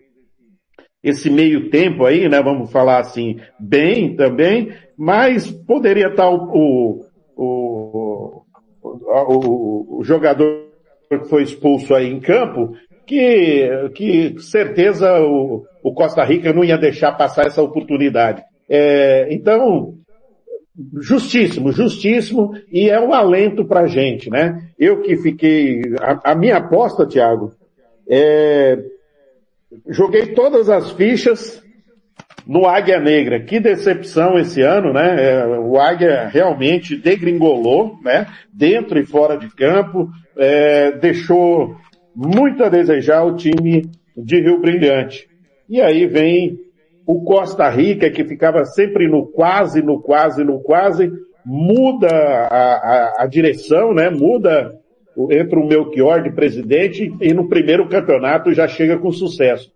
esse 1.03 1.29
meio 1.29 1.69
tempo 1.69 2.05
aí, 2.05 2.27
né? 2.27 2.41
Vamos 2.41 2.71
falar 2.71 2.99
assim, 2.99 3.37
bem 3.59 4.15
também, 4.15 4.73
mas 4.97 5.51
poderia 5.51 6.07
estar 6.07 6.27
o, 6.27 7.05
o, 7.35 8.41
o, 8.81 9.99
o 9.99 10.03
jogador 10.03 10.65
que 11.07 11.29
foi 11.29 11.43
expulso 11.43 11.93
aí 11.93 12.07
em 12.07 12.19
campo, 12.19 12.73
que, 13.05 13.69
que 13.93 14.39
certeza 14.39 15.21
o, 15.21 15.63
o 15.83 15.93
Costa 15.93 16.23
Rica 16.23 16.51
não 16.51 16.63
ia 16.63 16.79
deixar 16.79 17.11
passar 17.11 17.45
essa 17.45 17.61
oportunidade. 17.61 18.43
É, 18.67 19.27
então, 19.31 19.93
justíssimo, 21.01 21.71
justíssimo, 21.71 22.53
e 22.71 22.89
é 22.89 22.99
um 22.99 23.13
alento 23.13 23.65
pra 23.65 23.87
gente, 23.87 24.29
né? 24.29 24.69
Eu 24.77 25.01
que 25.01 25.15
fiquei, 25.17 25.81
a, 26.01 26.31
a 26.31 26.35
minha 26.35 26.57
aposta, 26.57 27.07
Thiago, 27.07 27.53
é, 28.09 28.77
joguei 29.89 30.27
todas 30.27 30.69
as 30.69 30.91
fichas 30.91 31.63
no 32.45 32.65
Águia 32.65 32.99
Negra. 32.99 33.39
Que 33.39 33.59
decepção 33.59 34.37
esse 34.37 34.61
ano, 34.61 34.93
né? 34.93 35.15
É, 35.17 35.47
o 35.47 35.79
Águia 35.79 36.27
realmente 36.27 36.95
degringolou, 36.95 37.97
né? 38.03 38.27
Dentro 38.53 38.99
e 38.99 39.05
fora 39.05 39.37
de 39.37 39.49
campo, 39.49 40.09
é, 40.37 40.91
deixou 40.91 41.75
muito 42.15 42.63
a 42.63 42.69
desejar 42.69 43.23
o 43.23 43.35
time 43.35 43.89
de 44.15 44.39
Rio 44.41 44.59
Brilhante. 44.59 45.27
E 45.67 45.81
aí 45.81 46.05
vem 46.05 46.59
o 47.05 47.23
Costa 47.23 47.69
Rica, 47.69 48.09
que 48.09 48.23
ficava 48.23 48.65
sempre 48.65 49.07
no 49.07 49.27
quase, 49.27 49.81
no 49.81 50.01
quase, 50.01 50.43
no 50.43 50.59
quase, 50.59 51.11
muda 51.45 52.07
a, 52.07 52.75
a, 52.75 53.23
a 53.23 53.27
direção, 53.27 53.93
né? 53.93 54.09
Muda, 54.09 54.75
entra 55.29 55.59
o 55.59 55.67
Melchior 55.67 56.23
de 56.23 56.31
presidente 56.31 57.13
e 57.21 57.33
no 57.33 57.47
primeiro 57.47 57.87
campeonato 57.87 58.53
já 58.53 58.67
chega 58.67 58.97
com 58.97 59.11
sucesso. 59.11 59.71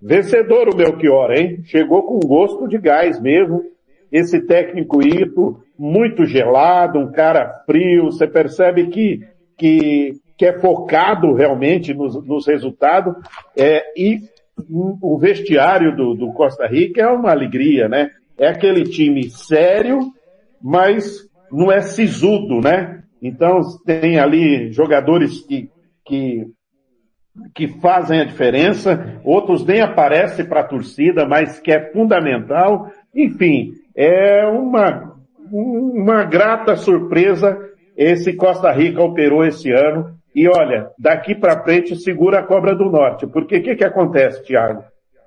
Vencedor 0.00 0.68
o 0.68 0.76
Melchior, 0.76 1.30
hein? 1.30 1.60
Chegou 1.64 2.02
com 2.02 2.18
gosto 2.18 2.66
de 2.66 2.76
gás 2.78 3.20
mesmo. 3.20 3.62
Esse 4.10 4.40
técnico 4.40 5.00
Ito, 5.00 5.60
muito 5.78 6.26
gelado, 6.26 6.98
um 6.98 7.12
cara 7.12 7.62
frio, 7.64 8.06
você 8.06 8.26
percebe 8.26 8.88
que, 8.88 9.20
que, 9.56 10.12
que 10.36 10.44
é 10.44 10.58
focado 10.58 11.32
realmente 11.32 11.94
nos, 11.94 12.22
nos 12.26 12.46
resultados, 12.46 13.14
é, 13.56 13.82
e 13.96 14.18
o 14.68 15.18
vestiário 15.18 15.96
do, 15.96 16.14
do 16.14 16.32
Costa 16.32 16.66
Rica 16.66 17.02
é 17.02 17.08
uma 17.08 17.30
alegria, 17.30 17.88
né? 17.88 18.10
É 18.38 18.48
aquele 18.48 18.84
time 18.84 19.28
sério, 19.30 20.00
mas 20.62 21.20
não 21.50 21.70
é 21.70 21.80
sisudo, 21.80 22.60
né? 22.60 23.02
Então 23.20 23.60
tem 23.84 24.18
ali 24.18 24.72
jogadores 24.72 25.40
que, 25.46 25.70
que 26.04 26.46
que 27.54 27.66
fazem 27.80 28.20
a 28.20 28.24
diferença, 28.24 29.20
outros 29.24 29.64
nem 29.64 29.80
aparecem 29.80 30.44
para 30.44 30.60
a 30.60 30.66
torcida, 30.66 31.26
mas 31.26 31.58
que 31.58 31.72
é 31.72 31.90
fundamental. 31.90 32.90
Enfim, 33.14 33.72
é 33.96 34.44
uma, 34.46 35.16
uma 35.50 36.24
grata 36.24 36.76
surpresa 36.76 37.58
esse 37.96 38.34
Costa 38.34 38.70
Rica 38.72 39.02
operou 39.02 39.44
esse 39.44 39.70
ano. 39.70 40.16
E 40.34 40.48
olha, 40.48 40.90
daqui 40.98 41.34
para 41.34 41.62
frente 41.62 41.94
segura 41.96 42.38
a 42.38 42.42
cobra 42.42 42.74
do 42.74 42.86
norte. 42.86 43.26
Porque 43.26 43.58
o 43.58 43.62
que, 43.62 43.76
que 43.76 43.84
acontece, 43.84 44.42
Thiago? 44.42 44.82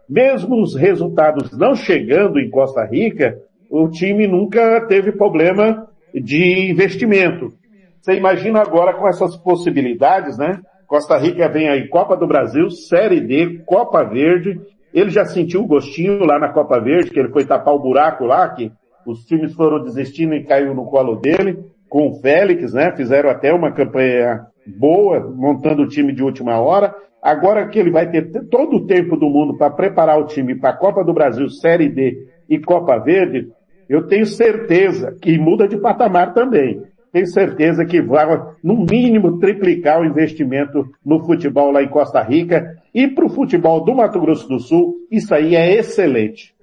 Mesmo 0.09 0.61
os 0.61 0.75
resultados 0.75 1.55
não 1.57 1.75
chegando 1.75 2.39
em 2.39 2.49
Costa 2.49 2.83
Rica, 2.85 3.37
o 3.69 3.87
time 3.89 4.27
nunca 4.27 4.81
teve 4.87 5.11
problema 5.11 5.87
de 6.13 6.69
investimento. 6.69 7.53
Você 8.01 8.13
imagina 8.15 8.61
agora 8.61 8.93
com 8.93 9.07
essas 9.07 9.35
possibilidades, 9.35 10.37
né? 10.37 10.59
Costa 10.87 11.17
Rica 11.17 11.49
vem 11.49 11.67
aí 11.67 11.87
Copa 11.87 12.15
do 12.15 12.27
Brasil, 12.27 12.69
Série 12.69 13.19
D, 13.19 13.63
Copa 13.65 14.03
Verde. 14.03 14.59
Ele 14.93 15.09
já 15.09 15.25
sentiu 15.25 15.61
o 15.61 15.67
gostinho 15.67 16.23
lá 16.23 16.39
na 16.39 16.49
Copa 16.49 16.79
Verde, 16.79 17.09
que 17.09 17.19
ele 17.19 17.31
foi 17.31 17.45
tapar 17.45 17.73
o 17.73 17.79
buraco 17.79 18.23
lá, 18.23 18.47
que 18.49 18.71
os 19.05 19.25
times 19.25 19.53
foram 19.53 19.83
desistindo 19.83 20.35
e 20.35 20.43
caiu 20.43 20.73
no 20.73 20.85
colo 20.85 21.15
dele, 21.15 21.59
com 21.89 22.09
o 22.09 22.21
Félix, 22.21 22.73
né? 22.73 22.95
Fizeram 22.95 23.29
até 23.29 23.51
uma 23.51 23.71
campanha 23.71 24.45
boa, 24.65 25.19
montando 25.19 25.83
o 25.83 25.87
time 25.87 26.13
de 26.13 26.23
última 26.23 26.59
hora. 26.59 26.95
Agora 27.21 27.67
que 27.67 27.79
ele 27.79 27.91
vai 27.91 28.09
ter 28.09 28.29
todo 28.49 28.77
o 28.77 28.85
tempo 28.85 29.17
do 29.17 29.29
mundo 29.29 29.57
para 29.57 29.69
preparar 29.69 30.19
o 30.19 30.25
time 30.25 30.55
para 30.55 30.71
a 30.71 30.77
Copa 30.77 31.03
do 31.03 31.13
Brasil, 31.13 31.49
Série 31.49 31.89
D 31.89 32.27
e 32.49 32.59
Copa 32.59 32.97
Verde, 32.99 33.49
eu 33.89 34.07
tenho 34.07 34.25
certeza 34.25 35.15
que 35.21 35.37
muda 35.37 35.67
de 35.67 35.77
patamar 35.77 36.33
também 36.33 36.81
tenho 37.15 37.27
certeza 37.27 37.85
que 37.85 38.01
vai, 38.01 38.25
no 38.61 38.75
mínimo, 38.75 39.39
triplicar 39.39 40.01
o 40.01 40.05
investimento 40.05 40.85
no 41.03 41.25
futebol 41.25 41.71
lá 41.71 41.81
em 41.81 41.87
Costa 41.87 42.21
Rica. 42.21 42.77
E 42.93 43.07
para 43.07 43.25
o 43.25 43.29
futebol 43.29 43.85
do 43.85 43.95
Mato 43.95 44.19
Grosso 44.19 44.45
do 44.49 44.59
Sul, 44.59 44.97
isso 45.09 45.33
aí 45.33 45.55
é 45.55 45.75
excelente. 45.77 46.53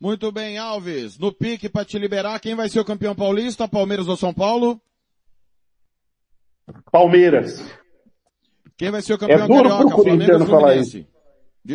Muito 0.00 0.32
bem, 0.32 0.58
Alves. 0.58 1.16
No 1.16 1.32
pique 1.32 1.68
para 1.68 1.84
te 1.84 1.96
liberar, 1.96 2.40
quem 2.40 2.56
vai 2.56 2.68
ser 2.68 2.80
o 2.80 2.84
campeão 2.84 3.14
paulista, 3.14 3.68
Palmeiras 3.68 4.08
ou 4.08 4.16
São 4.16 4.34
Paulo? 4.34 4.80
Palmeiras. 6.90 7.64
Quem 8.76 8.90
vai 8.90 9.02
ser 9.02 9.14
o 9.14 9.18
campeão 9.18 9.44
é 9.44 9.46
duro 9.46 9.68
carioca, 9.68 9.94
pro 9.94 10.02
Flamengo 10.02 10.40
ou 10.40 10.46
falar 10.46 10.76
isso. 10.76 11.06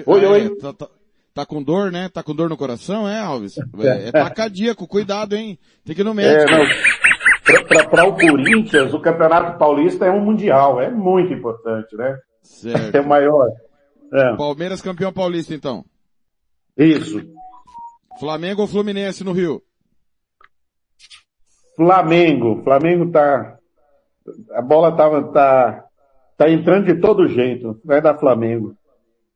Oi, 0.06 0.26
ah, 0.26 0.30
oi. 0.30 0.46
É, 0.46 0.56
tá, 0.56 0.74
tá, 0.74 0.90
tá, 1.34 1.46
com 1.46 1.64
dor, 1.64 1.92
né? 1.92 2.10
Tá 2.10 2.22
com 2.22 2.36
dor 2.36 2.50
no 2.50 2.58
coração, 2.58 3.08
é, 3.08 3.20
Alves? 3.20 3.58
É, 3.80 4.10
é 4.10 4.12
tacadíaco, 4.12 4.88
cuidado, 4.88 5.36
hein? 5.36 5.58
Tem 5.86 5.96
que 5.96 6.02
ir 6.02 6.04
no 6.04 6.14
médico. 6.14 6.52
É. 6.52 7.84
Para 7.90 8.06
o 8.06 8.14
Corinthians, 8.14 8.94
o 8.94 9.00
Campeonato 9.00 9.58
Paulista 9.58 10.06
é 10.06 10.12
um 10.12 10.20
mundial, 10.20 10.82
é 10.82 10.90
muito 10.90 11.34
importante, 11.34 11.96
né? 11.96 12.18
Certo. 12.44 12.96
É 12.96 13.02
maior. 13.02 13.50
É. 14.14 14.36
Palmeiras 14.36 14.82
campeão 14.82 15.12
paulista, 15.14 15.54
então. 15.54 15.86
Isso. 16.78 17.22
Flamengo 18.20 18.62
ou 18.62 18.68
Fluminense 18.68 19.24
no 19.24 19.32
Rio? 19.32 19.62
Flamengo. 21.76 22.64
Flamengo 22.64 23.12
tá, 23.12 23.57
a 24.52 24.62
bola 24.62 24.96
tá, 24.96 25.24
tá, 25.32 25.90
tá 26.38 26.50
entrando 26.50 26.86
de 26.86 27.00
todo 27.00 27.28
jeito. 27.28 27.80
Vai 27.84 28.02
dar 28.02 28.18
Flamengo. 28.18 28.76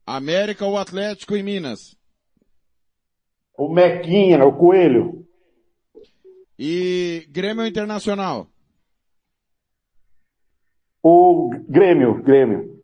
América 0.05 0.65
ou 0.65 0.77
Atlético 0.77 1.35
em 1.35 1.43
Minas? 1.43 1.95
O 3.57 3.69
Mequinha, 3.69 4.43
o 4.45 4.53
Coelho. 4.53 5.25
E 6.57 7.25
Grêmio 7.29 7.65
Internacional? 7.65 8.47
O 11.01 11.49
Grêmio, 11.67 12.21
Grêmio. 12.21 12.81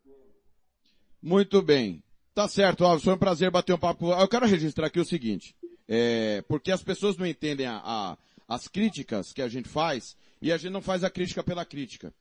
Muito 1.21 1.61
bem. 1.61 2.03
Tá 2.33 2.47
certo, 2.47 2.85
Alves, 2.85 3.03
foi 3.03 3.13
um 3.13 3.17
prazer 3.17 3.51
bater 3.51 3.73
um 3.73 3.79
papo. 3.79 4.11
Eu 4.11 4.27
quero 4.27 4.45
registrar 4.45 4.87
aqui 4.87 4.99
o 4.99 5.05
seguinte, 5.05 5.55
é, 5.87 6.43
porque 6.47 6.71
as 6.71 6.83
pessoas 6.83 7.17
não 7.17 7.25
entendem 7.25 7.65
a, 7.65 7.81
a, 7.83 8.17
as 8.47 8.67
críticas 8.67 9.33
que 9.33 9.41
a 9.41 9.47
gente 9.47 9.67
faz 9.67 10.15
e 10.41 10.51
a 10.51 10.57
gente 10.57 10.71
não 10.71 10.81
faz 10.81 11.03
a 11.03 11.09
crítica 11.09 11.43
pela 11.43 11.65
crítica. 11.65 12.13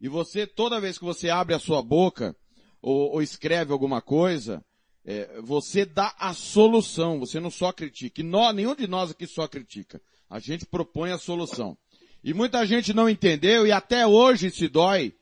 E 0.00 0.08
você, 0.08 0.46
toda 0.46 0.80
vez 0.80 0.98
que 0.98 1.04
você 1.04 1.30
abre 1.30 1.54
a 1.54 1.58
sua 1.58 1.82
boca 1.82 2.36
ou, 2.80 3.12
ou 3.12 3.22
escreve 3.22 3.72
alguma 3.72 4.02
coisa, 4.02 4.64
é, 5.04 5.40
você 5.42 5.84
dá 5.84 6.14
a 6.18 6.32
solução, 6.32 7.18
você 7.18 7.38
não 7.38 7.50
só 7.50 7.72
critica. 7.72 8.20
E 8.20 8.24
nós, 8.24 8.54
nenhum 8.54 8.74
de 8.74 8.86
nós 8.86 9.10
aqui 9.10 9.26
só 9.26 9.46
critica. 9.46 10.00
A 10.28 10.38
gente 10.38 10.66
propõe 10.66 11.10
a 11.10 11.18
solução. 11.18 11.76
E 12.22 12.32
muita 12.32 12.66
gente 12.66 12.94
não 12.94 13.08
entendeu 13.08 13.66
e 13.66 13.72
até 13.72 14.06
hoje 14.06 14.50
se 14.50 14.66
dói 14.66 15.14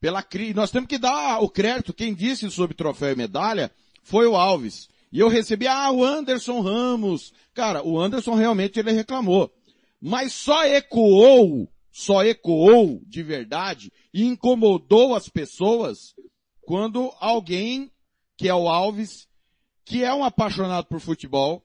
pela 0.00 0.22
crise. 0.22 0.54
Nós 0.54 0.70
temos 0.70 0.88
que 0.88 0.98
dar 0.98 1.40
o 1.40 1.48
crédito. 1.48 1.92
Quem 1.92 2.14
disse 2.14 2.48
sobre 2.50 2.76
troféu 2.76 3.12
e 3.12 3.16
medalha 3.16 3.72
foi 4.02 4.26
o 4.26 4.36
Alves. 4.36 4.88
E 5.10 5.18
eu 5.18 5.28
recebi, 5.28 5.66
ah, 5.66 5.90
o 5.90 6.04
Anderson 6.04 6.60
Ramos. 6.60 7.32
Cara, 7.52 7.82
o 7.84 8.00
Anderson 8.00 8.34
realmente 8.34 8.78
ele 8.78 8.92
reclamou. 8.92 9.52
Mas 10.00 10.32
só 10.32 10.64
ecoou, 10.64 11.68
só 11.94 12.24
ecoou 12.24 13.00
de 13.06 13.22
verdade 13.22 13.92
e 14.12 14.24
incomodou 14.24 15.14
as 15.14 15.28
pessoas 15.28 16.12
quando 16.62 17.12
alguém, 17.20 17.88
que 18.36 18.48
é 18.48 18.54
o 18.54 18.68
Alves, 18.68 19.28
que 19.84 20.02
é 20.02 20.12
um 20.12 20.24
apaixonado 20.24 20.86
por 20.86 20.98
futebol, 20.98 21.64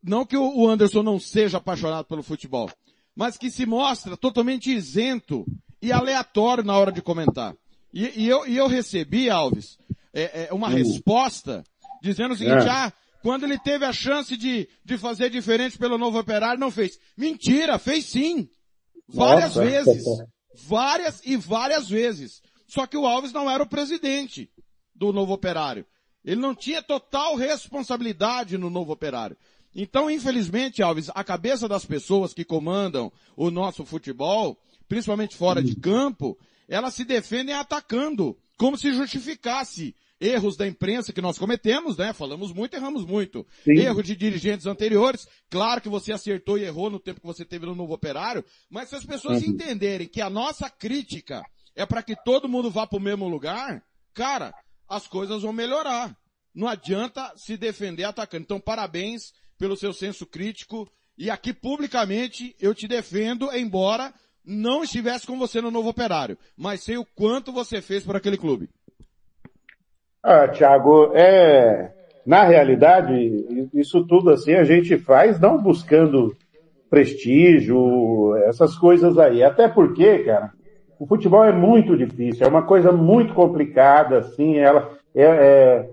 não 0.00 0.24
que 0.24 0.36
o 0.36 0.68
Anderson 0.68 1.02
não 1.02 1.18
seja 1.18 1.58
apaixonado 1.58 2.04
pelo 2.04 2.22
futebol, 2.22 2.70
mas 3.12 3.36
que 3.36 3.50
se 3.50 3.66
mostra 3.66 4.16
totalmente 4.16 4.70
isento 4.70 5.44
e 5.82 5.90
aleatório 5.90 6.62
na 6.62 6.78
hora 6.78 6.92
de 6.92 7.02
comentar. 7.02 7.56
E, 7.92 8.22
e 8.22 8.28
eu, 8.28 8.46
e 8.46 8.56
eu 8.56 8.68
recebi, 8.68 9.28
Alves, 9.28 9.76
é, 10.14 10.46
é, 10.48 10.54
uma 10.54 10.68
uh. 10.68 10.70
resposta 10.70 11.64
dizendo 12.00 12.34
o 12.34 12.36
seguinte, 12.36 12.64
é. 12.64 12.70
ah, 12.70 12.92
quando 13.24 13.42
ele 13.42 13.58
teve 13.58 13.84
a 13.84 13.92
chance 13.92 14.36
de, 14.36 14.68
de 14.84 14.96
fazer 14.96 15.30
diferente 15.30 15.76
pelo 15.76 15.98
novo 15.98 16.16
operário, 16.16 16.60
não 16.60 16.70
fez. 16.70 16.96
Mentira, 17.16 17.76
fez 17.76 18.04
sim. 18.04 18.48
Várias 19.12 19.56
Nossa. 19.56 19.64
vezes. 19.64 20.04
Várias 20.66 21.20
e 21.24 21.36
várias 21.36 21.88
vezes. 21.88 22.42
Só 22.66 22.86
que 22.86 22.96
o 22.96 23.06
Alves 23.06 23.32
não 23.32 23.48
era 23.48 23.62
o 23.62 23.68
presidente 23.68 24.50
do 24.94 25.12
novo 25.12 25.32
operário. 25.32 25.86
Ele 26.24 26.40
não 26.40 26.54
tinha 26.54 26.82
total 26.82 27.34
responsabilidade 27.34 28.58
no 28.58 28.68
novo 28.68 28.92
operário. 28.92 29.36
Então, 29.74 30.10
infelizmente, 30.10 30.82
Alves, 30.82 31.10
a 31.14 31.24
cabeça 31.24 31.68
das 31.68 31.84
pessoas 31.84 32.34
que 32.34 32.44
comandam 32.44 33.12
o 33.36 33.50
nosso 33.50 33.84
futebol, 33.84 34.58
principalmente 34.88 35.36
fora 35.36 35.62
de 35.62 35.76
campo, 35.76 36.36
elas 36.68 36.94
se 36.94 37.04
defendem 37.04 37.54
atacando, 37.54 38.36
como 38.58 38.76
se 38.76 38.92
justificasse 38.92 39.94
erros 40.20 40.56
da 40.56 40.66
imprensa 40.66 41.12
que 41.12 41.22
nós 41.22 41.38
cometemos, 41.38 41.96
né? 41.96 42.12
Falamos 42.12 42.52
muito, 42.52 42.74
erramos 42.74 43.04
muito. 43.04 43.46
Sim. 43.64 43.78
Erro 43.78 44.02
de 44.02 44.14
dirigentes 44.14 44.66
anteriores. 44.66 45.26
Claro 45.48 45.80
que 45.80 45.88
você 45.88 46.12
acertou 46.12 46.58
e 46.58 46.64
errou 46.64 46.90
no 46.90 47.00
tempo 47.00 47.20
que 47.20 47.26
você 47.26 47.44
teve 47.44 47.66
no 47.66 47.74
novo 47.74 47.94
operário, 47.94 48.44
mas 48.68 48.90
se 48.90 48.96
as 48.96 49.04
pessoas 49.04 49.42
uhum. 49.42 49.50
entenderem 49.50 50.06
que 50.06 50.20
a 50.20 50.28
nossa 50.28 50.68
crítica 50.68 51.42
é 51.74 51.86
para 51.86 52.02
que 52.02 52.14
todo 52.14 52.48
mundo 52.48 52.70
vá 52.70 52.86
para 52.86 52.98
o 52.98 53.02
mesmo 53.02 53.28
lugar, 53.28 53.82
cara, 54.12 54.52
as 54.88 55.06
coisas 55.06 55.42
vão 55.42 55.52
melhorar. 55.52 56.14
não 56.54 56.68
adianta 56.68 57.32
se 57.36 57.56
defender 57.56 58.04
atacando. 58.04 58.42
Então 58.42 58.60
parabéns 58.60 59.32
pelo 59.56 59.76
seu 59.76 59.92
senso 59.92 60.26
crítico 60.26 60.90
e 61.16 61.30
aqui 61.30 61.52
publicamente 61.52 62.54
eu 62.58 62.74
te 62.74 62.88
defendo, 62.88 63.54
embora 63.54 64.12
não 64.44 64.82
estivesse 64.82 65.26
com 65.26 65.38
você 65.38 65.60
no 65.60 65.70
novo 65.70 65.88
operário, 65.88 66.38
mas 66.56 66.82
sei 66.82 66.96
o 66.96 67.04
quanto 67.04 67.52
você 67.52 67.80
fez 67.80 68.04
por 68.04 68.16
aquele 68.16 68.38
clube. 68.38 68.68
Ah, 70.22 70.48
Thiago, 70.48 71.12
é, 71.14 71.92
na 72.26 72.44
realidade, 72.44 73.70
isso 73.72 74.06
tudo 74.06 74.30
assim 74.30 74.54
a 74.54 74.64
gente 74.64 74.98
faz 74.98 75.40
não 75.40 75.56
buscando 75.56 76.36
prestígio, 76.90 78.36
essas 78.44 78.76
coisas 78.76 79.18
aí. 79.18 79.42
Até 79.42 79.68
porque, 79.68 80.18
cara, 80.24 80.50
o 80.98 81.06
futebol 81.06 81.44
é 81.44 81.52
muito 81.52 81.96
difícil, 81.96 82.44
é 82.44 82.48
uma 82.48 82.66
coisa 82.66 82.92
muito 82.92 83.32
complicada, 83.32 84.18
assim, 84.18 84.58
ela 84.58 84.90
é, 85.14 85.24
é 85.24 85.90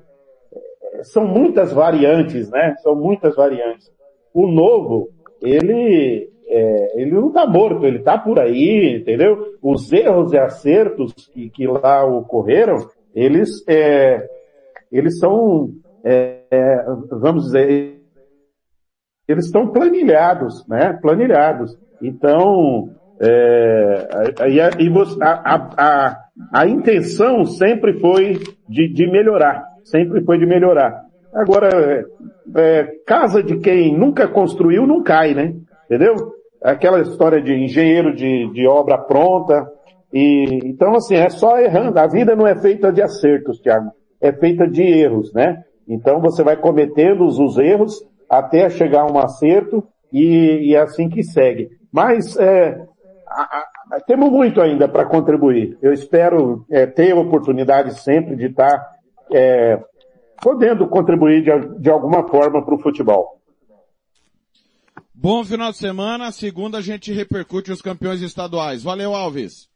são 1.04 1.26
muitas 1.26 1.72
variantes, 1.72 2.50
né? 2.50 2.76
São 2.80 2.96
muitas 2.96 3.36
variantes. 3.36 3.92
O 4.34 4.48
novo, 4.48 5.10
ele, 5.42 6.30
é, 6.48 7.02
ele 7.02 7.12
não 7.12 7.28
está 7.28 7.46
morto, 7.46 7.86
ele 7.86 8.00
está 8.00 8.18
por 8.18 8.40
aí, 8.40 8.98
entendeu? 9.00 9.54
Os 9.62 9.92
erros 9.92 10.34
e 10.34 10.38
acertos 10.38 11.14
que, 11.34 11.50
que 11.50 11.68
lá 11.68 12.04
ocorreram, 12.06 12.88
eles, 13.18 13.68
é, 13.68 14.28
eles 14.92 15.18
são, 15.18 15.72
é, 16.04 16.44
é 16.52 16.86
vamos 17.10 17.46
dizer, 17.46 18.00
eles 19.28 19.46
estão 19.46 19.70
planilhados, 19.70 20.64
né? 20.68 20.94
Planilhados. 21.02 21.76
Então, 22.00 22.92
é, 23.20 24.08
a, 25.20 25.30
a, 25.30 25.56
a, 25.78 26.18
a, 26.54 26.68
intenção 26.68 27.44
sempre 27.44 28.00
foi 28.00 28.40
de, 28.70 28.94
de 28.94 29.12
melhorar, 29.12 29.66
sempre 29.84 30.24
foi 30.24 30.38
de 30.38 30.46
melhorar. 30.46 31.04
Agora, 31.34 31.70
é, 31.74 32.06
é, 32.56 32.88
casa 33.08 33.42
de 33.42 33.58
quem 33.58 33.98
nunca 33.98 34.28
construiu 34.28 34.86
não 34.86 35.02
cai, 35.02 35.34
né? 35.34 35.56
Entendeu? 35.86 36.14
Aquela 36.64 37.02
história 37.02 37.42
de 37.42 37.52
engenheiro 37.52 38.16
de, 38.16 38.52
de 38.54 38.68
obra 38.68 39.00
pronta. 39.00 39.68
E, 40.14 40.62
então, 40.66 40.96
assim, 40.96 41.16
é 41.16 41.30
só 41.30 41.60
errando. 41.60 42.00
A 42.00 42.08
vida 42.08 42.36
não 42.36 42.48
é 42.48 42.56
feita 42.56 42.92
de 42.92 43.02
acertos, 43.02 43.60
Tiago. 43.60 43.92
É 44.22 44.32
feita 44.32 44.68
de 44.68 44.82
erros, 44.82 45.34
né? 45.34 45.64
Então 45.88 46.20
você 46.20 46.44
vai 46.44 46.58
cometendo 46.58 47.26
os 47.26 47.58
erros 47.58 48.04
até 48.30 48.70
chegar 48.70 49.04
a 49.04 49.12
um 49.12 49.18
acerto 49.18 49.88
e, 50.12 50.70
e 50.70 50.76
é 50.76 50.82
assim 50.82 51.08
que 51.08 51.24
segue. 51.24 51.70
Mas 51.92 52.36
é, 52.38 52.86
a, 53.28 53.66
a, 53.92 54.00
temos 54.02 54.30
muito 54.30 54.60
ainda 54.60 54.88
para 54.88 55.06
contribuir. 55.06 55.78
Eu 55.82 55.94
espero 55.94 56.66
é, 56.70 56.86
ter 56.86 57.12
a 57.12 57.20
oportunidade 57.20 57.98
sempre 58.02 58.36
de 58.36 58.48
estar 58.48 58.70
tá, 58.70 58.92
é, 59.32 59.82
podendo 60.42 60.88
contribuir 60.88 61.42
de, 61.42 61.80
de 61.80 61.90
alguma 61.90 62.28
forma 62.28 62.64
para 62.64 62.76
o 62.76 62.80
futebol. 62.80 63.38
Bom 65.14 65.44
final 65.44 65.72
de 65.72 65.78
semana. 65.78 66.32
Segunda 66.32 66.80
a 66.80 66.82
gente 66.82 67.14
repercute 67.14 67.72
os 67.72 67.82
campeões 67.82 68.22
estaduais. 68.22 68.84
Valeu, 68.84 69.16
Alves. 69.16 69.70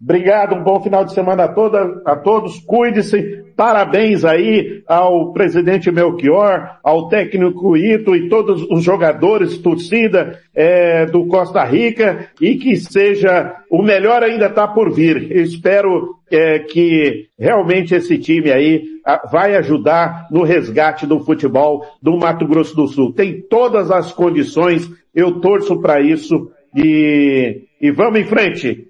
Obrigado, 0.00 0.54
um 0.54 0.62
bom 0.62 0.80
final 0.80 1.04
de 1.04 1.12
semana 1.12 1.44
a, 1.44 1.48
toda, 1.48 2.00
a 2.04 2.14
todos. 2.14 2.60
Cuide-se. 2.60 3.44
Parabéns 3.56 4.24
aí 4.24 4.84
ao 4.86 5.32
presidente 5.32 5.90
Melchior, 5.90 6.78
ao 6.84 7.08
técnico 7.08 7.76
Ito 7.76 8.14
e 8.14 8.28
todos 8.28 8.62
os 8.70 8.84
jogadores, 8.84 9.58
torcida 9.58 10.38
é, 10.54 11.04
do 11.06 11.26
Costa 11.26 11.64
Rica 11.64 12.28
e 12.40 12.54
que 12.54 12.76
seja 12.76 13.56
o 13.68 13.82
melhor 13.82 14.22
ainda 14.22 14.46
está 14.46 14.68
por 14.68 14.92
vir. 14.92 15.32
Eu 15.32 15.42
espero 15.42 16.14
é, 16.30 16.60
que 16.60 17.26
realmente 17.36 17.96
esse 17.96 18.16
time 18.18 18.52
aí 18.52 18.84
vai 19.32 19.56
ajudar 19.56 20.28
no 20.30 20.44
resgate 20.44 21.04
do 21.04 21.18
futebol 21.18 21.84
do 22.00 22.16
Mato 22.16 22.46
Grosso 22.46 22.76
do 22.76 22.86
Sul. 22.86 23.12
Tem 23.12 23.40
todas 23.40 23.90
as 23.90 24.12
condições. 24.12 24.88
Eu 25.12 25.40
torço 25.40 25.80
para 25.80 26.00
isso 26.00 26.48
e, 26.76 27.62
e 27.80 27.90
vamos 27.90 28.20
em 28.20 28.24
frente. 28.24 28.87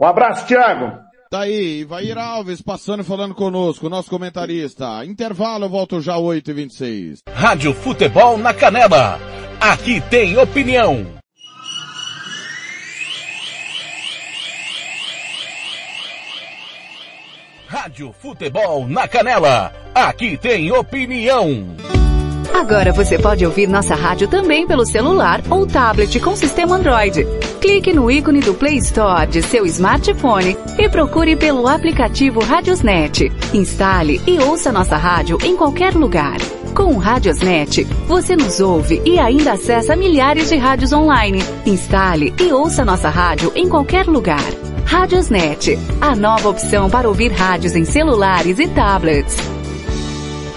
Um 0.00 0.06
abraço, 0.06 0.46
Thiago. 0.46 1.08
Tá 1.30 1.40
aí, 1.40 1.80
Ivair 1.80 2.16
Alves 2.16 2.62
passando 2.62 3.00
e 3.00 3.04
falando 3.04 3.34
conosco, 3.34 3.88
nosso 3.88 4.08
comentarista. 4.08 5.04
Intervalo, 5.04 5.66
eu 5.66 5.68
volto 5.68 6.00
já 6.00 6.16
8 6.16 6.50
e 6.50 6.54
26 6.54 7.22
Rádio 7.30 7.74
Futebol 7.74 8.38
na 8.38 8.54
Canela. 8.54 9.20
Aqui 9.60 10.00
tem 10.00 10.38
opinião. 10.38 11.06
Rádio 17.66 18.14
Futebol 18.14 18.88
na 18.88 19.06
Canela. 19.06 19.72
Aqui 19.94 20.38
tem 20.38 20.72
opinião. 20.72 21.76
Agora 22.58 22.92
você 22.92 23.16
pode 23.16 23.46
ouvir 23.46 23.68
nossa 23.68 23.94
rádio 23.94 24.26
também 24.26 24.66
pelo 24.66 24.84
celular 24.84 25.40
ou 25.48 25.64
tablet 25.64 26.18
com 26.18 26.34
sistema 26.34 26.74
Android. 26.74 27.24
Clique 27.60 27.92
no 27.92 28.10
ícone 28.10 28.40
do 28.40 28.52
Play 28.52 28.78
Store 28.78 29.28
de 29.28 29.40
seu 29.42 29.64
smartphone 29.64 30.56
e 30.76 30.88
procure 30.88 31.36
pelo 31.36 31.68
aplicativo 31.68 32.40
Radiosnet. 32.40 33.30
Instale 33.54 34.20
e 34.26 34.40
ouça 34.40 34.72
nossa 34.72 34.96
rádio 34.96 35.38
em 35.44 35.56
qualquer 35.56 35.94
lugar. 35.94 36.38
Com 36.74 36.94
o 36.94 36.98
Radiosnet, 36.98 37.84
você 38.08 38.34
nos 38.34 38.58
ouve 38.58 39.00
e 39.04 39.20
ainda 39.20 39.52
acessa 39.52 39.94
milhares 39.94 40.48
de 40.48 40.56
rádios 40.56 40.92
online. 40.92 41.44
Instale 41.64 42.34
e 42.40 42.52
ouça 42.52 42.84
nossa 42.84 43.08
rádio 43.08 43.52
em 43.54 43.68
qualquer 43.68 44.08
lugar. 44.08 44.50
Radiosnet, 44.84 45.78
a 46.00 46.16
nova 46.16 46.48
opção 46.48 46.90
para 46.90 47.06
ouvir 47.06 47.30
rádios 47.30 47.76
em 47.76 47.84
celulares 47.84 48.58
e 48.58 48.66
tablets. 48.66 49.57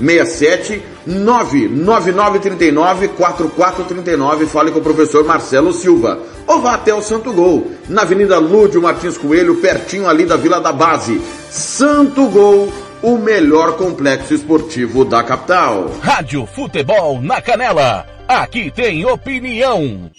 67 0.00 0.82
99939 1.06 3.08
4439. 3.08 4.46
Fale 4.46 4.70
com 4.70 4.78
o 4.78 4.82
professor 4.82 5.24
Marcelo 5.24 5.72
Silva. 5.72 6.18
Ou 6.46 6.60
vá 6.60 6.74
até 6.74 6.92
o 6.92 7.02
Santo 7.02 7.32
Gol, 7.32 7.70
na 7.88 8.02
Avenida 8.02 8.38
Lúdio 8.38 8.82
Martins 8.82 9.16
Coelho, 9.16 9.56
pertinho 9.56 10.08
ali 10.08 10.24
da 10.24 10.36
Vila 10.36 10.60
da 10.60 10.72
Base. 10.72 11.20
Santo 11.50 12.26
Gol, 12.28 12.72
o 13.02 13.18
melhor 13.18 13.76
complexo 13.76 14.34
esportivo 14.34 15.04
da 15.04 15.22
capital. 15.22 15.90
Rádio 16.00 16.46
Futebol 16.46 17.20
na 17.20 17.40
Canela. 17.40 18.06
Aqui 18.26 18.70
tem 18.70 19.04
opinião. 19.04 20.10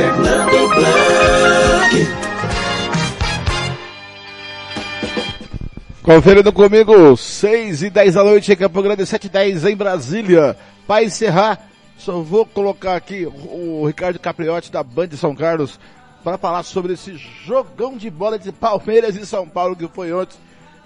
Fernando 0.00 0.68
Blanc. 0.74 2.08
Conferindo 6.02 6.52
comigo, 6.54 7.16
6 7.18 7.82
e 7.82 7.90
10 7.90 8.14
da 8.14 8.24
noite 8.24 8.50
em 8.50 8.56
Campo 8.56 8.80
Grande, 8.80 9.04
7 9.04 9.26
e 9.26 9.28
10 9.28 9.66
em 9.66 9.76
Brasília. 9.76 10.56
Para 10.86 11.04
encerrar, 11.04 11.68
só 11.98 12.22
vou 12.22 12.46
colocar 12.46 12.96
aqui 12.96 13.26
o 13.26 13.86
Ricardo 13.86 14.18
Capriotti 14.18 14.72
da 14.72 14.82
Band 14.82 15.08
de 15.08 15.18
São 15.18 15.36
Carlos 15.36 15.78
para 16.24 16.38
falar 16.38 16.62
sobre 16.62 16.94
esse 16.94 17.18
jogão 17.44 17.98
de 17.98 18.08
bola 18.08 18.38
de 18.38 18.50
Palmeiras 18.52 19.16
e 19.16 19.26
São 19.26 19.46
Paulo 19.46 19.76
que 19.76 19.86
foi 19.86 20.14
ontem. 20.14 20.38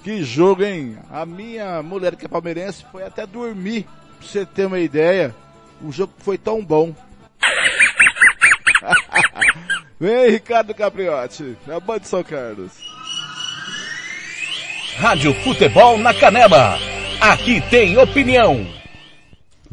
Que 0.02 0.24
jogo, 0.24 0.64
hein? 0.64 0.98
A 1.08 1.24
minha 1.24 1.80
mulher 1.84 2.16
que 2.16 2.26
é 2.26 2.28
palmeirense 2.28 2.84
foi 2.90 3.04
até 3.04 3.24
dormir, 3.24 3.86
pra 4.18 4.26
você 4.26 4.44
ter 4.44 4.66
uma 4.66 4.80
ideia. 4.80 5.32
O 5.80 5.92
jogo 5.92 6.12
foi 6.18 6.36
tão 6.36 6.64
bom. 6.64 6.92
Vem, 9.98 10.30
Ricardo 10.30 10.74
Capriotti, 10.74 11.56
na 11.66 11.80
Band 11.80 12.00
São 12.02 12.22
Carlos. 12.22 12.72
Rádio 14.96 15.34
Futebol 15.42 15.98
na 15.98 16.14
Canela. 16.14 16.78
Aqui 17.20 17.60
tem 17.70 17.98
opinião. 17.98 18.66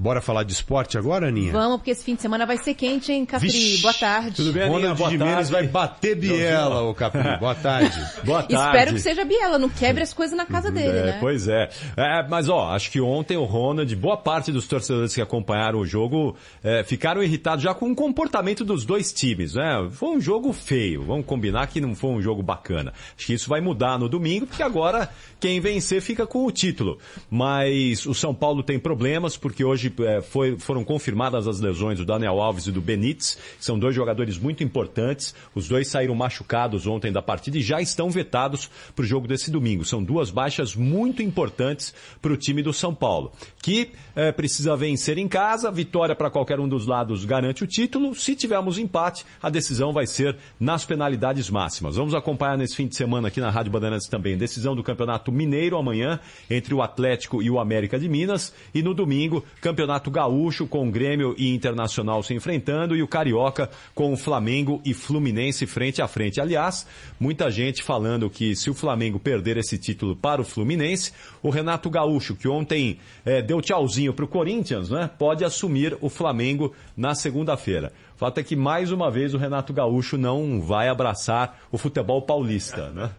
Bora 0.01 0.19
falar 0.19 0.41
de 0.41 0.51
esporte 0.51 0.97
agora, 0.97 1.27
Aninha? 1.27 1.51
Vamos, 1.51 1.77
porque 1.77 1.91
esse 1.91 2.03
fim 2.03 2.15
de 2.15 2.23
semana 2.23 2.43
vai 2.43 2.57
ser 2.57 2.73
quente, 2.73 3.11
hein, 3.11 3.23
Capri? 3.23 3.49
Vixe. 3.49 3.83
Boa 3.83 3.93
tarde. 3.93 4.35
Tudo 4.35 4.51
bem, 4.51 4.67
Ronald 4.67 4.97
Boa 4.97 5.11
de 5.11 5.17
tarde. 5.19 5.31
Menes 5.31 5.49
vai 5.51 5.67
bater 5.67 6.15
Biela, 6.15 6.81
ô 6.81 6.95
Capri. 6.95 7.21
Boa 7.37 7.53
tarde. 7.53 8.03
Boa 8.23 8.43
Espero 8.49 8.93
que 8.95 8.99
seja 8.99 9.23
Biela, 9.23 9.59
não 9.59 9.69
quebre 9.69 10.01
as 10.01 10.11
coisas 10.11 10.35
na 10.35 10.43
casa 10.47 10.71
dele, 10.71 10.97
É, 10.97 11.05
né? 11.05 11.17
Pois 11.19 11.47
é. 11.47 11.69
É, 11.95 12.27
Mas 12.27 12.49
ó, 12.49 12.71
acho 12.71 12.89
que 12.89 12.99
ontem 12.99 13.37
o 13.37 13.43
Ronald, 13.43 13.95
boa 13.95 14.17
parte 14.17 14.51
dos 14.51 14.65
torcedores 14.67 15.13
que 15.13 15.21
acompanharam 15.21 15.77
o 15.77 15.85
jogo, 15.85 16.35
é, 16.63 16.83
ficaram 16.83 17.21
irritados 17.21 17.63
já 17.63 17.75
com 17.75 17.91
o 17.91 17.95
comportamento 17.95 18.65
dos 18.65 18.83
dois 18.83 19.13
times, 19.13 19.53
né? 19.53 19.87
Foi 19.91 20.09
um 20.17 20.19
jogo 20.19 20.51
feio. 20.51 21.03
Vamos 21.03 21.27
combinar 21.27 21.67
que 21.67 21.79
não 21.79 21.93
foi 21.93 22.09
um 22.09 22.21
jogo 22.23 22.41
bacana. 22.41 22.91
Acho 23.15 23.27
que 23.27 23.33
isso 23.33 23.47
vai 23.47 23.61
mudar 23.61 23.99
no 23.99 24.09
domingo, 24.09 24.47
porque 24.47 24.63
agora 24.63 25.11
quem 25.39 25.59
vencer 25.59 26.01
fica 26.01 26.25
com 26.25 26.43
o 26.43 26.51
título. 26.51 26.97
Mas 27.29 28.07
o 28.07 28.15
São 28.15 28.33
Paulo 28.33 28.63
tem 28.63 28.79
problemas, 28.79 29.37
porque 29.37 29.63
hoje 29.63 29.90
é, 29.99 30.21
foi- 30.21 30.57
foram 30.57 30.83
confirmadas 30.83 31.47
as 31.47 31.59
lesões 31.59 31.97
do 31.99 32.05
Daniel 32.05 32.39
Alves 32.41 32.67
e 32.67 32.71
do 32.71 32.81
Benítez, 32.81 33.37
que 33.57 33.63
são 33.65 33.77
dois 33.79 33.95
jogadores 33.95 34.37
muito 34.37 34.63
importantes. 34.63 35.33
Os 35.55 35.67
dois 35.67 35.87
saíram 35.87 36.13
machucados 36.15 36.85
ontem 36.87 37.11
da 37.11 37.21
partida 37.21 37.57
e 37.57 37.61
já 37.61 37.81
estão 37.81 38.09
vetados 38.09 38.69
para 38.95 39.03
o 39.03 39.05
jogo 39.05 39.27
desse 39.27 39.49
domingo. 39.49 39.85
São 39.85 40.03
duas 40.03 40.29
baixas 40.29 40.75
muito 40.75 41.21
importantes 41.23 41.93
para 42.21 42.33
o 42.33 42.37
time 42.37 42.61
do 42.61 42.73
São 42.73 42.93
Paulo, 42.93 43.31
que 43.61 43.91
eh, 44.15 44.31
precisa 44.31 44.75
vencer 44.75 45.17
em 45.17 45.27
casa. 45.27 45.71
Vitória 45.71 46.15
para 46.15 46.29
qualquer 46.29 46.59
um 46.59 46.67
dos 46.67 46.85
lados 46.87 47.25
garante 47.25 47.63
o 47.63 47.67
título. 47.67 48.13
Se 48.15 48.35
tivermos 48.35 48.77
empate, 48.77 49.25
a 49.41 49.49
decisão 49.49 49.93
vai 49.93 50.05
ser 50.07 50.35
nas 50.59 50.85
penalidades 50.85 51.49
máximas. 51.49 51.95
Vamos 51.95 52.13
acompanhar 52.13 52.57
nesse 52.57 52.75
fim 52.75 52.87
de 52.87 52.95
semana 52.95 53.27
aqui 53.29 53.39
na 53.39 53.49
Rádio 53.49 53.71
Bandeirantes 53.71 54.07
também 54.07 54.37
decisão 54.37 54.75
do 54.75 54.83
Campeonato 54.83 55.31
Mineiro 55.31 55.77
amanhã 55.77 56.19
entre 56.49 56.73
o 56.73 56.81
Atlético 56.81 57.41
e 57.41 57.49
o 57.49 57.59
América 57.59 57.99
de 57.99 58.09
Minas 58.09 58.53
e 58.73 58.81
no 58.81 58.93
domingo 58.93 59.43
Campeonato 59.71 60.11
Gaúcho 60.11 60.67
com 60.67 60.91
Grêmio 60.91 61.33
e 61.37 61.55
Internacional 61.55 62.21
se 62.21 62.33
enfrentando 62.33 62.93
e 62.93 63.01
o 63.01 63.07
Carioca 63.07 63.69
com 63.95 64.11
o 64.11 64.17
Flamengo 64.17 64.81
e 64.83 64.93
Fluminense 64.93 65.65
frente 65.65 66.01
a 66.01 66.09
frente. 66.09 66.41
Aliás, 66.41 66.85
muita 67.17 67.49
gente 67.49 67.81
falando 67.81 68.29
que 68.29 68.53
se 68.53 68.69
o 68.69 68.73
Flamengo 68.73 69.17
perder 69.17 69.55
esse 69.55 69.77
título 69.77 70.13
para 70.13 70.41
o 70.41 70.43
Fluminense, 70.43 71.13
o 71.41 71.49
Renato 71.49 71.89
Gaúcho, 71.89 72.35
que 72.35 72.49
ontem 72.49 72.99
eh, 73.23 73.41
deu 73.41 73.61
tchauzinho 73.61 74.13
para 74.13 74.25
o 74.25 74.27
Corinthians, 74.27 74.89
né, 74.89 75.09
pode 75.17 75.45
assumir 75.45 75.97
o 76.01 76.09
Flamengo 76.09 76.73
na 76.97 77.15
segunda-feira. 77.15 77.93
Fato 78.21 78.37
é 78.37 78.43
que 78.43 78.55
mais 78.55 78.91
uma 78.91 79.09
vez 79.09 79.33
o 79.33 79.37
Renato 79.39 79.73
Gaúcho 79.73 80.15
não 80.15 80.61
vai 80.61 80.87
abraçar 80.89 81.57
o 81.71 81.77
futebol 81.79 82.21
paulista, 82.21 82.91
né? 82.91 83.09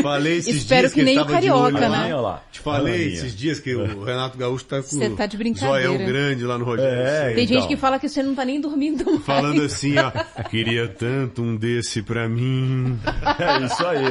Falei 0.00 0.36
esses 0.36 0.58
Espero 0.58 0.82
dias 0.82 0.92
que 0.92 1.02
nem 1.02 1.14
ele 1.14 1.24
o 1.24 1.26
Carioca, 1.26 1.64
olho 1.64 1.80
né? 1.80 2.04
Olha 2.04 2.16
lá. 2.20 2.42
Te 2.52 2.60
falei 2.60 3.08
esses 3.12 3.34
dias 3.34 3.58
que 3.58 3.74
o 3.74 4.04
Renato 4.04 4.38
Gaúcho 4.38 4.64
tá 4.66 4.76
com 4.76 4.82
Você 4.82 5.10
tá 5.10 5.26
de 5.26 5.36
brincadeira. 5.36 5.88
zoião 5.88 6.06
grande 6.06 6.44
lá 6.44 6.56
no 6.58 6.64
Rogério. 6.64 6.96
É, 6.96 7.34
Tem 7.34 7.42
então. 7.42 7.56
gente 7.56 7.66
que 7.66 7.76
fala 7.76 7.98
que 7.98 8.08
você 8.08 8.22
não 8.22 8.36
tá 8.36 8.44
nem 8.44 8.60
dormindo 8.60 9.04
mais. 9.04 9.24
Falando 9.24 9.62
assim, 9.66 9.96
ó, 9.98 10.12
queria 10.44 10.86
tanto 10.86 11.42
um 11.42 11.56
desse 11.56 12.00
pra 12.00 12.28
mim. 12.28 12.96
É 13.40 13.64
isso 13.64 13.84
aí. 13.84 14.04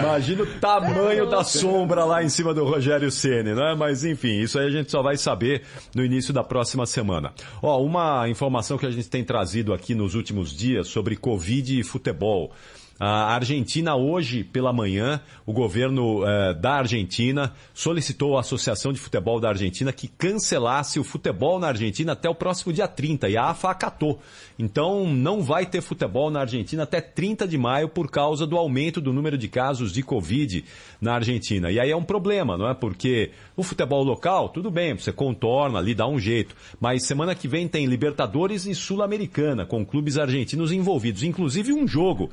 Imagina 0.00 0.42
o 0.42 0.46
tamanho 0.58 1.30
da 1.30 1.44
sombra 1.44 2.04
lá 2.04 2.24
em 2.24 2.28
cima 2.28 2.52
do 2.52 2.64
Rogério 2.64 3.08
Ceni, 3.12 3.54
né? 3.54 3.76
Mas 3.78 4.02
enfim, 4.02 4.40
isso 4.40 4.58
aí 4.58 4.66
a 4.66 4.70
gente 4.70 4.90
só 4.90 5.00
vai 5.00 5.16
saber 5.16 5.62
no 5.94 6.04
início 6.04 6.34
da 6.34 6.42
próxima 6.42 6.84
semana. 6.86 7.32
Ó, 7.62 7.80
uma 7.80 8.28
informação 8.28 8.76
que 8.76 8.84
a 8.84 8.90
gente 8.90 9.08
tem 9.08 9.27
trazido 9.28 9.74
aqui 9.74 9.94
nos 9.94 10.14
últimos 10.14 10.56
dias 10.56 10.88
sobre 10.88 11.14
Covid 11.14 11.78
e 11.78 11.84
futebol. 11.84 12.50
A 13.00 13.32
Argentina 13.32 13.94
hoje 13.94 14.42
pela 14.42 14.72
manhã, 14.72 15.20
o 15.46 15.52
governo 15.52 16.26
eh, 16.26 16.54
da 16.54 16.78
Argentina 16.78 17.54
solicitou 17.72 18.36
à 18.36 18.40
Associação 18.40 18.92
de 18.92 18.98
Futebol 18.98 19.38
da 19.38 19.50
Argentina 19.50 19.92
que 19.92 20.08
cancelasse 20.08 20.98
o 20.98 21.04
futebol 21.04 21.60
na 21.60 21.68
Argentina 21.68 22.14
até 22.14 22.28
o 22.28 22.34
próximo 22.34 22.72
dia 22.72 22.88
30 22.88 23.28
e 23.28 23.36
a 23.36 23.50
AFA 23.50 23.70
acatou. 23.70 24.18
Então 24.58 25.06
não 25.06 25.42
vai 25.42 25.64
ter 25.64 25.80
futebol 25.80 26.28
na 26.28 26.40
Argentina 26.40 26.82
até 26.82 27.00
30 27.00 27.46
de 27.46 27.56
maio 27.56 27.88
por 27.88 28.10
causa 28.10 28.44
do 28.44 28.56
aumento 28.56 29.00
do 29.00 29.12
número 29.12 29.38
de 29.38 29.46
casos 29.46 29.92
de 29.92 30.02
Covid 30.02 30.64
na 31.00 31.14
Argentina. 31.14 31.70
E 31.70 31.78
aí 31.78 31.92
é 31.92 31.96
um 31.96 32.02
problema, 32.02 32.58
não 32.58 32.68
é? 32.68 32.74
Porque 32.74 33.30
o 33.56 33.62
futebol 33.62 34.02
local, 34.02 34.48
tudo 34.48 34.72
bem, 34.72 34.98
você 34.98 35.12
contorna 35.12 35.78
ali, 35.78 35.94
dá 35.94 36.08
um 36.08 36.18
jeito. 36.18 36.56
Mas 36.80 37.06
semana 37.06 37.36
que 37.36 37.46
vem 37.46 37.68
tem 37.68 37.86
Libertadores 37.86 38.66
e 38.66 38.74
Sul-Americana, 38.74 39.64
com 39.64 39.86
clubes 39.86 40.18
argentinos 40.18 40.72
envolvidos. 40.72 41.22
Inclusive 41.22 41.72
um 41.72 41.86
jogo 41.86 42.28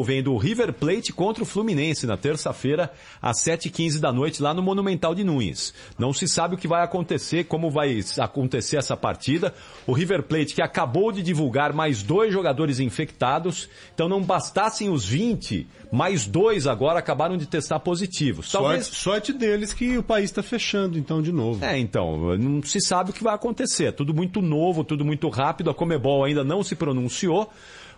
envolvendo 0.00 0.32
o 0.32 0.38
River 0.38 0.72
Plate 0.72 1.12
contra 1.12 1.42
o 1.42 1.46
Fluminense 1.46 2.06
na 2.06 2.16
terça-feira, 2.16 2.90
às 3.20 3.36
7h15 3.44 4.00
da 4.00 4.10
noite, 4.10 4.42
lá 4.42 4.54
no 4.54 4.62
Monumental 4.62 5.14
de 5.14 5.22
Nunes. 5.22 5.74
Não 5.98 6.12
se 6.12 6.26
sabe 6.26 6.54
o 6.54 6.58
que 6.58 6.66
vai 6.66 6.82
acontecer, 6.82 7.44
como 7.44 7.70
vai 7.70 8.00
acontecer 8.18 8.78
essa 8.78 8.96
partida. 8.96 9.54
O 9.86 9.92
River 9.92 10.22
Plate, 10.22 10.54
que 10.54 10.62
acabou 10.62 11.12
de 11.12 11.22
divulgar 11.22 11.74
mais 11.74 12.02
dois 12.02 12.32
jogadores 12.32 12.80
infectados, 12.80 13.68
então 13.94 14.08
não 14.08 14.22
bastassem 14.22 14.88
os 14.88 15.04
20, 15.04 15.66
mais 15.92 16.26
dois 16.26 16.66
agora 16.66 16.98
acabaram 16.98 17.36
de 17.36 17.46
testar 17.46 17.78
positivos. 17.80 18.50
Talvez 18.50 18.86
Sorte, 18.86 19.00
sorte 19.02 19.32
deles 19.34 19.74
que 19.74 19.98
o 19.98 20.02
país 20.02 20.30
tá 20.30 20.42
fechando, 20.42 20.98
então, 20.98 21.20
de 21.20 21.30
novo. 21.30 21.62
é, 21.62 21.78
então, 21.78 22.38
não 22.38 22.62
se 22.62 22.80
sabe 22.80 23.10
o 23.10 23.12
que 23.12 23.22
vai 23.22 23.34
acontecer. 23.34 23.84
É 23.86 23.92
Tudo 23.92 24.14
muito 24.14 24.40
novo, 24.40 24.82
tudo 24.82 25.04
muito 25.04 25.28
rápido. 25.28 25.68
A 25.68 25.74
Comebol 25.74 26.24
ainda 26.24 26.42
não 26.42 26.62
se 26.62 26.74
pronunciou. 26.74 27.50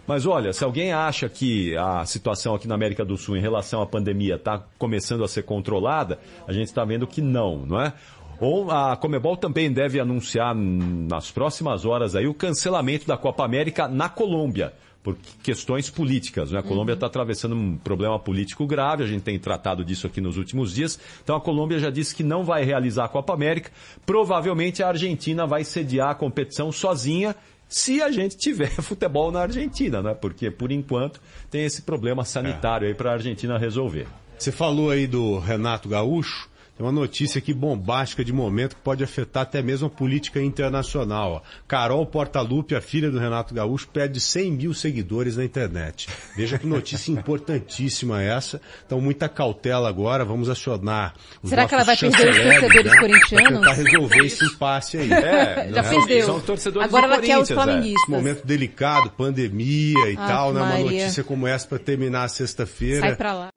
Mas 0.07 0.27
olha, 0.27 0.53
se 0.53 0.65
alguém 0.65 0.93
acha 0.93 1.29
que 1.29 1.77
a 1.77 2.05
situação 2.05 2.55
aqui 2.55 2.67
na 2.67 2.75
América 2.75 3.05
do 3.05 3.17
Sul 3.17 3.37
em 3.37 3.41
relação 3.41 3.81
à 3.81 3.87
pandemia 3.87 4.35
está 4.35 4.63
começando 4.79 5.23
a 5.23 5.29
ser 5.29 5.43
controlada, 5.45 6.19
a 6.47 6.53
gente 6.53 6.67
está 6.67 6.85
vendo 6.85 7.07
que 7.07 7.21
não, 7.21 7.65
não 7.65 7.81
é? 7.81 7.93
Ou 8.41 8.71
a 8.73 8.97
Comebol 8.97 9.37
também 9.37 9.73
deve 9.73 10.01
anunciar 10.01 10.53
nas 10.55 11.31
próximas 11.31 11.85
horas 11.85 12.17
aí 12.17 12.27
o 12.27 12.35
cancelamento 12.35 13.07
da 13.07 13.17
Copa 13.17 13.45
América 13.45 13.87
na 13.87 14.09
Colômbia 14.09 14.73
por 15.03 15.17
questões 15.43 15.91
políticas. 15.91 16.53
Né? 16.53 16.59
A 16.59 16.63
Colômbia 16.63 16.95
está 16.95 17.07
atravessando 17.07 17.55
um 17.55 17.77
problema 17.77 18.19
político 18.19 18.67
grave, 18.67 19.03
a 19.03 19.07
gente 19.07 19.23
tem 19.23 19.39
tratado 19.39 19.85
disso 19.85 20.07
aqui 20.07 20.21
nos 20.21 20.37
últimos 20.37 20.73
dias. 20.73 20.99
Então 21.23 21.35
a 21.35 21.41
Colômbia 21.41 21.79
já 21.79 21.91
disse 21.91 22.15
que 22.15 22.23
não 22.23 22.45
vai 22.45 22.65
realizar 22.65 23.05
a 23.05 23.09
Copa 23.09 23.33
América. 23.33 23.71
Provavelmente 24.07 24.83
a 24.83 24.89
Argentina 24.89 25.47
vai 25.47 25.65
sediar 25.65 26.11
a 26.11 26.15
competição 26.15 26.71
sozinha. 26.71 27.35
Se 27.73 28.03
a 28.03 28.11
gente 28.11 28.37
tiver 28.37 28.71
futebol 28.83 29.33
na 29.33 29.41
Argentina, 29.41 30.03
né? 30.03 30.13
Porque 30.15 30.51
por 30.51 30.71
enquanto 30.71 31.21
tem 31.51 31.65
esse 31.65 31.81
problema 31.83 32.23
sanitário 32.23 32.87
aí 32.87 32.95
para 32.95 33.11
a 33.11 33.15
Argentina 33.15 33.57
resolver. 33.57 34.07
Você 34.39 34.53
falou 34.53 34.91
aí 34.91 35.07
do 35.07 35.39
Renato 35.39 35.89
Gaúcho. 35.89 36.51
Tem 36.83 36.89
uma 36.89 37.01
notícia 37.01 37.39
aqui 37.39 37.55
bombástica 37.55 38.25
de 38.25 38.33
momento 38.33 38.75
que 38.75 38.83
pode 38.83 39.05
afetar 39.05 39.45
até 39.45 39.63
mesmo 39.63 39.87
a 39.87 39.91
política 39.91 40.43
internacional. 40.43 41.45
Carol 41.69 42.05
Portalupe, 42.05 42.75
a 42.75 42.81
filha 42.81 43.09
do 43.09 43.21
Renato 43.21 43.55
Gaúcho, 43.55 43.87
perde 43.87 44.19
100 44.19 44.51
mil 44.51 44.75
seguidores 44.75 45.37
na 45.37 45.45
internet. 45.45 46.09
Veja 46.37 46.59
que 46.59 46.67
notícia 46.67 47.13
importantíssima 47.15 48.21
essa. 48.21 48.61
Então, 48.85 49.01
muita 49.01 49.29
cautela 49.29 49.89
agora. 49.89 50.25
Vamos 50.25 50.51
acionar 50.51 51.15
os 51.41 51.51
Será 51.51 51.69
que 51.69 51.75
ela 51.75 51.85
vai 51.85 51.97
perder 51.97 52.29
os 52.29 52.37
torcedores 52.37 52.91
né, 52.91 52.99
corintianos? 52.99 53.49
Pra 53.49 53.59
tentar 53.59 53.73
resolver 53.75 54.27
esse 54.27 54.45
impasse 54.45 54.99
aí. 54.99 55.13
É, 55.23 55.69
Já 55.73 55.83
né? 55.83 55.89
perdeu. 55.89 56.27
São 56.27 56.41
torcedores 56.41 56.89
Agora 56.89 57.07
ela 57.07 57.21
quer 57.21 57.39
os 57.39 57.49
é. 57.49 57.55
flamenguistas. 57.55 58.03
Esse 58.03 58.11
momento 58.11 58.45
delicado, 58.45 59.11
pandemia 59.11 60.11
e 60.11 60.17
Ave 60.17 60.17
tal, 60.17 60.53
né? 60.53 60.61
Uma 60.61 60.79
notícia 60.79 61.23
como 61.23 61.47
essa 61.47 61.69
para 61.69 61.79
terminar 61.79 62.25
a 62.25 62.29
sexta-feira. 62.29 63.01
Sai 63.01 63.15
pra 63.15 63.35
lá. 63.35 63.53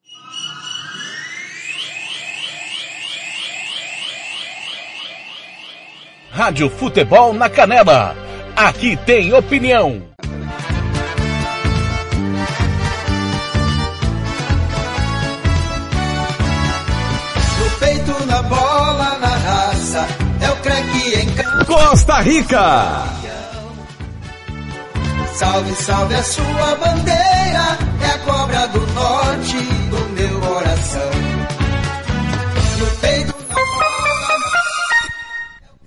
Rádio 6.36 6.68
Futebol 6.68 7.32
na 7.32 7.48
Canela. 7.48 8.14
Aqui 8.54 8.94
tem 9.06 9.32
opinião. 9.32 10.02
No 17.58 17.70
peito, 17.80 18.26
na 18.26 18.42
bola, 18.42 19.16
na 19.18 19.28
raça, 19.28 20.06
é 20.42 20.50
o 20.50 20.56
craque 20.56 21.20
em 21.20 21.34
campo. 21.36 21.64
Costa 21.64 22.20
Rica. 22.20 23.02
Salve, 25.36 25.74
salve 25.74 26.14
a 26.16 26.22
sua 26.22 26.74
bandeira, 26.74 27.78
é 28.02 28.10
a 28.14 28.18
cobra 28.26 28.68
do 28.68 28.86
norte 28.92 29.85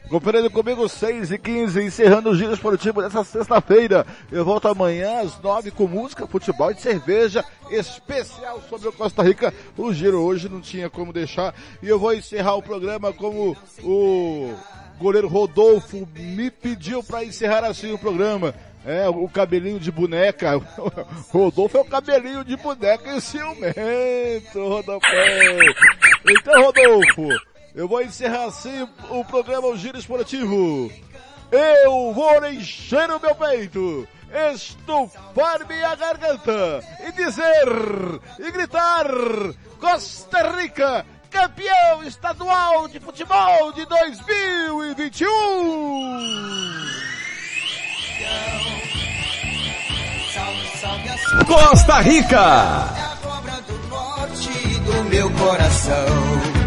Conferindo 0.09 0.49
comigo 0.49 0.89
6 0.89 1.31
e 1.31 1.37
15, 1.37 1.83
encerrando 1.83 2.31
o 2.31 2.35
giro 2.35 2.51
esportivo 2.51 2.99
dessa 2.99 3.23
sexta-feira. 3.23 4.07
Eu 4.31 4.43
volto 4.43 4.67
amanhã 4.67 5.21
às 5.21 5.39
9 5.39 5.69
com 5.69 5.87
música, 5.87 6.25
futebol 6.25 6.71
e 6.71 6.75
cerveja 6.75 7.45
especial 7.69 8.59
sobre 8.67 8.87
o 8.87 8.91
Costa 8.91 9.21
Rica. 9.21 9.53
O 9.77 9.93
giro 9.93 10.19
hoje 10.19 10.49
não 10.49 10.61
tinha 10.61 10.89
como 10.89 11.13
deixar. 11.13 11.53
E 11.83 11.87
eu 11.87 11.99
vou 11.99 12.11
encerrar 12.11 12.55
o 12.55 12.63
programa 12.63 13.13
como 13.13 13.55
o 13.83 14.55
goleiro 14.97 15.27
Rodolfo 15.27 16.07
me 16.15 16.49
pediu 16.49 17.03
para 17.03 17.23
encerrar 17.23 17.63
assim 17.63 17.91
o 17.91 17.99
programa. 17.99 18.55
É, 18.83 19.07
o 19.07 19.29
cabelinho 19.29 19.79
de 19.79 19.91
boneca. 19.91 20.59
Rodolfo 21.29 21.77
é 21.77 21.81
o 21.81 21.85
cabelinho 21.85 22.43
de 22.43 22.57
boneca 22.57 23.15
e 23.15 23.21
ciumento, 23.21 24.57
Rodolfo. 24.57 25.05
Então, 26.25 26.63
Rodolfo, 26.63 27.27
eu 27.79 27.87
vou 27.87 28.01
encerrar 28.01 28.43
assim 28.43 28.85
o 29.09 29.23
programa 29.23 29.67
O 29.69 29.77
Giro 29.77 29.97
Esportivo. 29.97 30.91
Eu 31.49 32.11
vou 32.13 32.45
encher 32.45 33.09
o 33.09 33.21
meu 33.21 33.33
peito, 33.33 34.05
estufar 34.51 35.65
minha 35.65 35.95
garganta 35.95 36.83
e 37.07 37.11
dizer 37.13 37.69
e 38.37 38.51
gritar 38.51 39.05
Costa 39.79 40.57
Rica, 40.57 41.05
campeão 41.31 42.03
estadual 42.03 42.89
de 42.89 42.99
futebol 42.99 43.71
de 43.71 43.85
2021. 43.85 45.29
Costa 51.47 52.01
Rica. 52.01 52.89
do 54.85 55.03
meu 55.05 55.31
coração. 55.31 56.58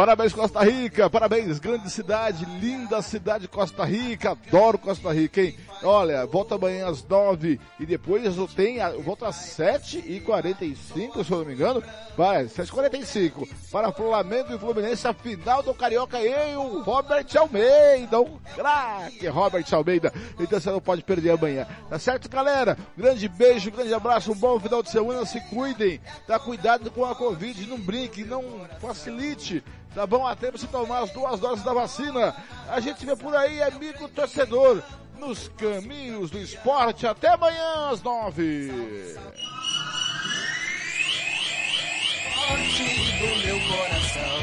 Parabéns 0.00 0.32
Costa 0.32 0.64
Rica, 0.64 1.10
parabéns, 1.10 1.58
grande 1.58 1.90
cidade, 1.90 2.46
linda 2.58 3.02
cidade 3.02 3.46
Costa 3.46 3.84
Rica, 3.84 4.30
adoro 4.30 4.78
Costa 4.78 5.12
Rica, 5.12 5.42
hein? 5.42 5.54
Olha, 5.82 6.24
volta 6.24 6.54
amanhã 6.54 6.88
às 6.88 7.06
nove 7.06 7.60
e 7.78 7.84
depois 7.84 8.24
eu 8.34 8.48
tenho, 8.48 9.02
volta 9.02 9.28
às 9.28 9.36
sete 9.36 9.98
e 9.98 10.18
quarenta 10.20 10.64
e 10.64 10.74
cinco, 10.74 11.22
se 11.22 11.30
eu 11.30 11.40
não 11.40 11.44
me 11.44 11.52
engano, 11.52 11.82
vai, 12.16 12.48
sete 12.48 12.68
e 12.68 12.72
quarenta 12.72 12.96
e 12.96 13.04
cinco, 13.04 13.46
para 13.70 13.92
Flamengo 13.92 14.54
e 14.54 14.58
Fluminense, 14.58 15.06
a 15.06 15.12
final 15.12 15.62
do 15.62 15.74
Carioca, 15.74 16.18
e 16.18 16.56
o 16.56 16.80
Robert 16.80 17.26
Almeida, 17.36 18.20
o 18.20 18.40
craque 18.54 19.26
Robert 19.28 19.66
Almeida, 19.70 20.10
então 20.38 20.58
você 20.58 20.70
não 20.70 20.80
pode 20.80 21.02
perder 21.02 21.32
amanhã, 21.32 21.66
tá 21.90 21.98
certo 21.98 22.26
galera? 22.26 22.78
Grande 22.96 23.28
beijo, 23.28 23.70
grande 23.70 23.92
abraço, 23.92 24.32
um 24.32 24.36
bom 24.36 24.58
final 24.58 24.82
de 24.82 24.90
semana, 24.90 25.26
se 25.26 25.38
cuidem, 25.48 26.00
tá 26.26 26.38
cuidado 26.38 26.90
com 26.90 27.04
a 27.04 27.14
Covid, 27.14 27.66
não 27.66 27.78
brinque, 27.78 28.24
não 28.24 28.66
facilite, 28.80 29.62
tá 29.94 30.06
bom? 30.06 30.26
Até 30.26 30.50
você 30.50 30.66
tomar 30.66 31.00
as 31.00 31.10
duas 31.10 31.40
doses 31.40 31.64
da 31.64 31.72
vacina. 31.72 32.34
A 32.68 32.80
gente 32.80 33.04
vê 33.04 33.16
por 33.16 33.34
aí, 33.34 33.62
amigo 33.62 34.08
torcedor, 34.08 34.82
nos 35.18 35.48
caminhos 35.56 36.30
do 36.30 36.38
esporte. 36.38 37.06
Até 37.06 37.28
amanhã 37.28 37.90
às 37.90 38.02
nove. 38.02 39.16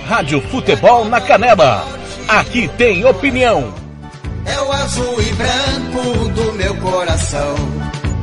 Rádio 0.07 0.41
Futebol 0.49 1.05
na 1.05 1.19
Canela. 1.19 1.85
Aqui 2.27 2.67
tem 2.69 3.05
opinião. 3.05 3.73
É 4.45 4.59
o 4.61 4.71
azul 4.71 5.21
e 5.21 5.33
branco 5.33 6.29
do 6.29 6.53
meu 6.53 6.75
coração. 6.77 7.55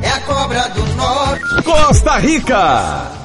É 0.01 0.09
a 0.09 0.19
cobra 0.21 0.67
do 0.69 0.85
norte. 0.95 1.63
Costa 1.63 2.17
Rica. 2.17 3.15